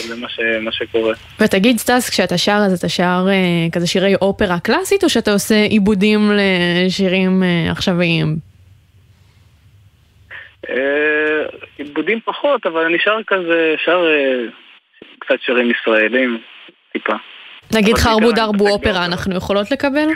זה 0.00 0.16
מה, 0.16 0.28
ש, 0.28 0.40
מה 0.60 0.72
שקורה. 0.72 1.14
ותגיד 1.40 1.76
סטס, 1.76 2.10
כשאתה 2.10 2.38
שר 2.38 2.60
אז 2.66 2.78
אתה 2.78 2.88
שר 2.88 3.26
אה, 3.28 3.70
כזה 3.72 3.86
שירי 3.86 4.14
אופרה 4.14 4.60
קלאסית, 4.60 5.04
או 5.04 5.08
שאתה 5.08 5.32
עושה 5.32 5.54
עיבודים 5.54 6.30
לשירים 6.32 7.42
אה, 7.42 7.70
עכשוויים? 7.70 8.36
אה, 10.70 11.46
עיבודים 11.78 12.20
פחות, 12.24 12.66
אבל 12.66 12.84
אני 12.84 12.98
שר 12.98 13.18
כזה, 13.26 13.74
שר 13.84 14.04
אה, 14.06 14.44
קצת 15.18 15.40
שירים 15.40 15.70
ישראלים, 15.70 16.38
טיפה. 16.92 17.14
נגיד 17.72 17.98
חרבו 17.98 18.32
דרבו 18.32 18.68
אופרה, 18.68 19.04
אנחנו 19.04 19.36
יכולות 19.36 19.70
לקבל? 19.70 20.08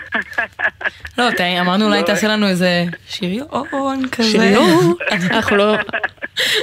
לא, 1.19 1.29
אמרנו 1.61 1.87
אולי 1.87 2.01
לא. 2.01 2.07
תעשה 2.07 2.29
לנו 2.29 2.49
איזה 2.49 2.85
שריון 3.09 4.09
כזה. 4.13 4.31
שריון? 4.31 4.95
אנחנו 5.11 5.57
לא... 5.57 5.77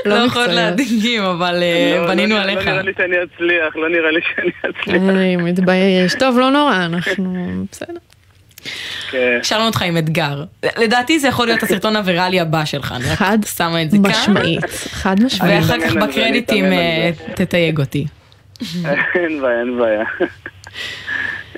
לא 0.06 0.16
יכולות 0.16 0.50
להדגים, 0.50 1.24
אבל 1.24 1.64
אה, 1.64 1.98
לא, 1.98 2.08
בנינו 2.08 2.36
עליך. 2.36 2.68
לא 2.68 2.72
נראה 2.72 2.82
לי 2.82 2.92
שאני 2.98 3.16
אצליח, 3.16 3.76
לא 3.76 3.90
נראה 3.90 4.12
לי 4.12 4.20
שאני 4.36 4.52
אצליח. 4.60 5.02
אני 5.10 5.36
מתבייש. 5.36 6.14
טוב, 6.14 6.40
לא 6.40 6.52
נורא, 6.52 6.86
אנחנו... 6.86 7.64
בסדר. 7.72 7.94
כן. 9.12 9.40
שאלנו 9.44 9.66
אותך 9.66 9.82
עם 9.82 9.98
אתגר. 9.98 10.44
לדעתי 10.78 11.20
זה 11.20 11.28
יכול 11.28 11.48
להיות 11.48 11.64
הסרטון 11.64 11.96
הוויראלי 11.96 12.40
הבא 12.40 12.66
שלך, 12.66 12.94
אני 12.96 13.06
רק 13.10 13.46
שמה 13.56 13.82
את 13.82 13.92
זה 13.92 13.98
כאן. 14.04 14.12
משמעית, 14.12 14.66
חד 14.90 15.24
משמעית. 15.24 15.64
ואחר 15.64 15.80
כך 15.82 15.96
בקרדיטים 15.96 16.66
אה, 16.66 17.10
תתייג 17.36 17.80
אותי. 17.80 18.06
אין 19.16 19.42
בעיה, 19.42 19.60
אין 19.60 19.78
בעיה. 19.80 20.04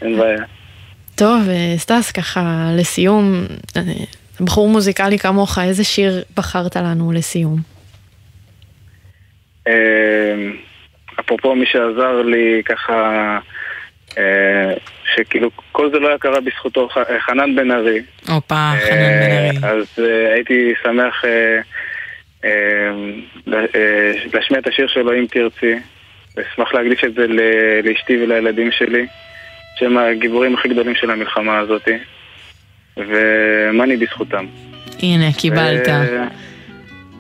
אין 0.02 0.18
בעיה. 0.18 0.44
טוב, 1.18 1.50
אה, 1.50 1.78
סטס, 1.78 2.12
ככה 2.12 2.70
לסיום, 2.78 3.46
אה, 3.78 3.82
בחור 4.42 4.70
מוזיקלי 4.70 5.20
כמוך, 5.20 5.60
איזה 5.60 5.84
שיר 5.84 6.24
בחרת 6.36 6.76
לנו 6.76 7.12
לסיום? 7.12 7.58
אה, 9.68 9.74
אפרופו 11.20 11.56
מי 11.56 11.66
שעזר 11.66 12.22
לי 12.22 12.62
ככה, 12.66 13.40
שכאילו 15.16 15.50
כל 15.72 15.92
זה 15.92 16.00
לא 16.00 16.08
היה 16.08 16.18
קרה 16.18 16.42
בזכותו, 16.42 16.90
חנן 17.20 17.56
בן 17.56 17.72
ארי. 17.72 18.02
הופה, 18.28 18.72
חנן 18.88 19.60
בן 19.60 19.64
ארי. 19.64 19.78
אז 19.78 20.04
הייתי 20.34 20.74
שמח 20.84 21.24
להשמיע 24.34 24.60
את 24.60 24.68
השיר 24.68 24.88
שלו 24.88 25.14
אם 25.14 25.26
תרצי. 25.30 25.76
אשמח 26.42 26.74
להקדיש 26.74 27.04
את 27.04 27.14
זה 27.14 27.26
לאשתי 27.84 28.24
ולילדים 28.24 28.72
שלי, 28.72 29.06
שהם 29.76 29.98
הגיבורים 29.98 30.56
הכי 30.56 30.70
גדולים 30.70 30.96
של 30.96 31.12
המלחמה 31.12 31.58
הזאת, 31.58 31.88
ומאני 32.98 33.98
בזכותם. 33.98 34.46
הנה, 35.02 35.34
קיבלת. 35.34 35.88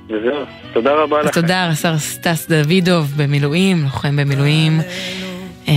וזהו, 0.09 0.45
תודה 0.74 0.93
רבה 0.93 1.22
לכם. 1.22 1.41
תודה, 1.41 1.68
רס"ר 1.70 1.97
סטס 1.97 2.47
דוידוב 2.49 3.13
במילואים, 3.18 3.84
לוחם 3.84 4.15
במילואים, 4.18 4.80
אה, 5.68 5.74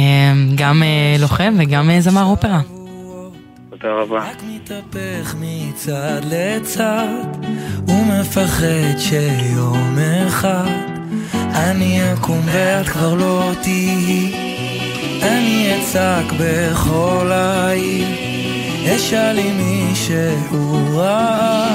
גם 0.54 0.82
אה, 0.82 1.16
לוחם 1.20 1.54
וגם 1.58 1.90
אה, 1.90 2.00
זמר 2.00 2.24
אופרה. 2.24 2.60
תודה 3.70 3.92
רבה. 3.92 4.18
רק 4.18 4.42
מתהפך 4.48 5.34
מצד 5.40 6.20
לצד, 6.30 7.24
ומפחד 7.88 8.98
שיום 8.98 9.96
אחד 10.26 10.99
אני 11.34 12.12
אקום 12.12 12.40
ואת 12.44 12.88
כבר 12.88 13.14
לא 13.14 13.52
תהיי. 13.62 14.50
אני 15.22 15.78
אצעק 15.78 16.32
בכל 16.38 17.30
העיר, 17.32 18.08
אשאל 18.96 19.38
אם 19.38 19.56
מישהו 19.56 20.96
ראה, 20.96 21.68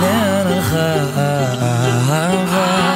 לאן 0.00 0.46
הלכה 0.46 0.94
האהבה. 1.14 2.94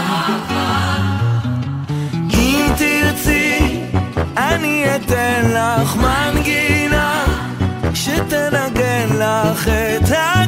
אם 2.35 2.67
תרצי, 2.77 3.81
אני 4.37 4.85
אתן 4.97 5.51
לך 5.55 5.97
מנגינה, 5.97 7.25
שתנגן 7.95 9.09
לך 9.19 9.69
את 9.69 10.09
הכל. 10.09 10.40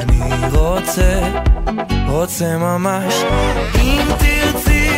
אני 0.00 0.48
רוצה, 0.52 1.20
רוצה 2.08 2.58
ממש. 2.58 3.14
אם 3.82 4.02
תרצי, 4.18 4.90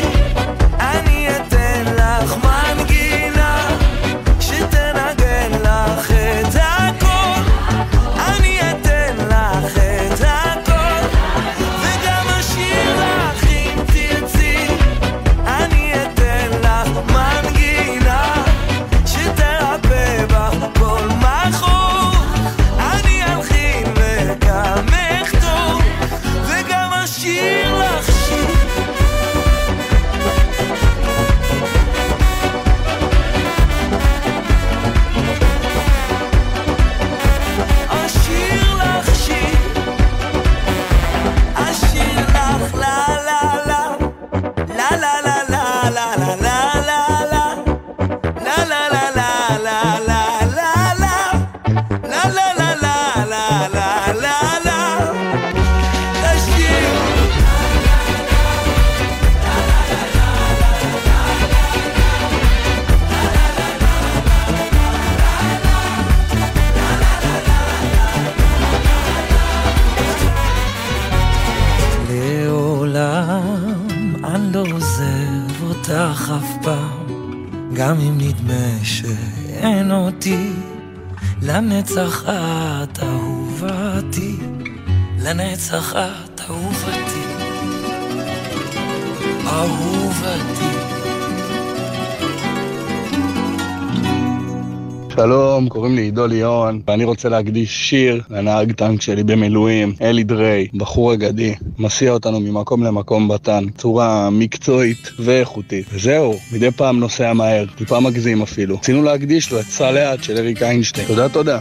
עידו 96.23 96.35
ליאון, 96.35 96.81
ואני 96.89 97.05
רוצה 97.05 97.29
להקדיש 97.29 97.91
שיר 97.91 98.23
לנהג 98.31 98.73
טנק 98.73 99.03
שלי 99.03 99.23
במילואים, 99.23 99.95
אלי 100.03 100.25
דריי, 100.25 100.67
בחור 100.75 101.15
אגדי, 101.15 101.55
מסיע 101.79 102.13
אותנו 102.13 102.41
ממקום 102.41 102.85
למקום 102.85 103.29
בטנק, 103.29 103.77
צורה 103.77 104.31
מקצועית 104.31 105.11
ואיכותית. 105.19 105.87
וזהו, 105.93 106.35
מדי 106.53 106.71
פעם 106.71 107.01
נוסע 107.01 107.33
מהר, 107.33 107.65
טיפה 107.77 108.01
מגזים 108.01 108.43
אפילו. 108.43 108.77
רצינו 108.77 109.03
להקדיש 109.03 109.53
לו 109.53 109.61
את 109.61 109.65
סע 109.65 110.15
של 110.23 110.37
אריק 110.37 110.63
איינשטיין. 110.63 111.07
תודה, 111.07 111.29
תודה. 111.29 111.59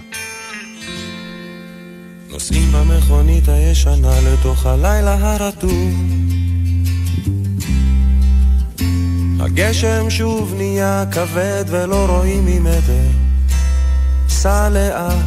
נוסעים 2.31 2.71
במכונית 2.71 3.47
הישנה 3.47 4.13
לתוך 4.25 4.65
הלילה 4.65 5.17
הרטוב 5.19 5.93
הגשם 9.39 10.09
שוב 10.09 10.53
נהיה 10.57 11.03
כבד 11.11 11.65
ולא 11.67 12.05
רואים 12.09 12.45
ממטר 12.45 13.20
סע 14.41 14.69
לאט 14.69 15.25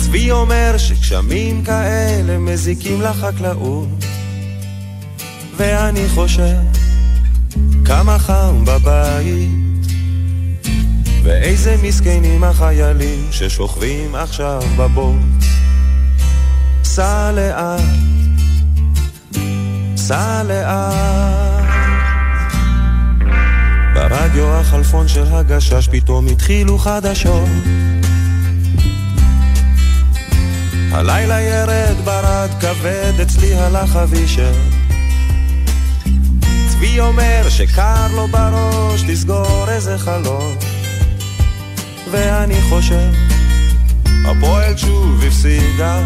צבי 0.00 0.30
אומר 0.30 0.74
שגשמים 0.78 1.64
כאלה 1.64 2.38
מזיקים 2.38 3.02
לחקלאות 3.02 3.88
ואני 5.56 6.08
חושב 6.08 6.56
כמה 7.84 8.18
חם 8.18 8.64
בבית 8.64 9.86
ואיזה 11.22 11.76
מסכנים 11.82 12.44
החיילים 12.44 13.28
ששוכבים 13.30 14.14
עכשיו 14.14 14.62
בבוט. 14.76 15.44
סע 16.84 17.32
לאט, 17.32 17.80
סע 19.96 20.42
לאט. 20.42 21.51
ברדיו 23.94 24.54
החלפון 24.54 25.08
של 25.08 25.24
הגשש 25.26 25.88
פתאום 25.88 26.26
התחילו 26.26 26.78
חדשות. 26.78 27.48
הלילה 30.92 31.40
ירד 31.40 31.96
ברד 32.04 32.50
כבד, 32.60 33.20
אצלי 33.22 33.54
הלך 33.54 33.96
אבישר. 33.96 34.52
צבי 36.68 37.00
אומר 37.00 37.48
שקר 37.48 38.06
לו 38.16 38.28
בראש, 38.28 39.02
תסגור 39.02 39.64
איזה 39.68 39.98
חלון. 39.98 40.56
ואני 42.10 42.62
חושב, 42.68 43.10
הפועל 44.24 44.76
שוב 44.76 45.24
הפסידה. 45.26 46.02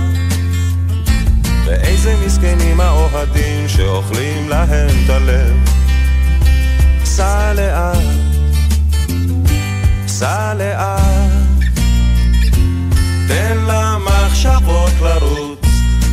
ואיזה 1.67 2.15
מסכנים 2.27 2.81
האוהדים 2.81 3.69
שאוכלים 3.69 4.49
להם 4.49 4.89
את 5.05 5.11
הלב. 5.11 5.76
סע 7.17 7.53
לאט, 7.53 7.99
סע 10.07 10.55
לאט, 10.55 11.01
תן 13.29 13.57
למחשבות 13.67 14.93
לרוץ 15.03 15.59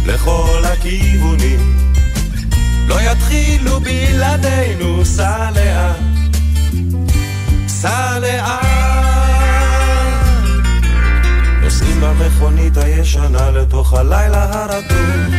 לכל 0.06 0.64
הכיוונים. 0.66 1.78
לא 2.88 3.02
יתחילו 3.02 3.80
בלעדינו, 3.80 5.06
סע 5.06 5.50
לאט, 5.56 5.98
סע 7.68 8.20
לאט. 8.20 8.66
נוסעים 11.62 12.02
במכונית 12.02 12.78
הישנה 12.78 13.52
לתוך 13.52 13.94
הלילה 13.94 14.64
הרטוב. 14.64 15.34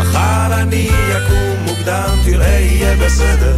מחר 0.00 0.62
אני 0.62 0.88
יקום 1.10 1.64
מוקדם, 1.64 2.18
תראה 2.24 2.58
יהיה 2.60 2.96
בסדר. 2.96 3.56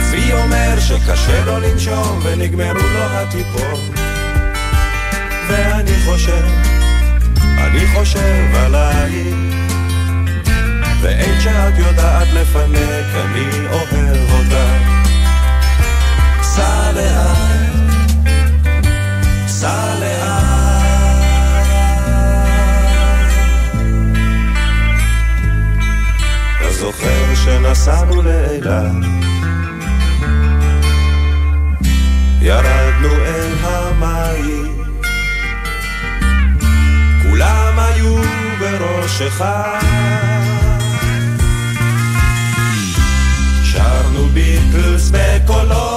צבי 0.00 0.32
אומר 0.32 0.80
שקשה 0.80 1.44
לו 1.44 1.60
לנשום 1.60 2.20
ונגמרו 2.22 2.88
לו 2.94 3.00
הטיפות. 3.00 3.80
ואני 5.48 5.94
חושב, 6.04 6.44
אני 7.58 7.86
חושב 7.94 8.54
עלייך. 8.54 9.34
ואין 11.00 11.40
שאת 11.40 11.78
יודעת 11.78 12.28
לפנק, 12.32 13.06
אני 13.14 13.53
לילה. 28.22 28.90
ירדנו 32.40 33.14
אל 33.26 33.52
המים, 33.62 34.82
כולם 37.22 37.78
היו 37.78 38.16
בראש 38.60 39.22
אחד. 39.22 39.80
שרנו 43.64 44.28
ביטלס 44.28 45.10
בקולות 45.10 45.93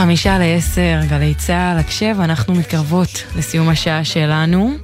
חמישה 0.00 0.38
לעשר, 0.38 1.00
גלי 1.08 1.34
צה"ל, 1.34 1.78
הקשב, 1.78 2.16
אנחנו 2.20 2.54
מתקרבות 2.54 3.24
לסיום 3.36 3.68
השעה 3.68 4.04
שלנו. 4.04 4.74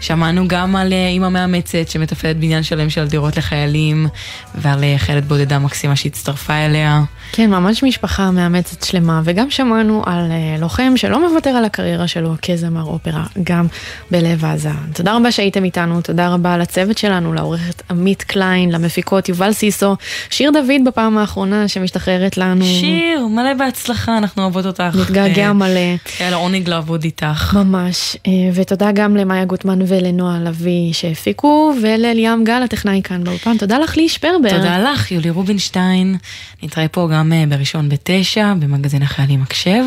שמענו 0.00 0.48
גם 0.48 0.76
על 0.76 0.92
אה, 0.92 1.08
אימא 1.08 1.28
מאמצת 1.28 1.88
שמתפעלת 1.88 2.36
בניין 2.36 2.62
שלם 2.62 2.90
של 2.90 3.08
דירות 3.08 3.36
לחיילים 3.36 4.06
ועל 4.54 4.84
אה, 4.84 4.94
חיילת 4.98 5.24
בודדה 5.24 5.58
מקסימה 5.58 5.96
שהצטרפה 5.96 6.54
אליה. 6.54 7.02
כן, 7.36 7.50
ממש 7.50 7.82
משפחה 7.82 8.30
מאמצת 8.30 8.82
שלמה, 8.82 9.20
וגם 9.24 9.50
שמענו 9.50 10.02
על 10.06 10.30
uh, 10.30 10.60
לוחם 10.60 10.92
שלא 10.96 11.28
מוותר 11.28 11.50
על 11.50 11.64
הקריירה 11.64 12.08
שלו 12.08 12.34
כזמר 12.42 12.82
אופרה, 12.82 13.24
גם 13.42 13.66
בלב 14.10 14.44
עזה. 14.44 14.70
תודה 14.94 15.16
רבה 15.16 15.32
שהייתם 15.32 15.64
איתנו, 15.64 16.00
תודה 16.00 16.28
רבה 16.28 16.58
לצוות 16.58 16.98
שלנו, 16.98 17.32
לעורכת 17.32 17.82
עמית 17.90 18.22
קליין, 18.22 18.72
למפיקות 18.72 19.28
יובל 19.28 19.52
סיסו, 19.52 19.96
שיר 20.30 20.50
דוד 20.50 20.84
בפעם 20.86 21.18
האחרונה 21.18 21.68
שמשתחררת 21.68 22.36
לנו. 22.36 22.64
שיר, 22.64 23.26
מלא 23.26 23.54
בהצלחה, 23.54 24.18
אנחנו 24.18 24.42
אוהבות 24.42 24.66
אותך. 24.66 24.96
מתגעגע 25.00 25.52
מלא. 25.52 25.96
היה 26.18 26.30
לו 26.30 26.36
עונג 26.36 26.68
לעבוד 26.68 27.04
איתך. 27.04 27.54
ממש, 27.54 28.16
uh, 28.16 28.30
ותודה 28.54 28.92
גם 28.92 29.16
למאיה 29.16 29.44
גוטמן 29.44 29.78
ולנועה 29.86 30.38
לביא 30.38 30.92
שהפיקו, 30.92 31.74
ולליאם 31.82 32.44
גל, 32.44 32.62
הטכנאי 32.62 33.00
כאן 33.04 33.24
באופן. 33.24 33.58
תודה 33.58 33.78
לך 33.78 33.96
ליש 33.96 34.18
פרבר. 34.18 34.50
תודה 34.50 34.78
לך, 34.78 35.12
יולי 35.12 35.30
רובינשטיין. 35.30 36.16
נתראה 36.62 36.88
פה 36.88 37.08
גם 37.12 37.25
אה, 37.32 37.44
בראשון 37.48 37.88
בתשע, 37.88 38.54
במגזין 38.54 39.02
החיילים 39.02 39.42
הקשב, 39.42 39.84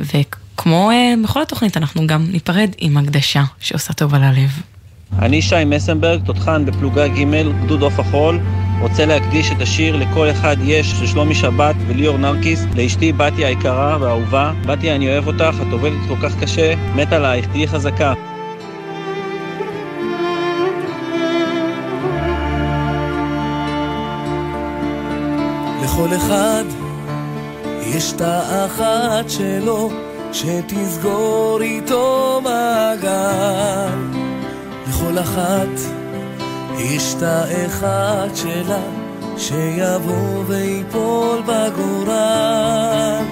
וכמו 0.00 0.90
אה, 0.90 1.14
בכל 1.24 1.42
התוכנית 1.42 1.76
אנחנו 1.76 2.06
גם 2.06 2.26
ניפרד 2.30 2.70
עם 2.78 2.96
הקדשה 2.96 3.42
שעושה 3.60 3.92
טוב 3.92 4.14
על 4.14 4.22
הלב. 4.22 4.50
אני 5.18 5.42
שי 5.42 5.64
מסנברג, 5.66 6.20
תותחן 6.24 6.64
בפלוגה 6.64 7.08
ג', 7.08 7.24
גדוד 7.64 7.82
עוף 7.82 8.00
החול. 8.00 8.40
רוצה 8.80 9.06
להקדיש 9.06 9.52
את 9.52 9.60
השיר 9.60 9.96
לכל 9.96 10.30
אחד 10.30 10.56
יש 10.62 10.90
של 10.90 11.06
שלומי 11.06 11.34
שבת 11.34 11.74
וליאור 11.86 12.18
נרקיס, 12.18 12.64
לאשתי 12.74 13.12
בתיה 13.12 13.48
היקרה 13.48 13.98
והאהובה. 14.00 14.52
בתיה, 14.66 14.94
אני 14.94 15.08
אוהב 15.08 15.26
אותך, 15.26 15.54
את 15.68 15.72
עובדת 15.72 15.98
כל 16.08 16.16
כך 16.22 16.36
קשה, 16.40 16.74
מת 16.94 17.12
עלייך, 17.12 17.46
תהיי 17.46 17.68
חזקה. 17.68 18.14
לכל 25.84 26.16
אחד 26.16 26.47
יש 28.08 28.14
את 28.14 28.20
האחת 28.20 29.30
שלו 29.30 29.90
שתסגור 30.32 31.58
איתו 31.60 32.40
מעגל. 32.44 33.88
לכל 34.88 35.18
אחת 35.18 35.80
יש 36.78 37.14
את 37.14 37.22
האחד 37.22 38.28
שלה 38.34 38.82
שיבוא 39.36 40.44
ויפול 40.46 41.42
בגורל. 41.42 43.24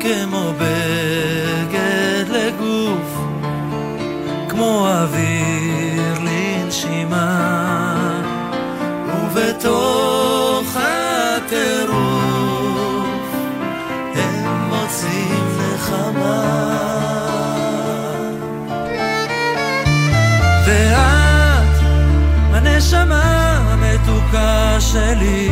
כמו 0.00 0.52
בגד 0.58 2.24
לגוף, 2.28 3.20
כמו 4.48 4.86
אוויר 4.88 6.18
לנשימה, 6.24 7.40
ובתוך 9.06 10.17
שלי, 24.92 25.48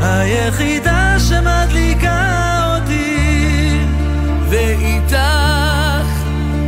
היחידה 0.00 1.16
שמדליקה 1.18 2.74
אותי, 2.74 3.78
ואיתך 4.48 5.16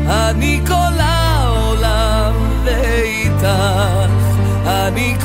אני 0.07 0.61
כל 0.67 1.01
העולם, 1.01 2.33
ואיתך 2.65 3.47
אני 4.67 5.17
כל 5.23 5.24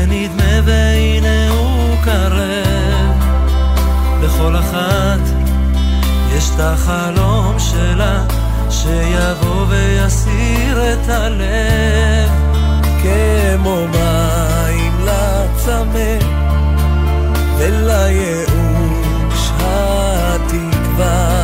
שנדמה 0.00 0.60
והנה 0.64 1.48
הוא 1.48 1.96
קרב. 2.04 3.24
לכל 4.22 4.56
אחת 4.56 5.20
יש 6.36 6.50
את 6.54 6.60
החלום 6.60 7.58
שלה, 7.58 8.24
שיבוא 8.70 9.66
ויסיר 9.68 10.92
את 10.92 11.08
הלב. 11.08 12.30
כמו 13.02 13.86
מים 13.88 14.92
לצמא, 15.04 16.18
ולייאוש 17.58 19.50
התקווה, 19.60 21.39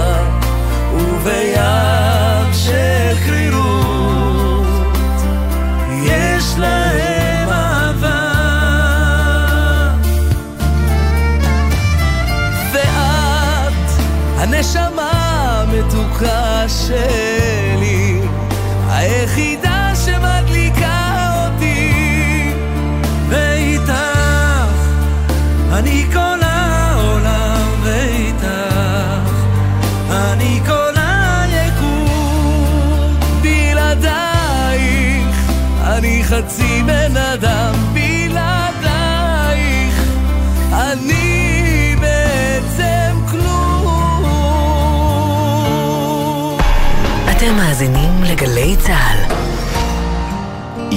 המתוקה 16.17 16.69
שלי, 16.69 18.21
היחידה 18.89 19.93
שמדליקה 20.05 21.33
אותי, 21.45 22.53
ואיתך 23.29 23.91
אני 25.73 26.05
כל 26.13 26.39
העולם, 26.43 27.69
ואיתך 27.83 28.45
אני 30.11 30.61
כל 30.67 30.95
היקום, 31.53 33.17
בלעדייך 33.43 35.37
אני 35.83 36.25
חצי 36.25 36.66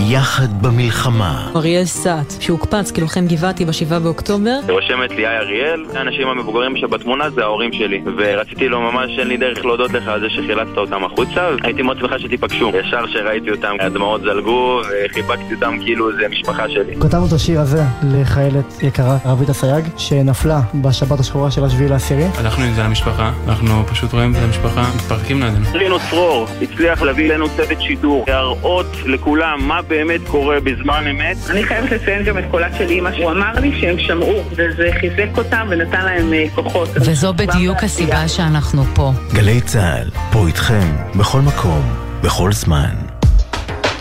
ביחד 0.09 0.61
במלחמה. 0.61 1.51
אריאל 1.55 1.85
סאט, 1.85 2.33
שהוקפץ 2.39 2.91
כלוחם 2.91 3.27
גבעתי 3.27 3.65
ב-7 3.65 3.99
באוקטובר. 4.03 4.59
רושמת 4.69 5.11
לי, 5.11 5.27
היי 5.27 5.37
אריאל, 5.37 5.85
האנשים 5.95 6.27
המבוגרים 6.27 6.77
שבתמונה 6.77 7.29
זה 7.29 7.41
ההורים 7.41 7.73
שלי. 7.73 8.01
ורציתי 8.17 8.67
לו 8.67 8.81
ממש, 8.81 9.11
אין 9.19 9.27
לי 9.27 9.37
דרך 9.37 9.65
להודות 9.65 9.93
לך 9.93 10.07
על 10.07 10.19
זה 10.19 10.29
שחילצת 10.29 10.77
אותם 10.77 11.03
החוצה. 11.03 11.49
הייתי 11.63 11.81
מאוד 11.81 11.97
שמחה 11.99 12.19
שתיפגשו. 12.19 12.71
ישר 12.79 13.07
שראיתי 13.07 13.51
אותם, 13.51 13.75
הדמעות 13.79 14.21
זלגו, 14.21 14.81
וחיבקתי 15.09 15.53
אותם 15.55 15.77
כאילו 15.83 16.11
זה 16.11 16.27
משפחה 16.29 16.69
שלי. 16.69 16.95
כתבנו 16.95 17.27
את 17.27 17.33
השיר 17.33 17.59
הזה 17.59 17.83
לחיילת 18.03 18.83
יקרה, 18.83 19.17
רבית 19.25 19.49
אסייג, 19.49 19.85
שנפלה 19.97 20.59
בשבת 20.81 21.19
השחורה 21.19 21.51
של 21.51 21.63
השביעי 21.63 21.89
לעשירי. 21.89 22.25
הלכנו 22.37 22.65
עם 22.65 22.73
זה 22.73 22.83
למשפחה, 22.83 23.31
אנחנו 23.47 23.85
פשוט 23.87 24.13
רואים 24.13 24.31
את 24.31 24.37
המשפחה, 24.43 24.81
מתפרקים 24.95 25.43
לידינו. 25.43 25.65
רינו 25.73 25.97
צרור 26.09 26.47
הצליח 26.61 27.01
להביא 27.01 27.25
אלינו 27.29 27.45
צוות 27.49 27.81
שידור, 27.81 28.25
להראות 28.27 28.87
לכולם 29.05 29.59
מה 29.61 29.81
באמת 29.99 30.21
קורה 30.27 30.59
בזמן 30.59 31.07
אמת. 31.11 31.37
אני 31.49 31.63
חייבת 31.63 31.91
לציין 31.91 32.23
גם 32.23 32.37
את 32.37 32.43
קולה 32.51 32.67
של 32.77 32.89
אימא, 32.89 33.09
הוא 33.17 33.31
אמר 33.31 33.53
לי 33.61 33.81
שהם 33.81 33.99
שמעו, 33.99 34.43
וזה 34.51 34.89
חיזק 34.99 35.37
אותם 35.37 35.67
ונתן 35.69 36.05
להם 36.05 36.33
כוחות. 36.55 36.89
וזו 36.95 37.33
בדיוק 37.33 37.83
הסיבה 37.83 38.27
שאנחנו 38.27 38.83
פה. 38.95 39.11
גלי 39.33 39.61
צה"ל, 39.61 40.09
פה 40.31 40.47
איתכם, 40.47 40.95
בכל 41.15 41.41
מקום, 41.41 41.81
בכל 42.23 42.51
זמן. 42.51 42.95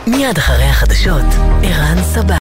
מיד 0.06 0.38
אחרי 0.38 0.64
החדשות, 0.64 1.24
ערן 1.62 2.02
סבא. 2.02 2.36